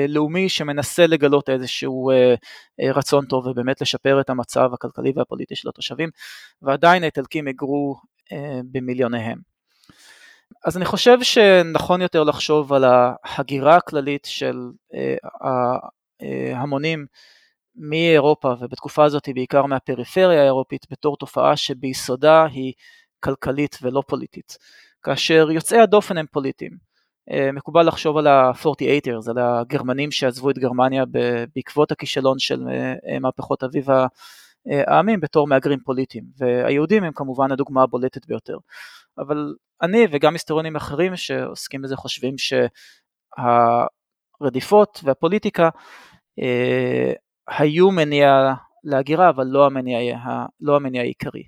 לאומי 0.08 0.50
שמנסה 0.50 1.08
לגלות 1.08 1.50
איזשהו 1.50 2.12
רצון 2.96 3.26
טוב 3.26 3.48
ובאמת 3.48 3.82
לשפר 3.82 4.22
את 4.22 4.30
המצב 4.30 4.74
הכלכלי 4.74 5.12
והפוליטי 5.16 5.56
של 5.56 5.70
התושבים, 5.70 6.10
ועדיין 6.62 7.04
האיטלקים 7.04 7.48
היגרו 7.48 7.96
במיליוניהם. 8.72 9.49
אז 10.66 10.78
אני 10.78 10.86
חושב 10.86 11.18
שנכון 11.24 12.02
יותר 12.02 12.24
לחשוב 12.24 12.74
על 12.74 12.84
ההגירה 13.24 13.76
הכללית 13.76 14.26
של 14.26 14.58
אה, 14.94 15.16
ההמונים 16.56 17.06
מאירופה 17.76 18.54
ובתקופה 18.60 19.04
הזאת 19.04 19.30
בעיקר 19.34 19.66
מהפריפריה 19.66 20.42
האירופית 20.42 20.86
בתור 20.92 21.18
תופעה 21.18 21.58
שביסודה 21.58 22.46
היא 22.46 22.74
כלכלית 23.20 23.78
ולא 23.82 24.04
פוליטית, 24.08 24.58
כאשר 25.04 25.52
יוצאי 25.52 25.80
הדופן 25.80 26.18
הם 26.18 26.26
פוליטיים. 26.32 26.90
אה, 27.32 27.52
מקובל 27.52 27.88
לחשוב 27.88 28.18
על 28.18 28.28
ה-48ers, 28.28 29.30
על 29.30 29.38
הגרמנים 29.38 30.12
שעזבו 30.12 30.50
את 30.50 30.58
גרמניה 30.58 31.04
בעקבות 31.56 31.92
הכישלון 31.92 32.40
של 32.40 32.64
אה, 33.10 33.20
מהפכות 33.20 33.64
אביב 33.64 33.88
העמים 34.88 35.20
בתור 35.20 35.48
מהגרים 35.48 35.80
פוליטיים, 35.80 36.24
והיהודים 36.38 37.04
הם 37.04 37.12
כמובן 37.16 37.52
הדוגמה 37.52 37.84
הבולטת 37.84 38.26
ביותר. 38.26 38.58
אבל 39.18 39.56
אני 39.82 40.08
וגם 40.12 40.34
היסטוריונים 40.34 40.76
אחרים 40.76 41.16
שעוסקים 41.16 41.82
בזה 41.82 41.96
חושבים 41.96 42.36
שהרדיפות 44.40 45.00
והפוליטיקה 45.04 45.70
אה, 46.40 47.14
היו 47.48 47.92
מניע 47.92 48.54
להגירה, 48.84 49.30
אבל 49.30 49.48
לא 49.48 49.66
המניע, 49.66 50.18
לא 50.62 50.76
המניע 50.76 51.02
העיקרי. 51.02 51.44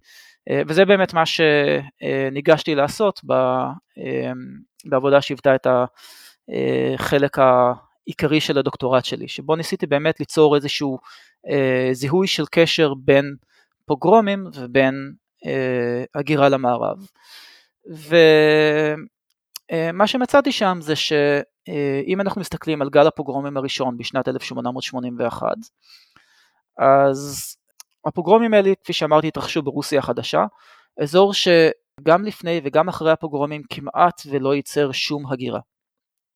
אה, 0.49 0.61
וזה 0.67 0.85
באמת 0.85 1.13
מה 1.13 1.23
שניגשתי 1.25 2.75
לעשות 2.75 3.21
אה, 3.31 4.31
בעבודה 4.85 5.21
שהיוותה 5.21 5.55
את 5.55 5.67
החלק 6.99 7.37
העיקרי 7.39 8.41
של 8.41 8.57
הדוקטורט 8.57 9.05
שלי, 9.05 9.27
שבו 9.27 9.55
ניסיתי 9.55 9.87
באמת 9.87 10.19
ליצור 10.19 10.55
איזשהו 10.55 10.99
זיהוי 11.91 12.27
של 12.27 12.43
קשר 12.51 12.93
בין 12.93 13.35
פוגרומים 13.85 14.47
ובין 14.53 15.13
הגירה 16.15 16.49
למערב. 16.49 16.97
ומה 19.71 20.07
שמצאתי 20.07 20.51
שם 20.51 20.77
זה 20.81 20.95
שאם 20.95 22.21
אנחנו 22.21 22.41
מסתכלים 22.41 22.81
על 22.81 22.89
גל 22.89 23.07
הפוגרומים 23.07 23.57
הראשון 23.57 23.97
בשנת 23.97 24.27
1881, 24.27 25.47
אז 26.77 27.55
הפוגרומים 28.05 28.53
האלה, 28.53 28.71
כפי 28.83 28.93
שאמרתי, 28.93 29.27
התרחשו 29.27 29.61
ברוסיה 29.61 29.99
החדשה, 29.99 30.45
אזור 31.01 31.33
שגם 31.33 32.25
לפני 32.25 32.61
וגם 32.63 32.89
אחרי 32.89 33.11
הפוגרומים 33.11 33.61
כמעט 33.69 34.21
ולא 34.29 34.55
ייצר 34.55 34.91
שום 34.91 35.31
הגירה. 35.31 35.59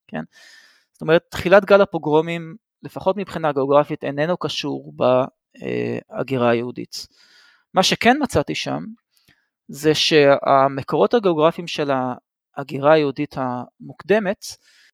כן? 0.07 0.21
זאת 0.93 1.01
אומרת, 1.01 1.21
תחילת 1.29 1.65
גל 1.65 1.81
הפוגרומים, 1.81 2.55
לפחות 2.85 3.17
מבחינה 3.17 3.51
גיאוגרפית, 3.51 4.03
איננו 4.03 4.37
קשור 4.37 4.93
בהגירה 4.95 6.49
היהודית. 6.49 7.07
מה 7.73 7.83
שכן 7.83 8.17
מצאתי 8.21 8.55
שם, 8.55 8.83
זה 9.67 9.95
שהמקורות 9.95 11.13
הגיאוגרפיים 11.13 11.67
של 11.67 11.91
ההגירה 12.57 12.93
היהודית 12.93 13.35
המוקדמת 13.37 14.45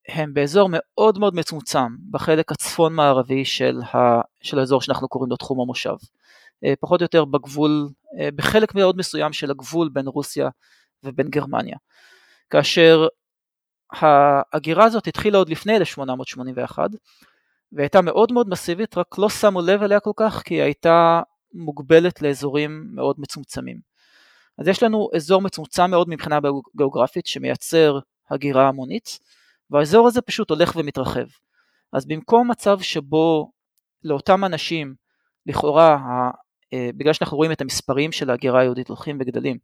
הם 0.08 0.34
באזור 0.34 0.68
מאוד 0.72 1.18
מאוד 1.18 1.34
מצומצם 1.34 1.86
בחלק 2.10 2.52
הצפון 2.52 2.94
מערבי 2.94 3.44
של, 3.44 3.80
ה, 3.94 4.20
של 4.42 4.58
האזור 4.58 4.80
שאנחנו 4.80 5.08
קוראים 5.08 5.30
לו 5.30 5.36
תחום 5.36 5.60
המושב. 5.60 5.94
אה, 6.64 6.74
פחות 6.80 7.00
או 7.00 7.04
יותר 7.04 7.24
בגבול, 7.24 7.88
אה, 8.20 8.28
בחלק 8.34 8.74
מאוד 8.74 8.96
מסוים 8.96 9.32
של 9.32 9.50
הגבול 9.50 9.88
בין 9.92 10.06
רוסיה 10.06 10.48
ובין 11.04 11.28
גרמניה. 11.28 11.76
כאשר 12.50 13.06
ההגירה 13.92 14.84
הזאת 14.84 15.06
התחילה 15.06 15.38
עוד 15.38 15.48
לפני 15.48 15.76
1881 15.76 16.90
והייתה 17.72 18.00
מאוד 18.00 18.32
מאוד 18.32 18.48
מסיבית, 18.48 18.98
רק 18.98 19.18
לא 19.18 19.28
שמו 19.28 19.62
לב 19.62 19.82
אליה 19.82 20.00
כל 20.00 20.12
כך 20.16 20.42
כי 20.44 20.54
היא 20.54 20.62
הייתה 20.62 21.20
מוגבלת 21.54 22.22
לאזורים 22.22 22.86
מאוד 22.94 23.16
מצומצמים. 23.18 23.80
אז 24.58 24.68
יש 24.68 24.82
לנו 24.82 25.08
אזור 25.16 25.42
מצומצם 25.42 25.90
מאוד 25.90 26.08
מבחינה 26.08 26.38
גיאוגרפית 26.76 27.26
שמייצר 27.26 27.98
הגירה 28.30 28.68
המונית, 28.68 29.18
והאזור 29.70 30.06
הזה 30.06 30.20
פשוט 30.20 30.50
הולך 30.50 30.76
ומתרחב. 30.76 31.26
אז 31.92 32.06
במקום 32.06 32.50
מצב 32.50 32.80
שבו 32.80 33.52
לאותם 34.04 34.44
אנשים, 34.44 34.94
לכאורה, 35.46 35.98
אה, 36.72 36.90
בגלל 36.96 37.12
שאנחנו 37.12 37.36
רואים 37.36 37.52
את 37.52 37.60
המספרים 37.60 38.12
של 38.12 38.30
ההגירה 38.30 38.60
היהודית 38.60 38.88
הולכים 38.88 39.18
וגדלים, 39.20 39.58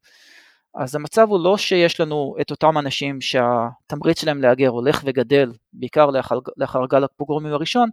אז 0.75 0.95
המצב 0.95 1.27
הוא 1.29 1.45
לא 1.45 1.57
שיש 1.57 2.01
לנו 2.01 2.35
את 2.41 2.51
אותם 2.51 2.79
אנשים 2.79 3.21
שהתמריץ 3.21 4.21
שלהם 4.21 4.43
להגר 4.43 4.69
הולך 4.69 5.03
וגדל, 5.05 5.53
בעיקר 5.73 6.07
לאחר, 6.07 6.39
לאחר 6.57 6.87
גל 6.87 7.05
הפוגרומים 7.05 7.53
הראשון, 7.53 7.89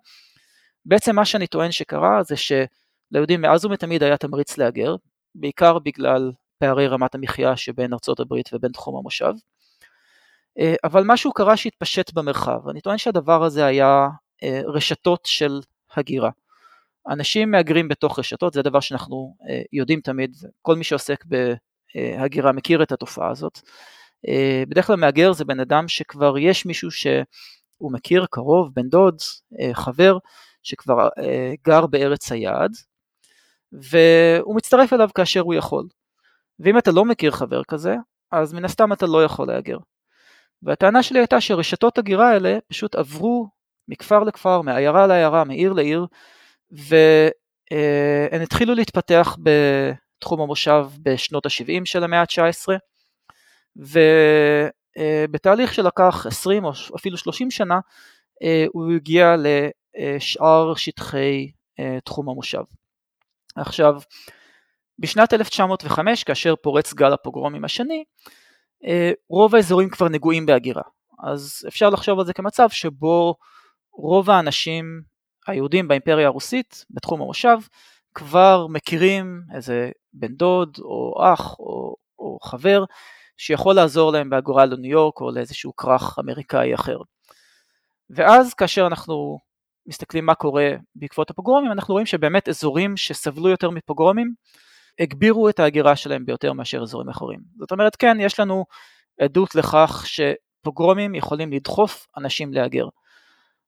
בעצם 0.86 1.15
מה 1.15 1.26
שאני 1.26 1.47
טוען 1.47 1.71
שקרה 1.71 2.23
זה 2.23 2.36
שליהודים 2.36 3.41
מאז 3.41 3.65
ומתמיד 3.65 4.03
היה 4.03 4.17
תמריץ 4.17 4.57
להגר, 4.57 4.95
בעיקר 5.36 5.80
בגלל 5.80 6.32
פערי 6.59 6.88
רמת 6.88 7.15
המחיה 7.15 7.57
שבין 7.57 7.93
ארצות 7.93 8.19
הברית 8.19 8.49
ובין 8.53 8.71
תחום 8.71 8.97
המושב. 8.97 9.34
אה, 10.59 10.76
אבל 10.84 11.03
משהו 11.05 11.34
קרה 11.34 11.57
שהתפשט 11.57 12.13
במרחב, 12.13 12.69
אני 12.69 12.82
טוען 12.82 12.97
שהדבר 12.97 13.43
הזה 13.43 13.65
היה 13.65 14.07
אה, 14.43 14.61
רשתות 14.65 15.19
של 15.26 15.59
הגירה. 15.95 16.30
אנשים 17.09 17.51
מהגרים 17.51 17.88
בתוך 17.88 18.19
רשתות, 18.19 18.53
זה 18.53 18.61
דבר 18.61 18.80
שאנחנו 18.80 19.36
אה, 19.49 19.61
יודעים 19.73 20.01
תמיד, 20.01 20.36
כל 20.61 20.76
מי 20.76 20.84
שעוסק 20.84 21.26
בהגירה 21.95 22.51
מכיר 22.51 22.83
את 22.83 22.91
התופעה 22.91 23.29
הזאת. 23.29 23.59
בדרך 24.69 24.87
כלל 24.87 24.95
מהגר 24.95 25.33
זה 25.33 25.45
בן 25.45 25.59
אדם 25.59 25.87
שכבר 25.87 26.37
יש 26.37 26.65
מישהו 26.65 26.91
שהוא 26.91 27.91
מכיר, 27.91 28.25
קרוב, 28.31 28.69
בן 28.75 28.89
דוד, 28.89 29.17
חבר, 29.73 30.17
שכבר 30.63 31.09
גר 31.65 31.85
בארץ 31.85 32.31
היעד, 32.31 32.71
והוא 33.71 34.55
מצטרף 34.55 34.93
אליו 34.93 35.09
כאשר 35.15 35.41
הוא 35.41 35.53
יכול. 35.53 35.87
ואם 36.59 36.77
אתה 36.77 36.91
לא 36.91 37.05
מכיר 37.05 37.31
חבר 37.31 37.63
כזה, 37.63 37.95
אז 38.31 38.53
מן 38.53 38.65
הסתם 38.65 38.93
אתה 38.93 39.05
לא 39.05 39.23
יכול 39.23 39.47
להגר. 39.47 39.77
והטענה 40.63 41.03
שלי 41.03 41.19
הייתה 41.19 41.41
שרשתות 41.41 41.97
הגירה 41.97 42.29
האלה 42.29 42.57
פשוט 42.67 42.95
עברו 42.95 43.49
מכפר 43.87 44.23
לכפר, 44.23 44.61
מעיירה 44.61 45.07
לעיירה, 45.07 45.43
מעיר 45.43 45.73
לעיר, 45.73 46.05
והן 46.71 48.41
התחילו 48.41 48.75
להתפתח 48.75 49.37
בתחום 50.18 50.41
המושב 50.41 50.88
בשנות 51.03 51.45
ה-70 51.45 51.86
של 51.86 52.03
המאה 52.03 52.22
ה-19, 52.22 52.68
ובתהליך 55.28 55.74
שלקח 55.74 56.26
20 56.26 56.66
או 56.66 56.72
אפילו 56.95 57.18
30 57.18 57.51
שנה, 57.51 57.80
הוא 58.74 58.91
הגיע 58.95 59.36
לשאר 59.38 60.76
שטחי 60.76 61.51
תחום 62.03 62.30
המושב. 62.30 62.61
עכשיו, 63.55 63.95
בשנת 64.99 65.34
1905, 65.34 66.24
כאשר 66.24 66.55
פורץ 66.55 66.93
גל 66.93 67.13
הפוגרומים 67.13 67.66
השני, 67.66 68.03
רוב 69.30 69.55
האזורים 69.55 69.89
כבר 69.89 70.09
נגועים 70.09 70.45
בהגירה. 70.45 70.84
אז 71.24 71.66
אפשר 71.68 71.89
לחשוב 71.89 72.20
על 72.20 72.26
זה 72.26 72.34
כמצב 72.34 72.70
שבו 72.70 73.36
רוב 73.93 74.30
האנשים 74.30 75.01
היהודים 75.47 75.88
באימפריה 75.88 76.28
הרוסית, 76.28 76.86
בתחום 76.89 77.22
המושב, 77.22 77.57
כבר 78.16 78.68
מכירים 78.68 79.41
איזה 79.55 79.91
בן 80.13 80.36
דוד 80.36 80.78
או 80.80 81.13
אח 81.34 81.59
או, 81.59 81.95
או 82.20 82.39
חבר 82.43 82.84
שיכול 83.38 83.76
לעזור 83.76 84.11
להם 84.11 84.30
בהגורה 84.30 84.66
לניו 84.66 84.91
יורק 84.91 85.22
או 85.22 85.32
לאיזשהו 85.32 85.76
כרך 85.76 86.20
אמריקאי 86.20 86.76
אחר. 86.76 86.97
ואז 88.09 88.53
כאשר 88.53 88.88
אנחנו 88.88 89.39
מסתכלים 89.88 90.26
מה 90.26 90.36
קורה 90.36 90.72
בעקבות 90.95 91.30
הפוגרומים, 91.30 91.72
אנחנו 91.72 91.93
רואים 91.93 92.05
שבאמת 92.05 92.49
אזורים 92.49 92.97
שסבלו 92.97 93.49
יותר 93.49 93.70
מפוגרומים, 93.70 94.34
הגבירו 94.99 95.49
את 95.49 95.59
ההגירה 95.59 95.95
שלהם 95.95 96.26
ביותר 96.26 96.53
מאשר 96.53 96.82
אזורים 96.82 97.09
אחרים. 97.09 97.39
זאת 97.59 97.72
אומרת, 97.72 97.95
כן, 97.95 98.18
יש 98.20 98.39
לנו 98.39 98.66
עדות 99.22 99.55
לכך 99.55 100.05
שפוגרומים 100.07 101.16
יכולים 101.16 101.53
לדחוף 101.53 102.07
אנשים 102.18 102.53
להגר. 102.53 102.86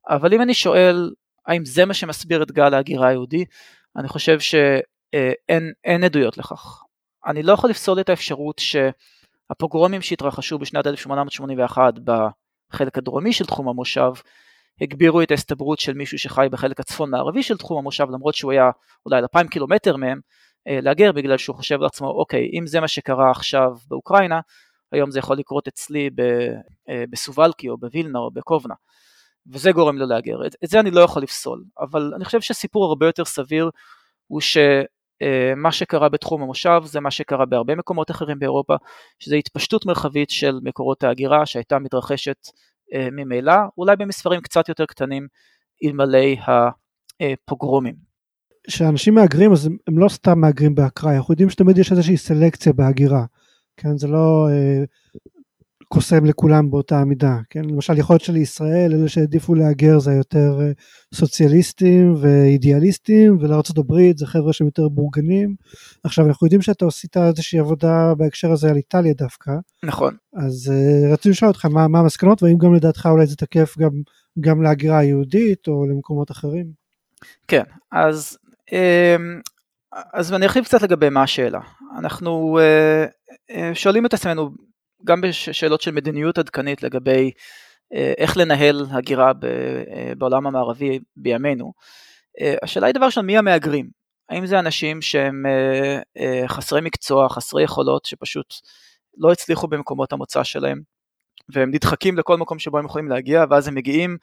אבל 0.10 0.34
אם 0.34 0.41
אני 0.41 0.54
שואל 0.54 1.12
האם 1.48 1.66
זה 1.66 1.86
מה 1.86 1.93
שמסביר 1.93 2.43
את 2.43 2.52
גל 2.52 2.74
ההגירה 2.74 3.08
היהודי, 3.08 3.45
אני 3.98 4.08
חושב 4.08 4.39
שאין 4.39 6.04
עדויות 6.04 6.38
לכך. 6.38 6.84
אני 7.28 7.43
לא 7.43 7.54
יכול 7.54 7.70
לפסול 7.70 8.00
את 8.00 8.10
האפשרות 8.10 8.60
שהפוגרומים 8.60 10.02
שהתרחשו 10.02 10.60
בשנת 10.60 10.88
1881 10.88 11.93
בחלק 12.04 12.98
הדרומי 12.98 13.34
של 13.34 13.45
תחום 13.45 13.68
המושב, 13.70 14.12
הגבירו 14.82 15.22
את 15.22 15.32
ההסתברות 15.32 15.80
של 15.80 15.93
מישהו 15.93 16.20
שחי 16.20 16.48
בחלק 16.52 16.80
הצפון 16.80 17.10
מערבי 17.10 17.43
של 17.43 17.58
תחום 17.58 17.78
המושב, 17.78 18.06
למרות 18.10 18.36
שהוא 18.36 18.52
היה 18.52 18.70
אולי 19.06 19.20
2,000 19.20 19.48
קילומטר 19.48 19.95
מהם, 19.98 20.20
אה, 20.68 20.80
להגר 20.82 21.12
בגלל 21.12 21.38
שהוא 21.38 21.56
חושב 21.56 21.80
לעצמו, 21.80 22.08
אוקיי, 22.08 22.50
אם 22.54 22.68
זה 22.68 22.80
מה 22.80 22.88
שקרה 22.88 23.32
עכשיו 23.32 23.70
באוקראינה, 23.88 24.39
היום 24.91 25.12
זה 25.12 25.20
יכול 25.20 25.38
לקרות 25.38 25.68
אצלי 25.68 26.10
אה, 26.89 27.04
בסובלקי 27.10 27.70
או 27.70 27.78
בווילנה 27.78 28.20
או 28.20 28.32
בקובנה. 28.32 28.76
וזה 29.52 29.72
גורם 29.72 29.98
לו 29.98 30.06
להגר. 30.06 30.48
את, 30.48 30.56
את 30.64 30.70
זה 30.70 30.80
אני 30.80 30.91
לא 30.91 31.02
יכול 31.02 31.22
לפסול, 31.22 31.64
אבל 31.80 32.12
אני 32.16 32.26
חושב 32.26 32.41
שסיפור 32.41 32.86
הרבה 32.86 33.06
יותר 33.06 33.26
סביר 33.26 33.70
הוא 34.28 34.41
שמה 34.41 35.66
אה, 35.66 35.72
שקרה 35.72 36.10
בתחום 36.10 36.41
המושב 36.41 36.82
זה 36.86 37.00
מה 37.00 37.12
שקרה 37.12 37.45
בהרבה 37.45 37.76
מקומות 37.76 38.12
אחרים 38.12 38.39
באירופה, 38.39 38.76
שזה 39.20 39.36
התפשטות 39.36 39.86
מרחבית 39.86 40.30
של 40.30 40.60
מקורות 40.64 41.04
ההגירה 41.04 41.45
שהייתה 41.45 41.80
מתרחשת 41.80 42.38
ממילא, 43.12 43.54
אולי 43.78 43.95
במספרים 43.95 44.41
קצת 44.41 44.70
יותר 44.70 44.86
קטנים 44.86 45.28
אלמלא 45.84 46.28
הפוגרומים. 47.20 47.95
כשאנשים 48.68 49.16
מהגרים 49.16 49.52
אז 49.52 49.66
הם, 49.66 49.78
הם 49.88 50.00
לא 50.00 50.10
סתם 50.10 50.39
מהגרים 50.39 50.76
באקראי, 50.76 51.16
אנחנו 51.16 51.32
יודעים 51.32 51.50
שתמיד 51.50 51.78
יש 51.78 51.91
איזושהי 51.91 52.18
סלקציה 52.18 52.74
בהגירה, 52.74 53.26
כן, 53.78 53.98
זה 53.98 54.08
לא 54.08 54.48
אה, 54.52 54.84
קוסם 55.88 56.26
לכולם 56.26 56.72
באותה 56.72 57.06
מידה, 57.06 57.38
כן, 57.50 57.66
למשל 57.66 57.98
יכול 57.98 58.14
להיות 58.14 58.24
שלישראל 58.24 58.94
אלה 58.94 59.10
שהעדיפו 59.10 59.56
להגר 59.56 60.00
זה 60.00 60.12
יותר 60.12 60.60
אה, 60.62 60.72
סוציאליסטים 61.14 62.16
ואידיאליסטים 62.22 63.38
ולארה"ב 63.40 63.94
זה 64.16 64.26
חבר'ה 64.26 64.54
שהם 64.54 64.68
יותר 64.68 64.90
בורגנים, 64.90 65.56
עכשיו 66.04 66.26
אנחנו 66.26 66.48
יודעים 66.48 66.62
שאתה 66.62 66.86
עשית 66.86 67.18
איזושהי 67.18 67.60
עבודה 67.60 68.14
בהקשר 68.18 68.52
הזה 68.52 68.70
על 68.70 68.76
איטליה 68.76 69.14
דווקא, 69.14 69.52
נכון, 69.84 70.16
אז 70.34 70.72
אה, 70.74 71.14
רציתי 71.14 71.30
לשאול 71.30 71.50
אותך 71.50 71.66
מה, 71.66 71.88
מה 71.88 72.00
המסקנות 72.00 72.44
והאם 72.44 72.58
גם 72.58 72.74
לדעתך 72.74 73.10
אולי 73.12 73.26
זה 73.26 73.36
תקף 73.36 73.78
גם, 73.78 73.92
גם 74.40 74.62
להגירה 74.62 74.98
היהודית 74.98 75.68
או 75.68 75.86
למקומות 75.86 76.32
אחרים. 76.32 76.66
כן, 77.48 77.64
אז 77.92 78.38
אמ, 78.72 79.42
אז 80.14 80.34
אני 80.34 80.46
ארחיב 80.46 80.64
קצת 80.64 80.82
לגבי 80.82 81.10
מה 81.10 81.24
השאלה. 81.24 81.60
אנחנו 81.98 82.60
אה, 82.60 83.72
שואלים 83.74 84.06
את 84.06 84.14
עצמנו 84.14 84.50
גם 85.06 85.22
בשאלות 85.22 85.82
של 85.82 85.91
מדיניות 85.91 86.38
עדכנית 86.38 86.84
לגבי 86.84 87.32
אה, 87.93 88.14
איך 88.18 88.38
לנהל 88.38 88.86
הגירה 88.91 89.32
בעולם 90.18 90.48
המערבי 90.48 91.00
בימינו. 91.16 91.74
השאלה 92.64 92.88
היא 92.88 92.93
דבר 92.95 93.06
ראשון, 93.06 93.26
מי 93.26 93.38
המהגרים? 93.38 93.89
האם 94.30 94.45
זה 94.45 94.60
אנשים 94.60 95.02
שהם 95.02 95.43
חסרי 96.48 96.82
מקצוע, 96.82 97.30
חסרי 97.30 97.64
יכולות, 97.64 98.06
שפשוט 98.06 98.54
לא 99.18 99.32
הצליחו 99.32 99.68
במקומות 99.68 100.14
המוצא 100.14 100.43
שלהם, 100.43 100.82
והם 101.54 101.72
נדחקים 101.72 102.18
לכל 102.18 102.38
מקום 102.38 102.60
שבו 102.60 102.78
הם 102.78 102.86
יכולים 102.86 103.08
להגיע, 103.08 103.45
ואז 103.50 103.68
הם 103.68 103.76
מגיעים 103.76 104.18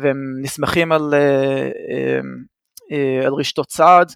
והם 0.00 0.34
נסמכים 0.42 0.92
על 0.92 1.14
אה, 2.92 3.26
על 3.26 3.32
רשתות 3.34 3.66
צעד, 3.66 4.08
אה, 4.08 4.14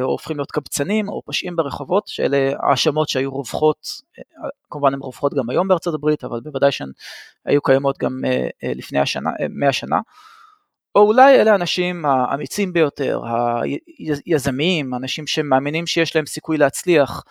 או 0.00 0.10
הופכים 0.10 0.36
להיות 0.36 0.50
קבצנים 0.50 1.08
או 1.08 1.22
פושעים 1.24 1.56
ברחובות, 1.56 2.08
שאלה 2.08 2.52
האשמות 2.60 3.08
שהיו 3.08 3.30
רווחות, 3.30 3.88
אה, 4.18 4.48
כמובן 4.70 4.94
הן 4.94 5.00
רווחות 5.00 5.34
גם 5.34 5.50
היום 5.50 5.68
בארצות 5.68 5.94
הברית, 5.94 6.24
אבל 6.24 6.40
בוודאי 6.40 6.72
שהן 6.72 6.92
היו 7.44 7.62
קיימות 7.62 7.98
גם 7.98 8.20
לפני 8.62 8.98
השנה, 8.98 9.30
100 9.50 9.72
שנה. 9.72 10.00
או 10.94 11.00
אולי 11.00 11.40
אלה 11.40 11.52
האנשים 11.52 12.04
האמיצים 12.04 12.72
ביותר, 12.72 13.20
היזמים, 14.26 14.94
אנשים 14.94 15.26
שמאמינים 15.26 15.86
שיש 15.86 16.16
להם 16.16 16.26
סיכוי 16.26 16.58
להצליח, 16.58 17.24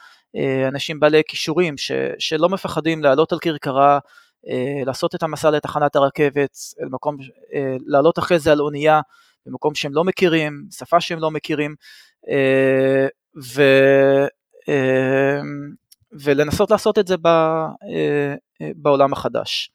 אנשים 0.67 0.99
בעלי 0.99 1.21
כישורים 1.27 1.77
ש, 1.77 1.91
שלא 2.19 2.49
מפחדים 2.49 3.03
לעלות 3.03 3.31
על 3.31 3.39
כרכרה, 3.39 3.99
לעשות 4.85 5.15
את 5.15 5.23
המסע 5.23 5.49
לתחנת 5.49 5.95
הרכבת, 5.95 6.57
למקום, 6.79 7.17
לעלות 7.87 8.19
אחרי 8.19 8.39
זה 8.39 8.51
על 8.51 8.61
אונייה 8.61 9.01
במקום 9.45 9.75
שהם 9.75 9.93
לא 9.93 10.03
מכירים, 10.03 10.65
שפה 10.71 11.01
שהם 11.01 11.19
לא 11.19 11.31
מכירים, 11.31 11.71
אה, 11.71 11.75
ו, 13.55 13.61
אה, 14.69 15.41
ולנסות 16.23 16.71
לעשות 16.71 16.99
את 16.99 17.07
זה 17.07 17.15
אה, 17.25 18.35
בעולם 18.75 19.13
החדש. 19.13 19.71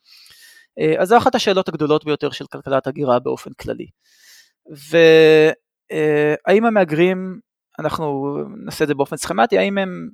אז 0.98 1.08
זו 1.08 1.16
אחת 1.18 1.34
השאלות 1.34 1.68
הגדולות 1.68 2.04
ביותר 2.04 2.30
של 2.30 2.46
כלכלת 2.46 2.86
הגירה 2.86 3.18
באופן 3.18 3.50
כללי. 3.52 3.86
והאם 5.90 6.64
המהגרים, 6.64 7.40
אנחנו 7.78 8.36
נעשה 8.64 8.84
את 8.84 8.88
זה 8.88 8.94
באופן 8.94 9.16
סכמטי, 9.16 9.58
האם 9.58 9.78
הם, 9.78 10.08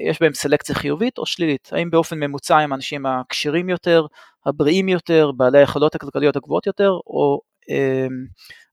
יש 0.00 0.20
בהם 0.20 0.34
סלקציה 0.34 0.74
חיובית 0.74 1.18
או 1.18 1.26
שלילית? 1.26 1.70
האם 1.72 1.90
באופן 1.90 2.18
ממוצע 2.18 2.58
הם 2.58 2.72
האנשים 2.72 3.06
הכשירים 3.06 3.68
יותר, 3.68 4.06
הבריאים 4.46 4.88
יותר, 4.88 5.30
בעלי 5.36 5.58
היכולות 5.58 5.94
הכלכליות 5.94 6.36
הגבוהות 6.36 6.66
יותר, 6.66 6.90
או 6.90 7.40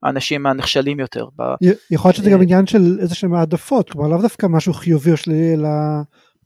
האנשים 0.04 0.46
הנכשלים 0.46 1.00
יותר. 1.00 1.26
יכול 1.92 2.10
להיות 2.10 2.16
שזה 2.16 2.30
גם 2.30 2.38
אה, 2.38 2.44
עניין 2.44 2.68
של 2.68 2.98
איזה 3.00 3.16
שהם 3.16 3.34
העדפות, 3.34 3.90
כלומר 3.90 4.08
לאו 4.08 4.22
דווקא 4.22 4.48
משהו 4.50 4.74
חיובי 4.74 5.12
או 5.12 5.18
שלילי, 5.18 5.54
אלא 5.54 5.70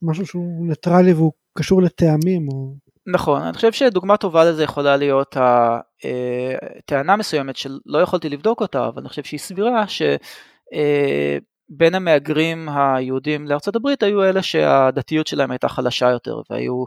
משהו 0.02 0.26
שהוא 0.26 0.68
ניטרלי 0.68 1.12
והוא 1.12 1.32
קשור 1.58 1.82
לטעמים. 1.82 2.48
או... 2.48 2.74
נכון, 3.06 3.42
אני 3.42 3.52
חושב 3.52 3.72
שדוגמה 3.72 4.16
טובה 4.16 4.44
לזה 4.44 4.62
יכולה 4.62 4.96
להיות 4.96 5.36
הטענה 5.36 7.12
אה, 7.12 7.16
מסוימת 7.16 7.56
שלא 7.56 7.98
יכולתי 8.02 8.28
לבדוק 8.28 8.60
אותה, 8.60 8.88
אבל 8.88 9.00
אני 9.00 9.08
חושב 9.08 9.24
שהיא 9.24 9.40
סבירה, 9.40 9.88
ש... 9.88 10.02
בין 11.68 11.94
המהגרים 11.94 12.68
היהודים 12.68 13.46
לארצות 13.46 13.76
הברית 13.76 14.02
היו 14.02 14.24
אלה 14.24 14.42
שהדתיות 14.42 15.26
שלהם 15.26 15.50
הייתה 15.50 15.68
חלשה 15.68 16.10
יותר 16.10 16.40
והיו, 16.50 16.84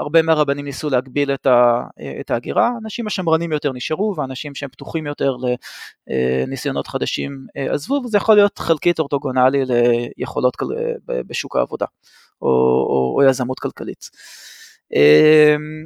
הרבה 0.00 0.22
מהרבנים 0.22 0.64
ניסו 0.64 0.90
להגביל 0.90 1.34
את, 1.34 1.46
ה, 1.46 1.82
את 2.20 2.30
ההגירה, 2.30 2.70
אנשים 2.82 3.06
השמרנים 3.06 3.52
יותר 3.52 3.72
נשארו 3.72 4.14
ואנשים 4.16 4.54
שהם 4.54 4.70
פתוחים 4.70 5.06
יותר 5.06 5.36
לניסיונות 6.06 6.86
חדשים 6.86 7.46
אה, 7.56 7.72
עזבו 7.74 8.02
וזה 8.04 8.16
יכול 8.16 8.34
להיות 8.34 8.58
חלקית 8.58 8.98
אורתוגונלי 8.98 9.64
ליכולות 10.18 10.56
בשוק 11.06 11.56
העבודה 11.56 11.86
או, 12.42 12.48
או, 12.48 13.14
או 13.16 13.28
יזמות 13.28 13.60
כלכלית. 13.60 14.10
אמ, 14.94 15.84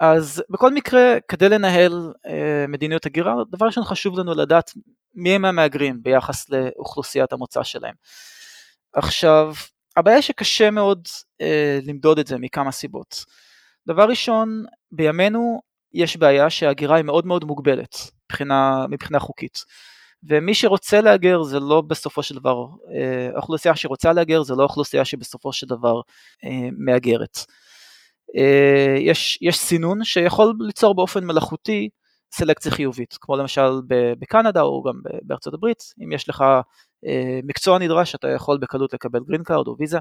אז 0.00 0.42
בכל 0.50 0.74
מקרה, 0.74 1.16
כדי 1.28 1.48
לנהל 1.48 2.12
אה, 2.26 2.64
מדיניות 2.68 3.06
הגירה, 3.06 3.34
דבר 3.50 3.66
ראשון 3.66 3.84
חשוב 3.84 4.18
לנו 4.18 4.34
לדעת 4.34 4.72
מי 5.14 5.30
הם 5.34 5.44
המהגרים 5.44 6.02
ביחס 6.02 6.50
לאוכלוסיית 6.50 7.32
המוצא 7.32 7.62
שלהם. 7.62 7.94
עכשיו, 8.92 9.54
הבעיה 9.96 10.22
שקשה 10.22 10.70
מאוד 10.70 11.08
אה, 11.40 11.78
למדוד 11.82 12.18
את 12.18 12.26
זה 12.26 12.38
מכמה 12.38 12.72
סיבות. 12.72 13.24
דבר 13.86 14.08
ראשון, 14.08 14.64
בימינו 14.92 15.60
יש 15.92 16.16
בעיה 16.16 16.50
שההגירה 16.50 16.96
היא 16.96 17.04
מאוד 17.04 17.26
מאוד 17.26 17.44
מוגבלת 17.44 17.96
מבחינה, 18.24 18.86
מבחינה 18.90 19.18
חוקית. 19.18 19.58
ומי 20.22 20.54
שרוצה 20.54 21.00
להגר 21.00 21.42
זה 21.42 21.60
לא 21.60 21.80
בסופו 21.80 22.22
של 22.22 22.34
דבר, 22.34 22.66
האוכלוסייה 23.34 23.76
שרוצה 23.76 24.12
להגר 24.12 24.42
זה 24.42 24.54
לא 24.54 24.62
אוכלוסייה 24.62 25.04
שבסופו 25.04 25.52
של 25.52 25.66
דבר 25.66 26.00
מהגרת. 26.78 27.38
יש, 28.98 29.38
יש 29.40 29.58
סינון 29.58 30.04
שיכול 30.04 30.54
ליצור 30.60 30.94
באופן 30.94 31.24
מלאכותי 31.24 31.88
סלקציה 32.32 32.72
חיובית, 32.72 33.16
כמו 33.20 33.36
למשל 33.36 33.70
בקנדה 34.18 34.62
או 34.62 34.82
גם 34.82 35.00
בארצות 35.22 35.54
הברית, 35.54 35.82
אם 36.04 36.12
יש 36.12 36.28
לך 36.28 36.44
אה, 37.06 37.40
מקצוע 37.44 37.78
נדרש 37.78 38.14
אתה 38.14 38.28
יכול 38.28 38.58
בקלות 38.58 38.94
לקבל 38.94 39.20
green 39.20 39.42
card 39.42 39.66
או 39.66 39.76
ויזה, 39.78 39.98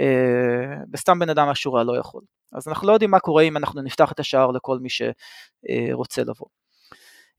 אה, 0.00 0.76
וסתם 0.92 1.18
בן 1.18 1.30
אדם 1.30 1.46
מהשורה 1.46 1.84
לא 1.84 1.98
יכול. 1.98 2.22
אז 2.52 2.68
אנחנו 2.68 2.88
לא 2.88 2.92
יודעים 2.92 3.10
מה 3.10 3.20
קורה 3.20 3.42
אם 3.42 3.56
אנחנו 3.56 3.82
נפתח 3.82 4.12
את 4.12 4.20
השער 4.20 4.50
לכל 4.50 4.78
מי 4.78 4.88
שרוצה 4.88 6.22
לבוא. 6.22 6.46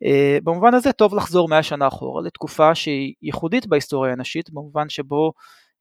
אה, 0.03 0.37
במובן 0.43 0.73
הזה 0.73 0.91
טוב 0.91 1.15
לחזור 1.15 1.49
100 1.49 1.63
שנה 1.63 1.87
אחורה 1.87 2.21
לתקופה 2.21 2.75
שהיא 2.75 3.13
ייחודית 3.21 3.67
בהיסטוריה 3.67 4.11
האנושית, 4.11 4.49
במובן 4.49 4.89
שבו 4.89 5.33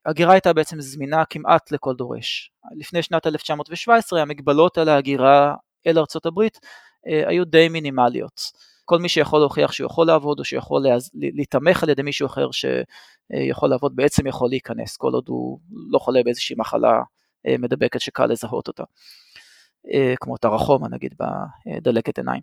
הגירה 0.05 0.33
הייתה 0.33 0.53
בעצם 0.53 0.81
זמינה 0.81 1.25
כמעט 1.25 1.71
לכל 1.71 1.95
דורש. 1.95 2.51
לפני 2.77 3.03
שנת 3.03 3.27
1917 3.27 4.21
המגבלות 4.21 4.77
על 4.77 4.89
ההגירה 4.89 5.55
אל 5.87 5.99
ארצות 5.99 6.25
הברית 6.25 6.59
היו 7.05 7.45
די 7.45 7.69
מינימליות. 7.69 8.41
כל 8.85 8.99
מי 8.99 9.09
שיכול 9.09 9.39
להוכיח 9.39 9.71
שהוא 9.71 9.85
יכול 9.85 10.07
לעבוד 10.07 10.39
או 10.39 10.45
שיכול 10.45 10.85
להיתמך 11.13 11.83
על 11.83 11.89
ידי 11.89 12.01
מישהו 12.01 12.25
אחר 12.25 12.49
שיכול 12.51 13.69
לעבוד 13.69 13.95
בעצם 13.95 14.27
יכול 14.27 14.49
להיכנס 14.49 14.97
כל 14.97 15.13
עוד 15.13 15.23
הוא 15.27 15.59
לא 15.91 15.99
חולה 15.99 16.23
באיזושהי 16.23 16.55
מחלה 16.59 17.01
אה, 17.47 17.55
מדבקת 17.59 18.01
שקל 18.01 18.25
לזהות 18.25 18.67
אותה, 18.67 18.83
אה, 19.93 20.13
כמו 20.19 20.37
טרחומה 20.37 20.87
נגיד 20.87 21.13
בדלקת 21.19 22.17
עיניים. 22.17 22.41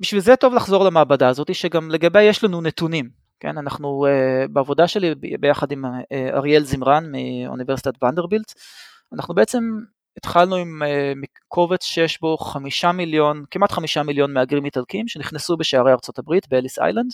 בשביל 0.00 0.20
זה 0.20 0.36
טוב 0.36 0.54
לחזור 0.54 0.84
למעבדה 0.84 1.28
הזאת 1.28 1.54
שגם 1.54 1.90
לגביה 1.90 2.22
יש 2.22 2.44
לנו 2.44 2.60
נתונים, 2.60 3.10
כן, 3.40 3.58
אנחנו 3.58 4.06
בעבודה 4.50 4.88
שלי 4.88 5.14
ביחד 5.40 5.72
עם 5.72 5.84
אריאל 6.12 6.64
זמרן 6.64 7.12
מאוניברסיטת 7.12 8.02
ונדרבילט, 8.02 8.52
אנחנו 9.12 9.34
בעצם 9.34 9.62
התחלנו 10.16 10.56
עם 10.56 10.82
uh, 10.82 11.26
קובץ 11.48 11.84
שיש 11.84 12.20
בו 12.20 12.36
חמישה 12.36 12.92
מיליון, 12.92 13.44
כמעט 13.50 13.72
חמישה 13.72 14.02
מיליון 14.02 14.32
מהגרים 14.32 14.64
איטלקים 14.64 15.08
שנכנסו 15.08 15.56
בשערי 15.56 15.92
ארצות 15.92 16.18
הברית 16.18 16.48
באליס 16.48 16.78
איילנד, 16.78 17.12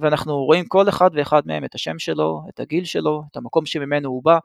ואנחנו 0.00 0.44
רואים 0.44 0.64
כל 0.68 0.88
אחד 0.88 1.10
ואחד 1.14 1.42
מהם 1.46 1.64
את 1.64 1.74
השם 1.74 1.98
שלו, 1.98 2.42
את 2.48 2.60
הגיל 2.60 2.84
שלו, 2.84 3.22
את 3.30 3.36
המקום 3.36 3.66
שממנו 3.66 4.08
הוא 4.08 4.24
בא, 4.24 4.38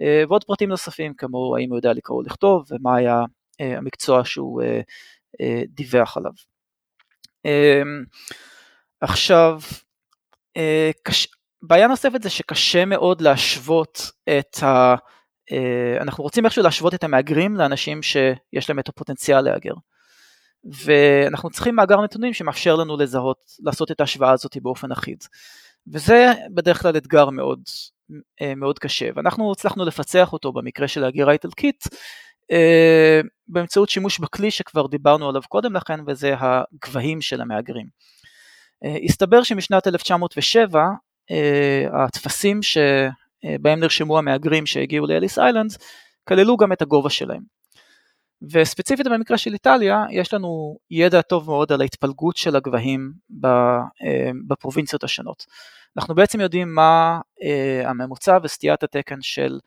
uh, 0.00 0.04
ועוד 0.28 0.44
פרטים 0.44 0.68
נוספים 0.68 1.14
כמו 1.14 1.56
האם 1.56 1.68
הוא 1.70 1.78
יודע 1.78 1.92
לקרוא 1.92 2.18
ולכתוב 2.18 2.64
ומה 2.70 2.96
היה 2.96 3.20
uh, 3.22 3.78
המקצוע 3.78 4.24
שהוא 4.24 4.62
uh, 4.62 4.64
uh, 5.42 5.66
דיווח 5.68 6.16
עליו. 6.16 6.32
Uh, 7.46 7.50
עכשיו, 9.00 9.60
uh, 10.58 10.92
קש... 11.02 11.28
בעיה 11.62 11.86
נוספת 11.86 12.22
זה 12.22 12.30
שקשה 12.30 12.84
מאוד 12.84 13.20
להשוות 13.20 14.10
את 14.38 14.62
ה... 14.62 14.94
אה, 15.52 16.02
אנחנו 16.02 16.24
רוצים 16.24 16.44
איכשהו 16.44 16.62
להשוות 16.62 16.94
את 16.94 17.04
המהגרים 17.04 17.56
לאנשים 17.56 18.02
שיש 18.02 18.68
להם 18.70 18.78
את 18.78 18.88
הפוטנציאל 18.88 19.40
להגר. 19.40 19.74
ואנחנו 20.64 21.50
צריכים 21.50 21.76
מאגר 21.76 22.00
נתונים 22.00 22.34
שמאפשר 22.34 22.76
לנו 22.76 22.96
לזהות, 22.96 23.50
לעשות 23.60 23.90
את 23.90 24.00
ההשוואה 24.00 24.30
הזאת 24.30 24.56
באופן 24.62 24.92
אחיד. 24.92 25.24
וזה 25.92 26.32
בדרך 26.54 26.82
כלל 26.82 26.96
אתגר 26.96 27.30
מאוד, 27.30 27.60
אה, 28.42 28.54
מאוד 28.54 28.78
קשה, 28.78 29.08
ואנחנו 29.14 29.52
הצלחנו 29.52 29.84
לפצח 29.84 30.32
אותו 30.32 30.52
במקרה 30.52 30.88
של 30.88 31.04
ההגירה 31.04 31.30
האיטלקית 31.30 31.84
אה, 32.52 33.20
באמצעות 33.48 33.88
שימוש 33.88 34.18
בכלי 34.18 34.50
שכבר 34.50 34.86
דיברנו 34.86 35.28
עליו 35.28 35.42
קודם 35.48 35.76
לכן, 35.76 36.00
וזה 36.06 36.34
הגבהים 36.38 37.20
של 37.20 37.40
המהגרים. 37.40 37.86
הסתבר 39.04 39.42
שמשנת 39.42 39.86
1907 39.86 40.84
הטפסים 41.92 42.62
ש... 42.62 42.78
אה, 43.44 43.56
בהם 43.60 43.80
נרשמו 43.80 44.18
המהגרים 44.18 44.66
שהגיעו 44.66 45.06
לאליס 45.06 45.38
איילנדס, 45.38 45.78
כללו 46.28 46.56
גם 46.56 46.72
את 46.72 46.82
הגובה 46.82 47.10
שלהם. 47.10 47.42
וספציפית 48.52 49.06
במקרה 49.06 49.38
של 49.38 49.52
איטליה, 49.52 50.04
יש 50.10 50.34
לנו 50.34 50.76
ידע 50.90 51.22
טוב 51.22 51.46
מאוד 51.50 51.72
על 51.72 51.80
ההתפלגות 51.80 52.36
של 52.36 52.56
הגבהים 52.56 53.12
אה, 53.44 54.30
בפרובינציות 54.48 55.04
השונות. 55.04 55.46
אנחנו 55.96 56.14
בעצם 56.14 56.40
יודעים 56.40 56.74
מה 56.74 57.20
אה, 57.42 57.90
הממוצע 57.90 58.38
וסטיית 58.42 58.82
התקן 58.82 59.18
של 59.20 59.58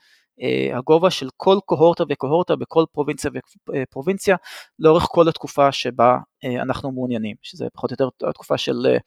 הגובה 0.73 1.09
של 1.09 1.29
כל 1.37 1.57
קוהורטה 1.65 2.03
וקוהורטה 2.09 2.55
בכל 2.55 2.85
פרובינציה 2.91 3.31
ופרובינציה 3.73 4.35
לאורך 4.79 5.03
כל 5.03 5.29
התקופה 5.29 5.71
שבה 5.71 6.17
אנחנו 6.61 6.91
מעוניינים, 6.91 7.35
שזה 7.41 7.67
פחות 7.73 7.91
או 7.91 7.93
יותר 7.93 8.09
התקופה 8.29 8.57
של 8.57 8.97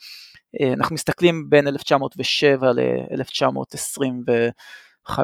אנחנו 0.73 0.95
מסתכלים 0.95 1.51
בין 1.51 1.69
1907 1.69 2.73
ל-1925 2.73 5.19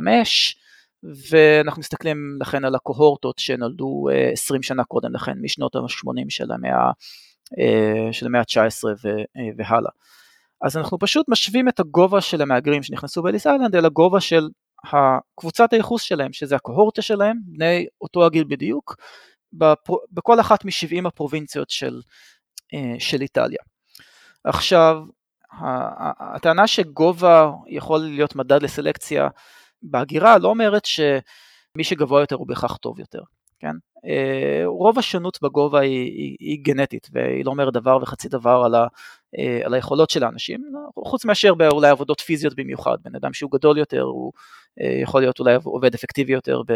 ואנחנו 1.31 1.81
מסתכלים 1.81 2.39
לכן 2.41 2.65
על 2.65 2.75
הקוהורטות 2.75 3.39
שנולדו 3.39 4.07
20 4.33 4.63
שנה 4.63 4.85
קודם 4.85 5.15
לכן, 5.15 5.33
משנות 5.43 5.77
ה-80 5.77 6.25
של 6.29 6.53
המאה, 6.53 6.91
של 8.13 8.27
המאה 8.27 8.41
ה-19 8.41 8.85
והלאה. 9.57 9.91
אז 10.63 10.77
אנחנו 10.77 10.99
פשוט 10.99 11.29
משווים 11.29 11.69
את 11.69 11.81
הגובה 11.81 12.21
של 12.21 12.43
המהגרים 12.43 12.83
שנכנסו 12.83 13.23
באליס 13.23 13.47
איילנד 13.47 13.77
אל 13.77 13.85
הגובה 13.85 14.21
של 14.21 14.49
הקבוצת 14.93 15.73
הייחוס 15.73 16.03
שלהם, 16.03 16.33
שזה 16.33 16.57
הקוהורטה 16.57 17.03
שלהם, 17.03 17.37
בני 17.45 17.87
אותו 18.01 18.27
הגיל 18.27 18.45
בדיוק, 18.49 18.97
בכל 20.13 20.41
אחת 20.41 20.65
מ-70 20.65 21.09
הפרובינציות 21.09 21.71
של, 21.71 22.01
של 22.99 23.23
איטליה. 23.23 23.59
עכשיו, 24.45 25.03
הטענה 26.21 26.67
שגובה 26.67 27.51
יכול 27.69 28.01
להיות 28.01 28.37
מדד 28.37 28.63
לסלקציה 28.63 29.29
בהגירה 29.83 30.39
לא 30.39 30.49
אומרת 30.49 30.85
שמי 30.85 31.85
שגבוה 31.85 32.21
יותר 32.21 32.37
הוא 32.37 32.47
בהכרח 32.47 32.77
טוב 32.77 33.01
יותר, 33.01 33.23
כן? 33.59 33.77
אה, 34.07 34.63
רוב 34.67 34.99
השונות 34.99 35.39
בגובה 35.43 35.81
היא, 35.81 36.05
היא, 36.05 36.37
היא 36.41 36.59
גנטית 36.63 37.09
והיא 37.13 37.45
לא 37.45 37.51
אומרת 37.51 37.73
דבר 37.73 37.99
וחצי 38.03 38.29
דבר 38.29 38.63
על, 38.65 38.75
ה, 38.75 38.79
אה, 38.83 38.87
על 39.65 39.75
היכולות 39.75 40.11
של 40.11 40.25
האנשים, 40.25 40.61
חוץ 41.05 41.25
מאשר 41.25 41.55
באולי 41.55 41.89
עבודות 41.89 42.21
פיזיות 42.21 42.55
במיוחד, 42.55 42.97
בן 43.03 43.17
אדם 43.17 43.33
שהוא 43.33 43.51
גדול 43.51 43.79
יותר 43.79 44.03
הוא 44.03 44.33
אה, 44.81 44.99
יכול 45.03 45.21
להיות 45.21 45.41
אולי 45.41 45.55
עובד 45.65 45.95
אפקטיבי 45.95 46.33
יותר 46.33 46.63
ב... 46.67 46.73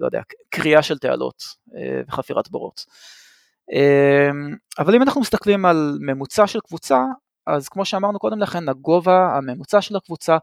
לא 0.00 0.06
יודע, 0.06 0.20
קריאה 0.50 0.82
של 0.82 0.98
תעלות 0.98 1.42
וחפירת 2.08 2.50
בורות. 2.50 2.84
אבל 4.78 4.94
אם 4.94 5.02
אנחנו 5.02 5.20
מסתכלים 5.20 5.66
על 5.66 5.98
ממוצע 6.00 6.46
של 6.46 6.60
קבוצה, 6.60 7.04
אז 7.46 7.68
כמו 7.68 7.84
שאמרנו 7.84 8.18
קודם 8.18 8.38
לכן, 8.38 8.68
הגובה 8.68 9.36
הממוצע 9.36 9.80
של 9.80 9.96
הקבוצה 9.96 10.38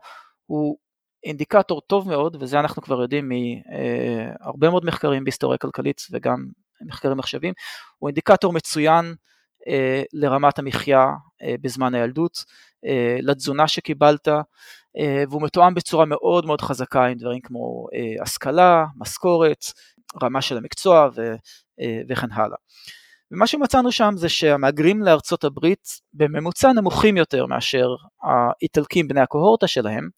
הוא 0.45 0.77
אינדיקטור 1.23 1.81
טוב 1.81 2.07
מאוד, 2.07 2.37
וזה 2.39 2.59
אנחנו 2.59 2.81
כבר 2.81 3.01
יודעים 3.01 3.29
מהרבה 3.29 4.69
מאוד 4.69 4.85
מחקרים 4.85 5.23
בהיסטוריה 5.23 5.57
כלכלית 5.57 6.01
וגם 6.11 6.45
מחקרים 6.81 7.17
מחשבים, 7.17 7.53
הוא 7.97 8.09
אינדיקטור 8.09 8.53
מצוין 8.53 9.05
אה, 9.05 9.13
לרמת 10.13 10.59
המחיה 10.59 11.05
אה, 11.43 11.55
בזמן 11.61 11.95
הילדות, 11.95 12.43
אה, 12.85 13.17
לתזונה 13.21 13.67
שקיבלת, 13.67 14.27
והוא 15.29 15.41
מתואם 15.41 15.73
בצורה 15.73 16.05
מאוד 16.05 16.45
מאוד 16.45 16.61
חזקה 16.61 17.05
עם 17.05 17.17
דברים 17.17 17.39
כמו 17.41 17.87
השכלה, 18.21 18.85
משכורת, 18.95 19.65
רמה 20.23 20.41
של 20.41 20.57
המקצוע 20.57 21.09
וכן 22.09 22.31
הלאה. 22.31 22.57
ומה 23.31 23.47
שמצאנו 23.47 23.91
שם 23.91 24.13
זה 24.17 24.29
שהמהגרים 24.29 25.01
לארצות 25.01 25.43
הברית 25.43 25.87
בממוצע 26.13 26.71
נמוכים 26.71 27.17
יותר 27.17 27.45
מאשר 27.45 27.87
האיטלקים 28.23 29.07
בני 29.07 29.21
הקוהורטה 29.21 29.67
שלהם, 29.67 30.09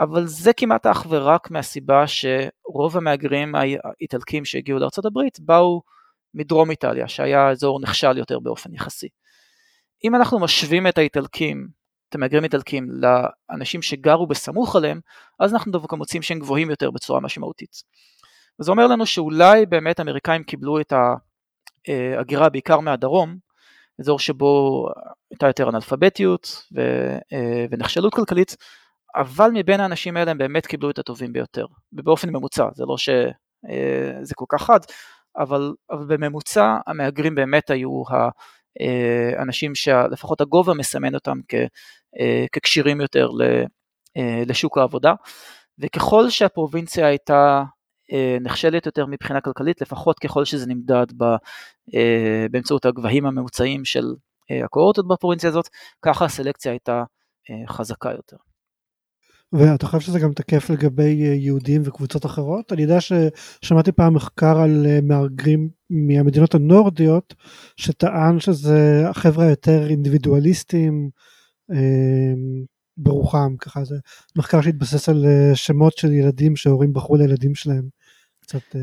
אבל 0.00 0.26
זה 0.26 0.52
כמעט 0.52 0.86
אך 0.86 1.06
ורק 1.08 1.50
מהסיבה 1.50 2.04
שרוב 2.06 2.96
המהגרים 2.96 3.54
האיטלקים 3.54 4.44
שהגיעו 4.44 4.78
לארצות 4.78 5.04
הברית 5.04 5.40
באו 5.40 5.82
מדרום 6.34 6.70
איטליה, 6.70 7.08
שהיה 7.08 7.50
אזור 7.50 7.80
נחשל 7.80 8.18
יותר 8.18 8.38
באופן 8.38 8.74
יחסי. 8.74 9.08
אם 10.04 10.14
אנחנו 10.14 10.38
משווים 10.38 10.86
את 10.86 10.98
האיטלקים, 10.98 11.68
את 12.08 12.14
המהגרים 12.14 12.42
האיטלקים, 12.42 12.88
לאנשים 12.90 13.82
שגרו 13.82 14.26
בסמוך 14.26 14.76
עליהם, 14.76 15.00
אז 15.40 15.52
אנחנו 15.52 15.72
דווקא 15.72 15.96
מוצאים 15.96 16.22
שהם 16.22 16.38
גבוהים 16.38 16.70
יותר 16.70 16.90
בצורה 16.90 17.20
משמעותית. 17.20 17.82
וזה 18.60 18.70
אומר 18.70 18.86
לנו 18.86 19.06
שאולי 19.06 19.66
באמת 19.66 19.98
האמריקאים 19.98 20.42
קיבלו 20.42 20.80
את 20.80 20.92
אה, 21.88 22.20
הגירה 22.20 22.48
בעיקר 22.48 22.80
מהדרום, 22.80 23.36
אזור 24.00 24.18
שבו 24.18 24.86
הייתה 25.30 25.46
יותר 25.46 25.68
אנאלפביתיות 25.68 26.62
אה, 27.32 27.66
ונחשלות 27.70 28.14
כלכלית, 28.14 28.56
אבל 29.16 29.50
מבין 29.54 29.80
האנשים 29.80 30.16
האלה 30.16 30.30
הם 30.30 30.38
באמת 30.38 30.66
קיבלו 30.66 30.90
את 30.90 30.98
הטובים 30.98 31.32
ביותר, 31.32 31.66
ובאופן 31.92 32.30
ממוצע, 32.30 32.68
זה 32.74 32.84
לא 32.88 32.96
שזה 32.96 33.30
אה, 33.70 34.34
כל 34.34 34.44
כך 34.48 34.62
חד, 34.62 34.80
אבל, 35.36 35.74
אבל 35.90 36.04
בממוצע 36.06 36.76
המהגרים 36.86 37.34
באמת 37.34 37.70
היו 37.70 38.02
האנשים 39.38 39.74
שלפחות 39.74 40.40
הגובה 40.40 40.74
מסמן 40.74 41.14
אותם 41.14 41.38
כ, 41.48 41.54
ככשירים 42.52 43.00
יותר 43.00 43.28
לשוק 44.46 44.78
העבודה, 44.78 45.14
וככל 45.78 46.30
שהפרובינציה 46.30 47.06
הייתה 47.06 47.62
אה, 48.12 48.36
נחשלת 48.40 48.86
יותר 48.86 49.06
מבחינה 49.06 49.40
כלכלית, 49.40 49.80
לפחות 49.80 50.18
ככל 50.18 50.44
שזה 50.44 50.66
נמדד 50.66 51.06
ב, 51.16 51.22
אה, 51.94 52.46
באמצעות 52.50 52.84
הגבהים 52.84 53.26
הממוצעים 53.26 53.84
של 53.84 54.04
הקוהורטות 54.64 55.08
בפרובינציה 55.08 55.48
הזאת, 55.48 55.68
ככה 56.02 56.24
הסלקציה 56.24 56.72
הייתה 56.72 57.04
חזקה 57.68 58.10
יותר. 58.10 58.36
ואתה 59.58 59.86
חושב 59.86 60.00
שזה 60.00 60.18
גם 60.18 60.32
תקף 60.32 60.70
לגבי 60.70 61.10
יהודים 61.38 61.82
וקבוצות 61.84 62.26
אחרות? 62.26 62.72
אני 62.72 62.82
יודע 62.82 62.98
ששמעתי 63.00 63.92
פעם 63.92 64.14
מחקר 64.14 64.58
על 64.58 64.86
מהגרים 65.02 65.68
מהמדינות 65.90 66.54
הנורדיות, 66.54 67.34
שטען 67.76 68.40
שזה 68.40 69.08
החבר'ה 69.08 69.46
היותר 69.46 69.86
אינדיבידואליסטים 69.90 71.10
ברוחם, 72.96 73.56
ככה 73.58 73.84
זה 73.84 73.96
מחקר 74.36 74.60
שהתבסס 74.60 75.08
על 75.08 75.24
שמות 75.54 75.98
של 75.98 76.12
ילדים 76.12 76.56
שהורים 76.56 76.92
בחרו 76.92 77.16
לילדים 77.16 77.54
שלהם. 77.54 77.88
קצת 78.40 78.76
אה, 78.76 78.80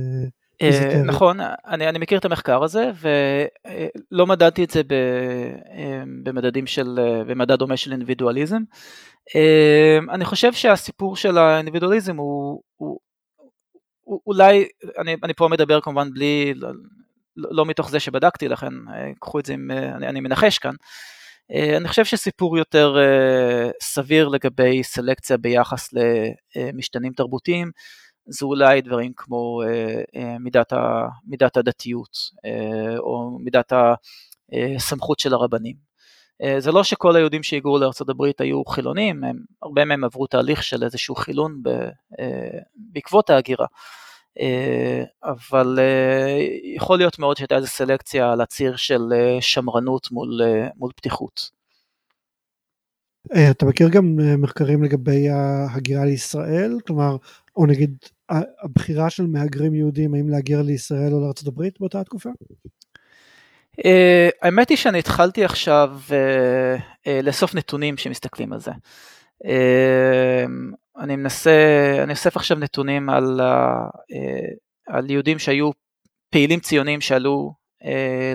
נכון, 1.05 1.39
אני, 1.67 1.89
אני 1.89 1.99
מכיר 1.99 2.17
את 2.17 2.25
המחקר 2.25 2.63
הזה 2.63 2.91
ולא 4.11 4.27
מדדתי 4.27 4.63
את 4.63 4.71
זה 4.71 4.81
אה, 4.91 6.03
במדדים 6.23 6.67
של, 6.67 6.99
אה, 6.99 7.23
במדד 7.23 7.55
דומה 7.55 7.77
של 7.77 7.91
אינדיבידואליזם. 7.91 8.61
אני 10.09 10.25
חושב 10.25 10.53
שהסיפור 10.53 11.15
של 11.15 11.37
האינדיבידואליזם 11.37 12.17
הוא, 12.17 12.61
הוא, 12.77 12.99
הוא 14.01 14.21
אולי, 14.27 14.67
אני, 14.97 15.15
אני 15.23 15.33
פה 15.33 15.47
מדבר 15.47 15.81
כמובן 15.81 16.09
בלי, 16.13 16.53
לא, 16.55 16.69
לא 17.35 17.65
מתוך 17.65 17.89
זה 17.89 17.99
שבדקתי 17.99 18.47
לכן, 18.47 18.73
קחו 19.19 19.39
את 19.39 19.45
זה 19.45 19.53
אם 19.53 19.71
אני, 19.71 20.07
אני 20.07 20.19
מנחש 20.19 20.57
כאן. 20.57 20.73
אני 21.77 21.87
חושב 21.87 22.05
שסיפור 22.05 22.57
יותר 22.57 22.97
סביר 23.81 24.27
לגבי 24.27 24.83
סלקציה 24.83 25.37
ביחס 25.37 25.89
למשתנים 26.55 27.13
תרבותיים 27.13 27.71
זה 28.25 28.45
אולי 28.45 28.81
דברים 28.81 29.13
כמו 29.17 29.61
אה, 29.63 30.01
אה, 30.15 30.39
מידת, 30.39 30.73
ה, 30.73 31.07
מידת 31.25 31.57
הדתיות 31.57 32.17
אה, 32.45 32.97
או 32.97 33.37
מידת 33.39 33.73
הסמכות 34.51 35.19
של 35.19 35.33
הרבנים. 35.33 35.91
זה 36.59 36.71
לא 36.71 36.83
שכל 36.83 37.15
היהודים 37.15 37.43
שהיגרו 37.43 37.77
לארה"ב 37.79 38.23
היו 38.39 38.65
חילונים, 38.65 39.23
הם, 39.23 39.37
הרבה 39.61 39.85
מהם 39.85 40.03
עברו 40.03 40.27
תהליך 40.27 40.63
של 40.63 40.83
איזשהו 40.83 41.15
חילון 41.15 41.63
ב, 41.63 41.69
בעקבות 42.75 43.29
ההגירה. 43.29 43.65
אבל 45.23 45.79
יכול 46.75 46.97
להיות 46.97 47.19
מאוד 47.19 47.37
שהייתה 47.37 47.55
איזו 47.55 47.67
סלקציה 47.67 48.31
על 48.31 48.41
הציר 48.41 48.75
של 48.75 49.01
שמרנות 49.39 50.11
מול, 50.11 50.41
מול 50.75 50.91
פתיחות. 50.95 51.60
אתה 53.51 53.65
מכיר 53.65 53.89
גם 53.89 54.15
מחקרים 54.37 54.83
לגבי 54.83 55.29
ההגירה 55.29 56.05
לישראל? 56.05 56.77
כלומר, 56.87 57.15
או 57.55 57.65
נגיד 57.65 57.97
הבחירה 58.63 59.09
של 59.09 59.27
מהגרים 59.27 59.75
יהודים 59.75 60.13
האם 60.13 60.29
להגר 60.29 60.61
לישראל 60.61 61.13
או 61.13 61.31
הברית 61.47 61.79
באותה 61.79 62.03
תקופה? 62.03 62.29
Uh, 63.81 63.83
האמת 64.41 64.69
היא 64.69 64.77
שאני 64.77 64.99
התחלתי 64.99 65.45
עכשיו 65.45 65.99
לאסוף 67.23 67.55
נתונים 67.55 67.97
שמסתכלים 67.97 68.53
על 68.53 68.59
זה. 68.59 68.71
אני 70.97 71.15
מנסה, 71.15 71.51
אני 72.03 72.11
אוסף 72.11 72.35
עכשיו 72.35 72.57
נתונים 72.57 73.09
על, 73.09 73.41
על 74.87 75.09
יהודים 75.09 75.39
שהיו 75.39 75.71
פעילים 76.29 76.59
ציונים 76.59 77.01
שעלו 77.01 77.53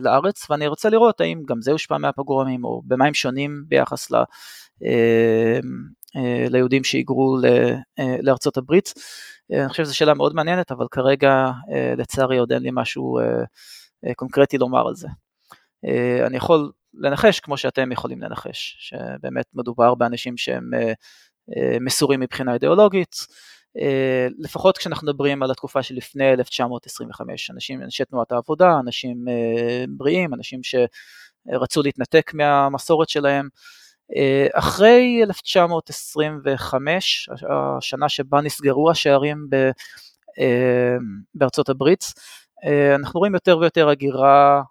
לארץ 0.00 0.50
ואני 0.50 0.66
רוצה 0.66 0.88
לראות 0.88 1.20
האם 1.20 1.42
גם 1.48 1.60
זה 1.60 1.72
הושפע 1.72 1.98
מהפוגרומים 1.98 2.64
או 2.64 2.82
במה 2.84 3.06
הם 3.06 3.14
שונים 3.14 3.64
ביחס 3.68 4.10
ליהודים 6.50 6.84
שהיגרו 6.84 7.38
לארצות 8.22 8.56
הברית. 8.56 8.92
אה, 9.52 9.60
אני 9.60 9.68
חושב 9.68 9.84
שזו 9.84 9.96
שאלה 9.96 10.14
מאוד 10.14 10.34
מעניינת, 10.34 10.72
אבל 10.72 10.86
כרגע 10.90 11.50
אה, 11.72 11.94
לצערי 11.96 12.38
עוד 12.38 12.52
אין 12.52 12.62
לי 12.62 12.70
משהו 12.72 13.18
אה, 13.18 14.14
קונקרטי 14.14 14.58
לומר 14.58 14.88
על 14.88 14.94
זה. 14.94 15.08
אני 16.26 16.36
יכול 16.36 16.72
לנחש 16.94 17.40
כמו 17.40 17.56
שאתם 17.56 17.92
יכולים 17.92 18.22
לנחש, 18.22 18.76
שבאמת 18.78 19.44
מדובר 19.54 19.94
באנשים 19.94 20.36
שהם 20.36 20.70
מסורים 21.80 22.20
מבחינה 22.20 22.54
אידיאולוגית, 22.54 23.16
לפחות 24.38 24.78
כשאנחנו 24.78 25.06
מדברים 25.06 25.42
על 25.42 25.50
התקופה 25.50 25.82
שלפני 25.82 26.32
1925, 26.32 27.50
אנשים, 27.50 27.82
אנשי 27.82 28.04
תנועת 28.04 28.32
העבודה, 28.32 28.78
אנשים 28.80 29.24
בריאים, 29.88 30.34
אנשים 30.34 30.60
שרצו 30.62 31.82
להתנתק 31.82 32.34
מהמסורת 32.34 33.08
שלהם, 33.08 33.44
אה, 33.44 33.50
אחרי 34.52 35.20
1925, 35.22 37.28
השנה 37.48 38.08
שבה 38.08 38.40
נסגרו 38.40 38.90
השערים 38.90 39.48
אה, 40.38 40.96
בארצות 41.34 41.68
הברית, 41.68 42.04
אה, 42.64 42.94
אנחנו 42.94 43.20
רואים 43.20 43.34
יותר 43.34 43.58
ויותר 43.58 43.88
הגירה 43.88 44.62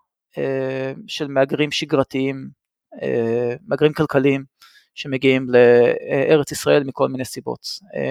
של 1.07 1.27
מהגרים 1.27 1.71
שגרתיים, 1.71 2.49
מהגרים 3.67 3.93
כלכליים, 3.93 4.43
שמגיעים 4.95 5.47
לארץ 5.49 6.51
ישראל 6.51 6.83
מכל 6.83 7.09
מיני 7.09 7.25
סיבות. 7.25 7.59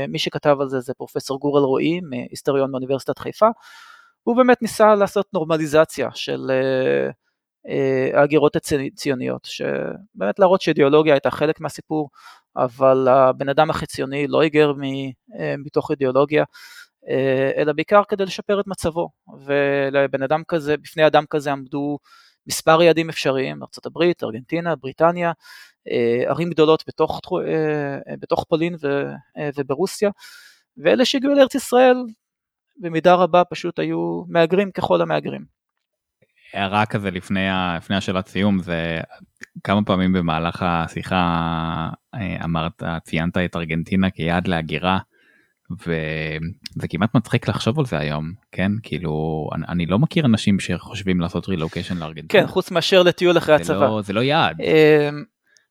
מי 0.09 0.19
שכתב 0.19 0.57
על 0.61 0.69
זה 0.69 0.81
זה 0.81 0.95
פרופסור 0.95 1.41
גורל 1.41 1.63
רועי, 1.63 2.01
היסטוריון 2.31 2.73
באוניברסיטת 2.73 3.19
חיפה, 3.19 3.49
הוא 4.25 4.37
באמת 4.37 4.63
ניסה 4.63 4.95
לעשות 4.95 5.27
נורמליזציה 5.33 6.09
של 6.15 6.51
אה, 6.51 7.11
ההגירות 8.15 8.57
הציוניות, 8.57 9.45
שבאמת 9.45 10.39
להראות 10.39 10.61
שאידיאולוגיה 10.61 11.15
הייתה 11.15 11.31
חלק 11.31 11.61
מהסיפור, 11.61 12.11
אבל 12.57 13.09
הבן 13.09 13.49
אדם 13.49 13.71
החציוני 13.71 14.27
לא 14.27 14.41
היגר 14.41 14.73
אה, 15.39 15.55
מתוך 15.59 15.91
אידיאולוגיה, 15.91 16.45
אה, 17.09 17.51
אלא 17.57 17.73
בעיקר 17.73 18.03
כדי 18.09 18.25
לשפר 18.25 18.61
את 18.61 18.67
מצבו, 18.67 19.09
ולבן 19.45 20.23
אדם 20.23 20.43
כזה, 20.49 20.77
בפני 20.77 21.07
אדם 21.07 21.25
כזה 21.31 21.53
עמדו 21.53 21.99
מספר 22.47 22.83
יעדים 22.83 23.09
אפשריים, 23.09 23.63
ארה"ב, 23.63 24.13
ארגנטינה, 24.23 24.77
בריטניה, 24.77 25.33
ערים 26.27 26.51
גדולות 26.51 26.85
בתוך, 26.89 27.21
בתוך 28.21 28.45
פולין 28.49 28.77
וברוסיה, 29.57 30.11
ואלה 30.77 31.05
שהגיעו 31.05 31.35
לארץ 31.35 31.55
ישראל 31.55 31.97
במידה 32.77 33.15
רבה 33.15 33.45
פשוט 33.45 33.79
היו 33.79 34.23
מהגרים 34.29 34.71
ככל 34.71 35.03
המהגרים. 35.03 35.64
הערה 36.55 36.87
כזה 36.87 37.11
לפני, 37.11 37.49
ה, 37.49 37.75
לפני 37.77 37.97
השאלת 37.97 38.29
סיום 38.29 38.59
זה 38.59 39.01
כמה 39.65 39.85
פעמים 39.85 40.13
במהלך 40.13 40.63
השיחה 40.67 41.19
אה, 42.15 42.45
אמרת 42.45 42.83
ציינת 43.05 43.37
את 43.37 43.57
ארגנטינה 43.57 44.11
כיעד 44.11 44.49
להגירה 44.49 44.99
וזה 45.71 46.89
כמעט 46.89 47.15
מצחיק 47.15 47.49
לחשוב 47.49 47.79
על 47.79 47.87
זה 47.87 47.99
היום 47.99 48.33
כן 48.53 48.73
כאילו 48.83 49.49
אני, 49.55 49.65
אני 49.69 49.87
לא 49.87 49.99
מכיר 49.99 50.27
אנשים 50.27 50.61
שחושבים 50.61 51.21
לעשות 51.21 51.49
רילוקיישן 51.49 51.97
לארגנטינה. 51.97 52.43
כן 52.43 52.49
חוץ 52.49 52.71
מאשר 52.71 53.03
לטיול 53.03 53.39
אחרי 53.39 53.55
הצבא. 53.55 53.87
לא, 53.87 54.03
זה 54.03 54.13
לא 54.13 54.21
יעד. 54.21 54.61
אמ, 54.61 55.25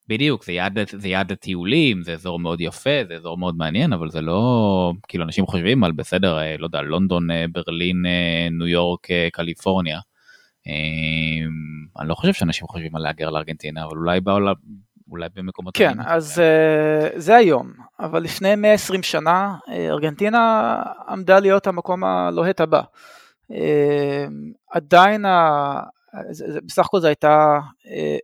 בדיוק 0.10 0.46
זה 0.46 0.52
יעד 0.52 0.80
זה 0.92 1.08
יעד 1.08 1.32
הטיולים 1.32 2.04
זה 2.04 2.14
אזור 2.14 2.40
מאוד 2.40 2.62
יפה 2.62 3.04
זה 3.08 3.16
אזור 3.16 3.38
מאוד 3.38 3.58
מעניין 3.58 3.94
אבל 3.94 4.10
זה 4.10 4.22
לא 4.22 4.94
כאילו 5.08 5.24
אנשים 5.24 5.46
חושבים 5.46 5.84
על 5.84 5.92
בסדר 5.92 6.40
אה, 6.40 6.56
לא 6.58 6.66
יודע 6.66 6.82
לונדון 6.82 7.32
אה, 7.32 7.46
ברלין 7.52 8.06
ניו 8.52 8.68
יורק 8.68 9.08
קליפורניה. 9.32 10.00
אמ, 10.68 11.86
אני 12.00 12.10
לא 12.10 12.16
חושב 12.16 12.34
שאנשים 12.34 12.68
חושבים 12.68 12.96
על 12.96 13.02
להגר 13.02 13.30
לארגנטינה, 13.30 13.84
אבל 13.86 13.98
אולי 13.98 14.22
בעולם, 14.22 14.54
אולי 15.12 15.28
במקומות... 15.36 15.78
כן, 15.78 15.98
אז 16.06 16.42
uh, 16.42 17.20
זה 17.20 17.36
היום, 17.36 17.74
אבל 18.00 18.24
לפני 18.24 18.56
120 18.56 19.04
שנה 19.04 19.56
אה, 19.70 19.88
ארגנטינה 19.88 20.76
עמדה 21.08 21.40
להיות 21.40 21.68
המקום 21.68 22.04
הלוהט 22.04 22.62
הבא. 22.62 22.82
Uh, 23.52 23.56
עדיין, 24.72 25.26
ה... 25.26 25.82
בסך 26.66 26.86
הכל 26.86 27.00
זו 27.00 27.08
הייתה 27.08 27.60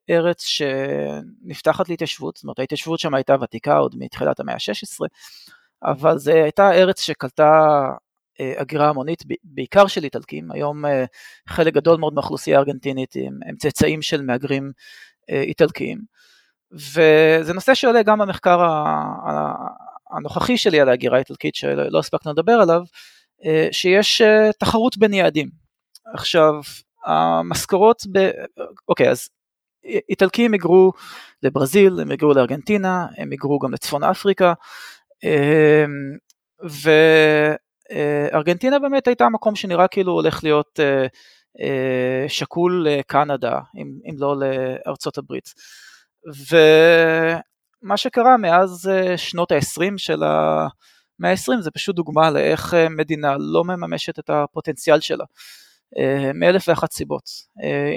ארץ 0.10 0.44
שנפתחת 0.44 1.90
להתיישבות, 1.90 2.36
זאת 2.36 2.44
אומרת 2.44 2.60
ההתיישבות 2.60 3.00
שם 3.00 3.14
הייתה 3.14 3.36
ותיקה 3.42 3.78
עוד 3.78 3.96
מתחילת 3.98 4.40
המאה 4.40 4.56
ה-16, 4.56 5.06
אבל 5.84 6.18
זו 6.18 6.32
הייתה 6.32 6.72
ארץ 6.72 7.02
שקלטה 7.02 7.84
הגירה 8.58 8.90
המונית, 8.90 9.24
בעיקר 9.44 9.88
של 9.88 10.04
איטלקים, 10.04 10.52
היום 10.52 10.86
אה, 10.86 11.06
חלק 11.48 11.74
גדול 11.74 11.98
מאוד 11.98 12.14
מהאוכלוסייה 12.14 12.58
הארגנטינית 12.58 13.16
הם, 13.50 13.56
צאצאים 13.58 14.02
של 14.02 14.22
מהגרים 14.22 14.72
אה, 15.30 15.42
איטלקיים. 15.42 16.00
וזה 16.72 17.54
נושא 17.54 17.74
שעולה 17.74 18.04
גם 18.04 18.20
במחקר 18.20 18.60
הנוכחי 20.12 20.58
שלי 20.58 20.80
על 20.80 20.90
ההגירה 20.90 21.16
האיטלקית 21.16 21.56
שלא 21.56 22.00
הספקנו 22.00 22.32
לדבר 22.32 22.52
עליו, 22.52 22.82
שיש 23.72 24.22
תחרות 24.60 24.98
בין 24.98 25.14
יעדים. 25.14 25.50
עכשיו, 26.14 26.54
המשכורות, 27.06 28.04
ב... 28.12 28.30
אוקיי, 28.88 29.10
אז 29.10 29.30
איטלקים 30.10 30.54
היגרו 30.54 30.92
לברזיל, 31.44 32.00
הם 32.00 32.12
היגרו 32.12 32.34
לארגנטינה, 32.34 33.08
הם 33.18 33.32
היגרו 33.32 33.60
גם 33.60 33.74
לצפון 33.74 34.04
אפריקה, 34.04 34.54
ו... 36.70 36.90
אה, 37.92 38.28
ארגנטינה 38.34 38.80
באמת 38.80 39.08
הייתה 39.08 39.30
מקום 39.30 39.56
שנראה 39.56 39.88
כאילו 39.88 40.12
הולך 40.12 40.44
להיות 40.44 40.80
אה, 40.80 41.06
אה, 41.62 42.26
שקול 42.28 42.88
לקנדה, 42.90 43.60
אם, 43.78 43.88
אם 44.10 44.16
לא 44.18 44.36
לארצות 44.40 45.18
הברית. 45.18 45.54
ומה 46.50 47.98
שקרה 47.98 48.38
מאז 48.38 48.92
שנות 49.18 49.52
ה-20 49.52 49.98
של 49.98 50.24
המאה 50.24 51.32
ה-20 51.32 51.62
זה 51.62 51.72
פשוט 51.72 51.96
דוגמה 51.96 52.32
לאיך 52.32 52.74
מדינה 52.90 53.36
לא 53.40 53.64
מממשת 53.64 54.20
את 54.20 54.30
הפוטנציאל 54.30 55.00
שלה. 55.00 55.26
מאלף 56.34 56.68
ואחת 56.68 56.92
סיבות. 56.92 57.24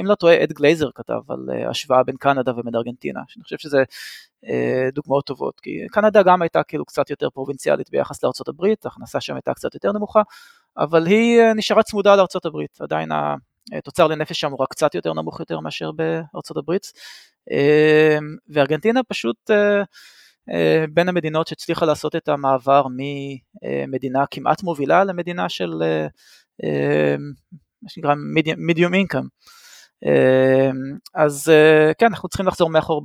אם 0.01 0.07
לא 0.07 0.14
טועה, 0.14 0.43
אד 0.43 0.53
גלייזר 0.53 0.88
כתב 0.95 1.20
על 1.28 1.38
השוואה 1.70 2.03
בין 2.03 2.16
קנדה 2.16 2.53
ובין 2.53 2.74
ארגנטינה, 2.74 3.20
שאני 3.28 3.43
חושב 3.43 3.59
שזה 3.59 3.82
דוגמאות 4.95 5.26
טובות, 5.26 5.61
כי 5.61 5.86
קנדה 5.90 6.22
גם 6.22 6.43
הייתה 6.43 6.62
כאילו 6.62 6.84
קצת 6.84 7.11
יותר 7.11 7.30
פרובינציאלית 7.30 7.90
ביחס 7.90 8.24
לארה"ב, 8.24 8.66
ההכנסה 8.84 9.20
שם 9.20 9.34
הייתה 9.34 9.55
קצת 9.55 9.74
יותר 9.74 9.93
נמוכה, 9.93 10.22
אבל 10.76 11.07
היא 11.07 11.40
נשארה 11.57 11.82
צמודה 11.82 12.16
לארה"ב, 12.16 12.57
עדיין 12.80 13.09
התוצר 13.72 14.07
לנפש 14.07 14.40
שם 14.40 14.51
הוא 14.51 14.59
רק 14.62 14.70
קצת 14.70 14.95
יותר 14.95 15.12
נמוך 15.12 15.40
יותר 15.40 15.61
מאשר 15.61 15.90
בארה"ב, 15.93 16.76
וארגנטינה 18.49 19.03
פשוט 19.03 19.51
בין 20.90 21.09
המדינות 21.09 21.47
שהצליחה 21.47 21.86
לעשות 21.86 22.16
את 22.16 22.28
המעבר 22.28 22.86
ממדינה 22.93 24.24
כמעט 24.30 24.62
מובילה 24.62 25.05
למדינה 25.05 25.49
של 25.49 25.82
מה 27.82 27.88
שנקרא 27.88 28.14
medium 28.70 28.92
income. 28.92 29.26
אז 31.14 31.52
כן, 31.98 32.06
אנחנו 32.06 32.28
צריכים 32.28 32.46
לחזור, 32.46 32.70
מאחור, 32.70 33.02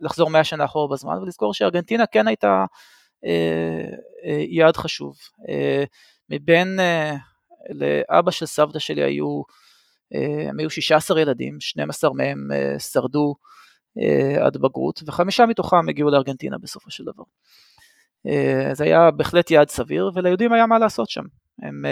לחזור 0.00 0.30
100 0.30 0.44
שנה 0.44 0.64
אחורה 0.64 0.96
בזמן 0.96 1.18
ולזכור 1.22 1.54
שארגנטינה 1.54 2.06
כן 2.06 2.26
הייתה 2.28 2.64
יעד 4.48 4.76
חשוב. 4.76 5.16
מבין, 6.30 6.78
לאבא 7.70 8.30
של 8.30 8.46
סבתא 8.46 8.78
שלי 8.78 9.02
היו, 9.02 9.42
הם 10.48 10.58
היו 10.58 10.70
16 10.70 11.20
ילדים, 11.20 11.60
12 11.60 12.10
מהם 12.14 12.48
שרדו 12.78 13.34
עד 14.40 14.56
בגרות 14.56 15.02
וחמישה 15.06 15.46
מתוכם 15.46 15.88
הגיעו 15.88 16.10
לארגנטינה 16.10 16.58
בסופו 16.58 16.90
של 16.90 17.04
דבר. 17.04 17.24
זה 18.72 18.84
היה 18.84 19.10
בהחלט 19.10 19.50
יעד 19.50 19.68
סביר 19.68 20.10
וליהודים 20.14 20.52
היה 20.52 20.66
מה 20.66 20.78
לעשות 20.78 21.10
שם. 21.10 21.22
הם 21.62 21.84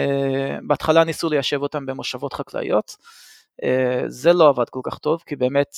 בהתחלה 0.67 1.03
ניסו 1.03 1.29
ליישב 1.29 1.61
אותם 1.61 1.85
במושבות 1.85 2.33
חקלאיות, 2.33 2.95
זה 4.07 4.33
לא 4.33 4.49
עבד 4.49 4.69
כל 4.69 4.79
כך 4.83 4.97
טוב 4.97 5.23
כי 5.25 5.35
באמת 5.35 5.75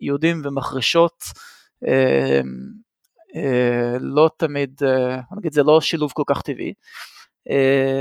יהודים 0.00 0.42
ומחרשות 0.44 1.24
לא 4.00 4.30
תמיד, 4.36 4.80
נגיד 5.36 5.52
זה 5.52 5.62
לא 5.62 5.80
שילוב 5.80 6.12
כל 6.12 6.22
כך 6.26 6.42
טבעי. 6.42 6.72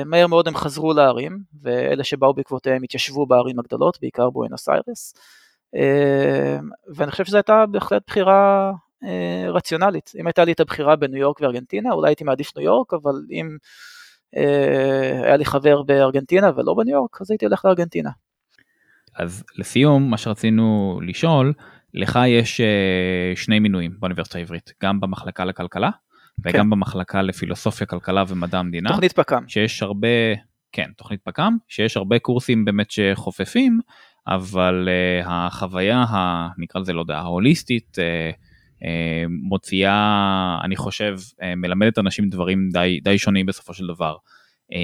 מהר 0.05 0.28
מאוד 0.28 0.47
הם 0.47 0.55
חזרו 0.55 0.93
לערים 0.93 1.39
ואלה 1.61 2.03
שבאו 2.03 2.34
בעקבותיהם 2.34 2.84
התיישבו 2.84 3.25
בערים 3.25 3.59
הגדולות, 3.59 3.97
בעיקר 4.01 4.30
בואנוס 4.30 4.69
איירס. 4.69 5.13
ואני 6.95 7.11
חושב 7.11 7.25
שזו 7.25 7.38
הייתה 7.38 7.65
בהחלט 7.71 8.03
בחירה 8.07 8.71
רציונלית. 9.47 10.11
אם 10.19 10.28
הייתה 10.28 10.45
לי 10.45 10.51
את 10.51 10.59
הבחירה 10.59 10.95
בניו 10.95 11.17
יורק 11.19 11.41
וארגנטינה, 11.41 11.91
אולי 11.91 12.09
הייתי 12.09 12.23
מעדיף 12.23 12.57
ניו 12.57 12.65
יורק, 12.65 12.93
אבל 12.93 13.13
אם 13.32 13.57
היה 15.23 15.38
לי 15.38 15.45
חבר 15.45 15.84
בארגנטינה 15.84 16.51
ולא 16.55 16.73
בניו 16.73 16.95
יורק, 16.95 17.21
אז 17.21 17.32
הייתי 17.32 17.45
הולך 17.45 17.65
לארגנטינה. 17.65 18.09
אז 19.15 19.43
לסיום, 19.57 20.09
מה 20.09 20.17
שרצינו 20.17 20.99
לשאול, 21.03 21.53
לך 21.93 22.19
יש 22.28 22.61
שני 23.36 23.59
מינויים 23.59 23.91
באוניברסיטה 23.99 24.38
העברית, 24.38 24.73
גם 24.84 24.99
במחלקה 24.99 25.45
לכלכלה 25.45 25.89
וגם 26.45 26.65
כן. 26.65 26.69
במחלקה 26.69 27.21
לפילוסופיה, 27.21 27.88
כלכלה 27.88 28.23
ומדע 28.28 28.59
המדינה. 28.59 28.89
תוכנית 28.89 29.11
פק"ם. 29.11 29.43
שיש 29.47 29.84
הרבה, 29.84 30.07
כן, 30.71 30.89
תוכנית 30.97 31.21
פק"ם, 31.23 31.57
שיש 31.67 31.97
הרבה 31.97 32.19
קורסים 32.19 32.65
באמת 32.65 32.91
שחופפים, 32.91 33.80
אבל 34.28 34.89
uh, 35.23 35.28
החוויה, 35.30 35.97
ה, 35.97 36.47
נקרא 36.57 36.82
לזה, 36.82 36.93
לא 36.93 37.01
יודע, 37.01 37.17
ההוליסטית, 37.17 37.97
uh, 37.97 38.36
uh, 38.36 38.47
מוציאה, 39.30 40.57
אני 40.63 40.75
חושב, 40.75 41.17
uh, 41.19 41.45
מלמדת 41.57 41.99
אנשים 41.99 42.30
דברים 42.30 42.69
די, 42.69 42.99
די 43.03 43.17
שונים 43.17 43.45
בסופו 43.45 43.73
של 43.73 43.88
דבר. 43.88 44.15
Uh, 44.71 44.75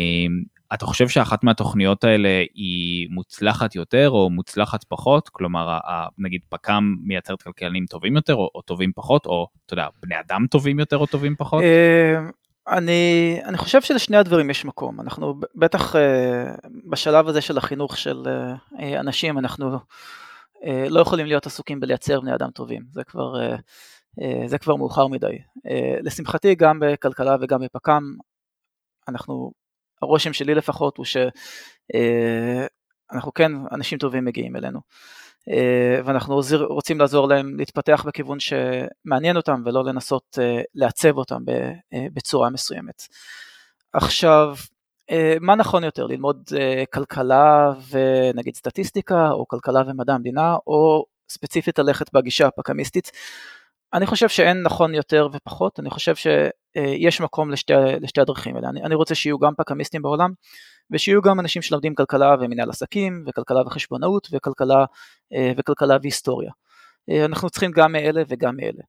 אתה 0.74 0.86
חושב 0.86 1.08
שאחת 1.08 1.44
מהתוכניות 1.44 2.04
האלה 2.04 2.44
היא 2.54 3.08
מוצלחת 3.12 3.76
יותר 3.76 4.10
או 4.10 4.30
מוצלחת 4.30 4.84
פחות? 4.84 5.30
כלומר, 5.30 5.78
נגיד 6.18 6.42
פק"ם 6.50 6.96
מייצרת 7.04 7.42
כלכלנים 7.42 7.86
טובים 7.86 8.16
יותר 8.16 8.36
או, 8.36 8.50
או 8.56 8.62
טובים 8.62 8.92
פחות, 8.96 9.26
או 9.26 9.48
אתה 9.66 9.74
יודע, 9.74 9.88
בני 10.04 10.16
אדם 10.20 10.46
טובים 10.48 10.80
יותר 10.80 10.98
או 10.98 11.06
טובים 11.06 11.36
פחות? 11.36 11.64
אני, 12.68 13.40
אני 13.46 13.58
חושב 13.58 13.82
שלשני 13.82 14.18
הדברים 14.18 14.50
יש 14.50 14.66
מקום, 14.66 15.02
אנחנו 15.02 15.40
בטח 15.56 15.96
בשלב 16.90 17.28
הזה 17.28 17.42
של 17.42 17.58
החינוך 17.58 17.98
של 17.98 18.24
אנשים, 19.00 19.40
אנחנו 19.40 19.78
לא 20.90 21.02
יכולים 21.02 21.26
להיות 21.26 21.46
עסוקים 21.46 21.80
בלייצר 21.80 22.20
בני 22.20 22.36
אדם 22.36 22.52
טובים, 22.52 22.84
זה 22.92 23.04
כבר, 23.04 23.34
זה 24.46 24.58
כבר 24.58 24.76
מאוחר 24.76 25.08
מדי. 25.08 25.38
לשמחתי 26.02 26.56
גם 26.56 26.80
בכלכלה 26.80 27.36
וגם 27.42 27.62
בפק"ם, 27.62 28.16
אנחנו, 29.08 29.52
הרושם 30.02 30.34
שלי 30.34 30.56
לפחות 30.56 30.98
הוא 30.98 31.06
שאנחנו 31.06 31.34
כן, 33.34 33.52
אנשים 33.72 33.98
טובים 33.98 34.26
מגיעים 34.26 34.56
אלינו. 34.56 34.80
אה, 35.50 36.02
ואנחנו 36.06 36.42
רוצים 36.70 37.00
לעזור 37.00 37.28
להם 37.28 37.58
להתפתח 37.58 38.04
בכיוון 38.08 38.38
שמעניין 38.40 39.38
אותם 39.38 39.62
ולא 39.66 39.86
לנסות 39.86 40.40
אה, 40.42 40.62
לעצב 40.76 41.18
אותם 41.18 41.42
אה, 41.50 42.08
בצורה 42.14 42.50
מסוימת. 42.50 43.08
עכשיו, 43.94 44.56
מה 45.42 45.56
נכון 45.56 45.84
יותר, 45.84 46.06
ללמוד 46.06 46.44
כלכלה 46.94 47.74
ונגיד 47.90 48.56
סטטיסטיקה, 48.56 49.32
או 49.32 49.48
כלכלה 49.48 49.82
ומדע 49.88 50.14
המדינה, 50.14 50.56
או 50.68 51.06
ספציפית 51.30 51.80
ללכת 51.80 52.14
בגישה 52.14 52.48
הפקמיסטית? 52.48 53.12
אני 53.94 54.06
חושב 54.06 54.30
שאין 54.30 54.62
נכון 54.62 54.96
יותר 54.96 55.28
ופחות, 55.34 55.80
אני 55.80 55.90
חושב 55.90 56.16
שיש 56.16 57.22
מקום 57.22 57.52
לשתי, 57.52 57.74
לשתי 58.02 58.22
הדרכים 58.22 58.56
האלה. 58.56 58.70
אני, 58.70 58.84
אני 58.84 58.96
רוצה 58.96 59.16
שיהיו 59.16 59.40
גם 59.40 59.54
פקמיסטים 59.58 60.02
בעולם, 60.02 60.34
ושיהיו 60.92 61.22
גם 61.22 61.40
אנשים 61.40 61.62
שלומדים 61.62 61.96
כלכלה 61.96 62.36
ומנהל 62.42 62.70
עסקים, 62.70 63.24
וכלכלה 63.28 63.62
וחשבונאות, 63.62 64.28
וכלכלה, 64.32 64.86
אה, 65.34 65.52
וכלכלה 65.58 65.98
והיסטוריה. 66.02 66.52
אה, 67.10 67.26
אנחנו 67.26 67.50
צריכים 67.50 67.72
גם 67.72 67.92
מאלה 67.92 68.24
וגם 68.28 68.56
מאלה. 68.56 68.84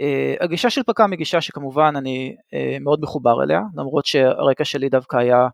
אה, 0.00 0.34
הגישה 0.40 0.70
של 0.70 0.82
פק"ם 0.82 1.10
היא 1.10 1.18
גישה 1.18 1.40
שכמובן 1.40 1.94
אני 1.96 2.36
מאוד 2.80 3.00
מחובר 3.02 3.42
אליה, 3.42 3.60
למרות 3.76 4.06
שהרקע 4.06 4.64
שלי 4.64 4.88
דווקא 4.88 5.16
היה 5.16 5.48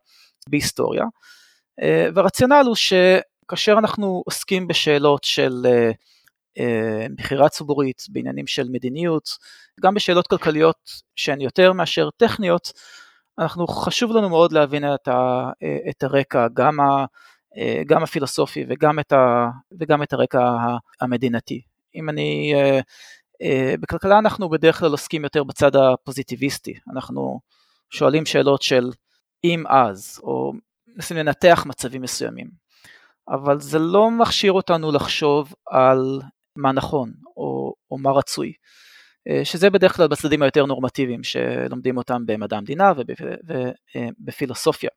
בהיסטוריה. 0.49 1.05
והרציונל 2.15 2.63
הוא 2.67 2.75
שכאשר 2.75 3.73
אנחנו 3.79 4.23
עוסקים 4.27 4.69
בשאלות 4.69 5.25
של 5.25 5.67
בחירה 7.17 7.49
ציבורית, 7.49 8.03
בעניינים 8.09 8.47
של 8.47 8.69
מדיניות, 8.69 9.29
גם 9.81 9.95
בשאלות 9.95 10.27
כלכליות 10.27 10.91
שהן 11.17 11.41
יותר 11.41 11.73
מאשר 11.73 12.09
טכניות, 12.17 12.73
אנחנו 13.39 13.67
חשוב 13.67 14.17
לנו 14.17 14.29
מאוד 14.29 14.53
להבין 14.53 14.95
את, 14.95 15.09
ה, 15.09 15.51
את 15.91 16.03
הרקע, 16.03 16.47
גם, 16.55 16.81
ה, 16.81 17.05
גם 17.87 18.03
הפילוסופי 18.03 18.65
וגם 18.69 18.99
את, 18.99 19.13
ה, 19.13 19.49
וגם 19.81 20.03
את 20.03 20.13
הרקע 20.13 20.57
המדינתי. 21.01 21.63
אם 21.95 22.09
אני, 22.09 22.55
בכלכלה 23.81 24.19
אנחנו 24.19 24.49
בדרך 24.49 24.79
כלל 24.79 24.91
עוסקים 24.91 25.25
יותר 25.25 25.45
בצד 25.45 25.77
הפוזיטיביסטי, 25.77 26.75
אנחנו 26.93 27.41
שואלים 27.91 28.27
שאלות 28.27 28.63
של 28.63 28.91
אם 29.45 29.65
אז, 29.67 30.21
או 30.23 30.53
מנסים 30.87 31.17
לנתח 31.17 31.65
מצבים 31.67 32.03
מסוימים, 32.03 32.51
אבל 33.29 33.61
זה 33.61 33.79
לא 33.79 34.11
מכשיר 34.11 34.53
אותנו 34.53 34.93
לחשוב 34.93 35.55
על 35.71 36.21
מה 36.57 36.73
נכון 36.73 37.13
או, 37.37 37.75
או 37.91 37.99
מה 37.99 38.11
רצוי. 38.11 38.53
אה, 39.29 39.45
שזה 39.45 39.71
בדרך 39.71 39.97
כלל 39.97 40.09
בצדדים 40.09 40.43
היותר 40.43 40.67
נורמטיביים 40.67 41.25
שלומדים 41.25 41.97
אותם 41.97 42.27
במדע 42.27 42.57
המדינה 42.57 42.93
ובפילוסופיה. 43.47 44.91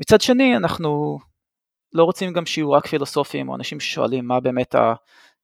מצד 0.00 0.20
שני 0.20 0.56
אנחנו 0.56 1.18
לא 1.92 2.04
רוצים 2.04 2.32
גם 2.32 2.46
שיהיו 2.46 2.72
רק 2.72 2.86
פילוסופים 2.86 3.48
או 3.48 3.54
אנשים 3.54 3.80
ששואלים 3.80 4.26
מה 4.26 4.40
באמת 4.40 4.74
ה, 4.74 4.78
אה, 4.78 4.94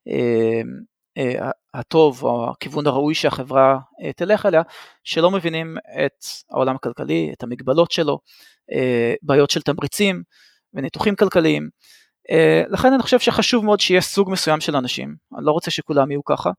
אה, 0.08 0.62
הטוב 1.74 2.22
או 2.22 2.50
הכיוון 2.50 2.86
הראוי 2.86 3.14
שהחברה 3.14 3.78
תלך 4.16 4.46
אליה, 4.46 4.62
שלא 5.04 5.30
מבינים 5.30 5.76
את 6.04 6.24
העולם 6.50 6.76
הכלכלי, 6.76 7.30
את 7.32 7.42
המגבלות 7.42 7.90
שלו, 7.90 8.18
בעיות 9.22 9.50
של 9.50 9.62
תמריצים 9.62 10.22
וניתוחים 10.74 11.16
כלכליים. 11.16 11.68
לכן 12.68 12.92
אני 12.92 13.02
חושב 13.02 13.18
שחשוב 13.18 13.64
מאוד 13.64 13.80
שיהיה 13.80 14.00
סוג 14.00 14.30
מסוים 14.30 14.60
של 14.60 14.76
אנשים, 14.76 15.14
אני 15.36 15.46
לא 15.46 15.52
רוצה 15.52 15.70
שכולם 15.70 16.10
יהיו 16.10 16.24
ככה, 16.24 16.50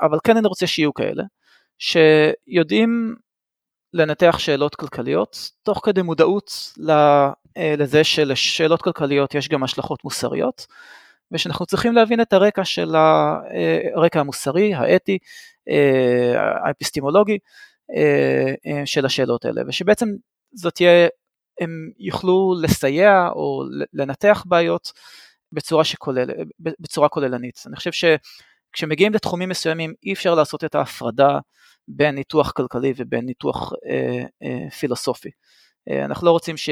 אבל 0.00 0.18
כן 0.24 0.36
אני 0.36 0.48
רוצה 0.48 0.66
שיהיו 0.66 0.94
כאלה, 0.94 1.22
שיודעים 1.78 3.14
לנתח 3.94 4.38
שאלות 4.38 4.74
כלכליות, 4.74 5.50
תוך 5.62 5.80
כדי 5.84 6.02
מודעות 6.02 6.72
אה, 7.56 7.74
לזה 7.78 8.04
שלשאלות 8.04 8.82
כלכליות 8.82 9.34
יש 9.34 9.48
גם 9.48 9.62
השלכות 9.62 10.04
מוסריות, 10.04 10.66
ושאנחנו 11.32 11.66
צריכים 11.66 11.92
להבין 11.92 12.20
את 12.20 12.32
הרקע 12.32 12.64
של 12.64 12.96
אה, 12.96 13.34
הרקע 13.94 14.20
המוסרי, 14.20 14.74
האתי, 14.74 15.18
אה, 15.68 16.66
האפיסטימולוגי 16.66 17.38
של 18.84 19.06
השאלות 19.06 19.44
האלה, 19.44 19.62
ושבעצם 19.68 20.06
זאת 20.54 20.74
תהיה, 20.74 21.08
הם 21.60 21.90
יוכלו 21.98 22.54
לסייע 22.62 23.28
או 23.32 23.64
לנתח 23.92 24.44
בעיות 24.46 24.92
בצורה, 25.52 25.84
שכולל, 25.84 26.30
בצורה 26.58 27.08
כוללנית. 27.08 27.62
אני 27.66 27.76
חושב 27.76 27.92
ש... 27.92 28.04
כשמגיעים 28.72 29.12
לתחומים 29.12 29.48
מסוימים 29.48 29.94
אי 30.04 30.12
אפשר 30.12 30.34
לעשות 30.34 30.64
את 30.64 30.74
ההפרדה 30.74 31.38
בין 31.88 32.14
ניתוח 32.14 32.52
כלכלי 32.52 32.92
ובין 32.96 33.24
ניתוח 33.24 33.72
אה, 33.86 34.22
אה, 34.42 34.70
פילוסופי. 34.70 35.30
אה, 35.90 36.04
אנחנו 36.04 36.26
לא 36.26 36.30
רוצים 36.30 36.56
ש... 36.56 36.70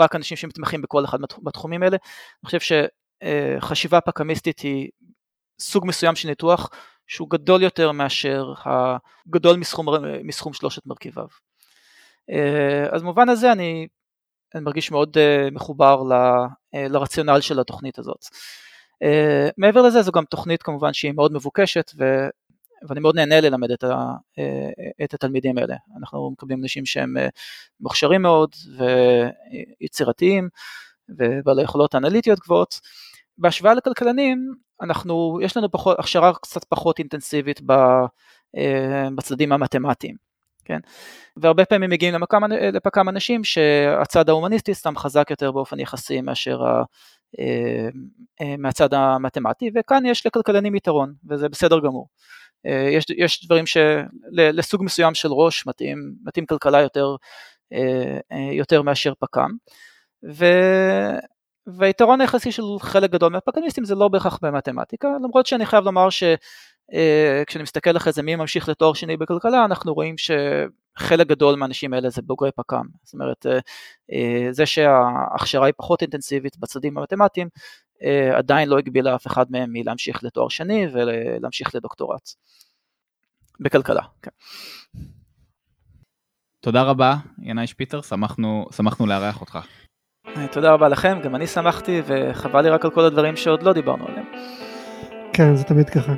רק 0.00 0.14
אנשים 0.16 0.36
שמתמחים 0.36 0.82
בכל 0.82 1.04
אחד 1.04 1.18
מהתחומים 1.42 1.82
האלה. 1.82 1.96
אני 1.96 2.46
חושב 2.46 2.60
שחשיבה 3.22 4.00
פקמיסטית 4.00 4.60
היא 4.60 4.88
סוג 5.60 5.86
מסוים 5.86 6.16
של 6.16 6.28
ניתוח 6.28 6.70
שהוא 7.06 7.30
גדול 7.30 7.62
יותר 7.62 7.92
מאשר 7.92 8.52
הגדול 8.64 9.56
מסכום, 9.56 9.86
מסכום 10.24 10.52
שלושת 10.52 10.86
מרכיביו. 10.86 11.26
אז 12.92 13.02
במובן 13.02 13.28
הזה 13.28 13.52
אני, 13.52 13.86
אני 14.54 14.62
מרגיש 14.62 14.90
מאוד 14.90 15.16
מחובר 15.52 16.02
ל, 16.02 16.14
לרציונל 16.88 17.40
של 17.40 17.60
התוכנית 17.60 17.98
הזאת. 17.98 18.24
מעבר 19.58 19.82
לזה 19.82 20.02
זו 20.02 20.12
גם 20.12 20.24
תוכנית 20.24 20.62
כמובן 20.62 20.92
שהיא 20.92 21.12
מאוד 21.12 21.32
מבוקשת 21.32 21.92
ו, 21.98 22.04
ואני 22.88 23.00
מאוד 23.00 23.16
נהנה 23.16 23.40
ללמד 23.40 23.70
את, 23.70 23.84
ה, 23.84 24.12
את 25.04 25.14
התלמידים 25.14 25.58
האלה. 25.58 25.76
אנחנו 25.98 26.30
מקבלים 26.30 26.62
אנשים 26.62 26.86
שהם 26.86 27.16
מוכשרים 27.80 28.22
מאוד 28.22 28.54
ויצירתיים 29.80 30.48
ובעלי 31.08 31.62
יכולות 31.62 31.94
אנליטיות 31.94 32.38
גבוהות. 32.38 32.80
בהשוואה 33.38 33.74
לכלכלנים, 33.74 34.52
אנחנו, 34.82 35.38
יש 35.42 35.56
לנו 35.56 35.70
פחות, 35.70 35.98
הכשרה 35.98 36.32
קצת 36.34 36.64
פחות 36.64 36.98
אינטנסיבית 36.98 37.60
בצדדים 39.16 39.52
המתמטיים, 39.52 40.16
כן? 40.64 40.78
והרבה 41.36 41.64
פעמים 41.64 41.90
מגיעים 41.90 42.14
למקם, 42.14 42.42
לפקם 42.72 43.08
אנשים 43.08 43.44
שהצד 43.44 44.28
ההומניסטי 44.28 44.74
סתם 44.74 44.96
חזק 44.96 45.30
יותר 45.30 45.52
באופן 45.52 45.80
יחסי 45.80 46.20
מאשר 46.20 46.64
ה, 46.64 46.82
מהצד 48.58 48.94
המתמטי, 48.94 49.70
וכאן 49.74 50.06
יש 50.06 50.26
לכלכלנים 50.26 50.74
יתרון, 50.74 51.14
וזה 51.28 51.48
בסדר 51.48 51.80
גמור. 51.80 52.08
יש, 52.64 53.04
יש 53.16 53.44
דברים 53.44 53.64
שלסוג 53.66 54.84
מסוים 54.84 55.14
של 55.14 55.28
ראש 55.32 55.66
מתאים, 55.66 55.98
מתאים 56.24 56.46
כלכלה 56.46 56.80
יותר, 56.80 57.16
יותר 58.52 58.82
מאשר 58.82 59.12
פק"ם, 59.20 59.50
ו, 60.30 60.46
והיתרון 61.66 62.20
היחסי 62.20 62.52
של 62.52 62.62
חלק 62.80 63.10
גדול 63.10 63.32
מהפקניסטים 63.32 63.84
זה 63.84 63.94
לא 63.94 64.08
בהכרח 64.08 64.38
במתמטיקה, 64.42 65.08
למרות 65.24 65.46
שאני 65.46 65.66
חייב 65.66 65.84
לומר 65.84 66.08
שכשאני 66.10 67.62
מסתכל 67.62 67.96
אחרי 67.96 68.12
זה 68.12 68.22
מי 68.22 68.36
ממשיך 68.36 68.68
לתואר 68.68 68.92
שני 68.92 69.16
בכלכלה, 69.16 69.64
אנחנו 69.64 69.94
רואים 69.94 70.14
שחלק 70.18 71.26
גדול 71.26 71.54
מהאנשים 71.54 71.94
האלה 71.94 72.10
זה 72.10 72.22
בוגרי 72.22 72.50
פק"ם, 72.56 72.86
זאת 73.04 73.14
אומרת 73.14 73.46
זה 74.50 74.66
שההכשרה 74.66 75.66
היא 75.66 75.74
פחות 75.76 76.02
אינטנסיבית 76.02 76.58
בצדדים 76.58 76.98
המתמטיים, 76.98 77.48
עדיין 78.34 78.68
לא 78.68 78.78
הגבילה 78.78 79.14
אף 79.14 79.26
אחד 79.26 79.46
מהם 79.50 79.70
מלהמשיך 79.72 80.24
לתואר 80.24 80.48
שני 80.48 80.86
ולהמשיך 80.92 81.74
לדוקטורט 81.74 82.30
בכלכלה. 83.60 84.02
כן. 84.22 84.30
תודה 86.60 86.82
רבה 86.82 87.16
ינאי 87.42 87.66
שפיטר, 87.66 88.02
שמחנו, 88.02 88.66
שמחנו 88.76 89.06
לארח 89.06 89.40
אותך. 89.40 89.58
תודה 90.50 90.72
רבה 90.72 90.88
לכם, 90.88 91.18
גם 91.22 91.34
אני 91.34 91.46
שמחתי, 91.46 92.02
וחבל 92.06 92.60
לי 92.60 92.68
רק 92.68 92.84
על 92.84 92.90
כל 92.90 93.04
הדברים 93.04 93.36
שעוד 93.36 93.62
לא 93.62 93.72
דיברנו 93.72 94.04
עליהם. 94.08 94.24
כן, 95.32 95.54
זה 95.54 95.64
תמיד 95.64 95.90
ככה. 95.90 96.12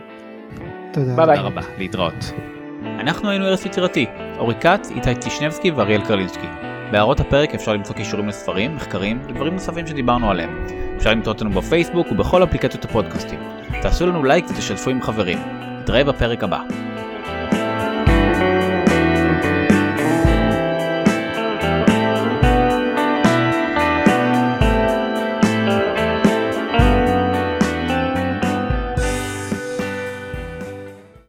תודה. 0.92 1.16
ביי 1.16 1.26
ביי. 1.26 1.36
תודה 1.36 1.48
רבה, 1.48 1.62
להתראות. 1.78 2.32
אנחנו 3.00 3.30
היינו 3.30 3.46
ארץ 3.46 3.66
יצירתי, 3.66 4.06
אורי 4.38 4.54
כץ, 4.54 4.90
איתי 4.90 5.14
טישנבסקי 5.14 5.70
ואריאל 5.70 6.04
קרליצקי. 6.04 6.46
בהערות 6.92 7.20
הפרק 7.20 7.54
אפשר 7.54 7.72
למצוא 7.72 7.94
קישורים 7.94 8.28
לספרים, 8.28 8.76
מחקרים 8.76 9.20
ודברים 9.28 9.52
נוספים 9.52 9.86
שדיברנו 9.86 10.30
עליהם. 10.30 10.66
אפשר 10.96 11.10
למצוא 11.10 11.32
אותנו 11.32 11.50
בפייסבוק 11.50 12.12
ובכל 12.12 12.44
אפליקציות 12.44 12.84
הפודקאסטים. 12.84 13.40
תעשו 13.82 14.06
לנו 14.06 14.24
לייק 14.24 14.44
ותשתפו 14.50 14.90
עם 14.90 15.02
חברים. 15.02 15.38
נתראה 15.80 16.04
בפרק 16.04 16.44
הבא. 16.44 16.62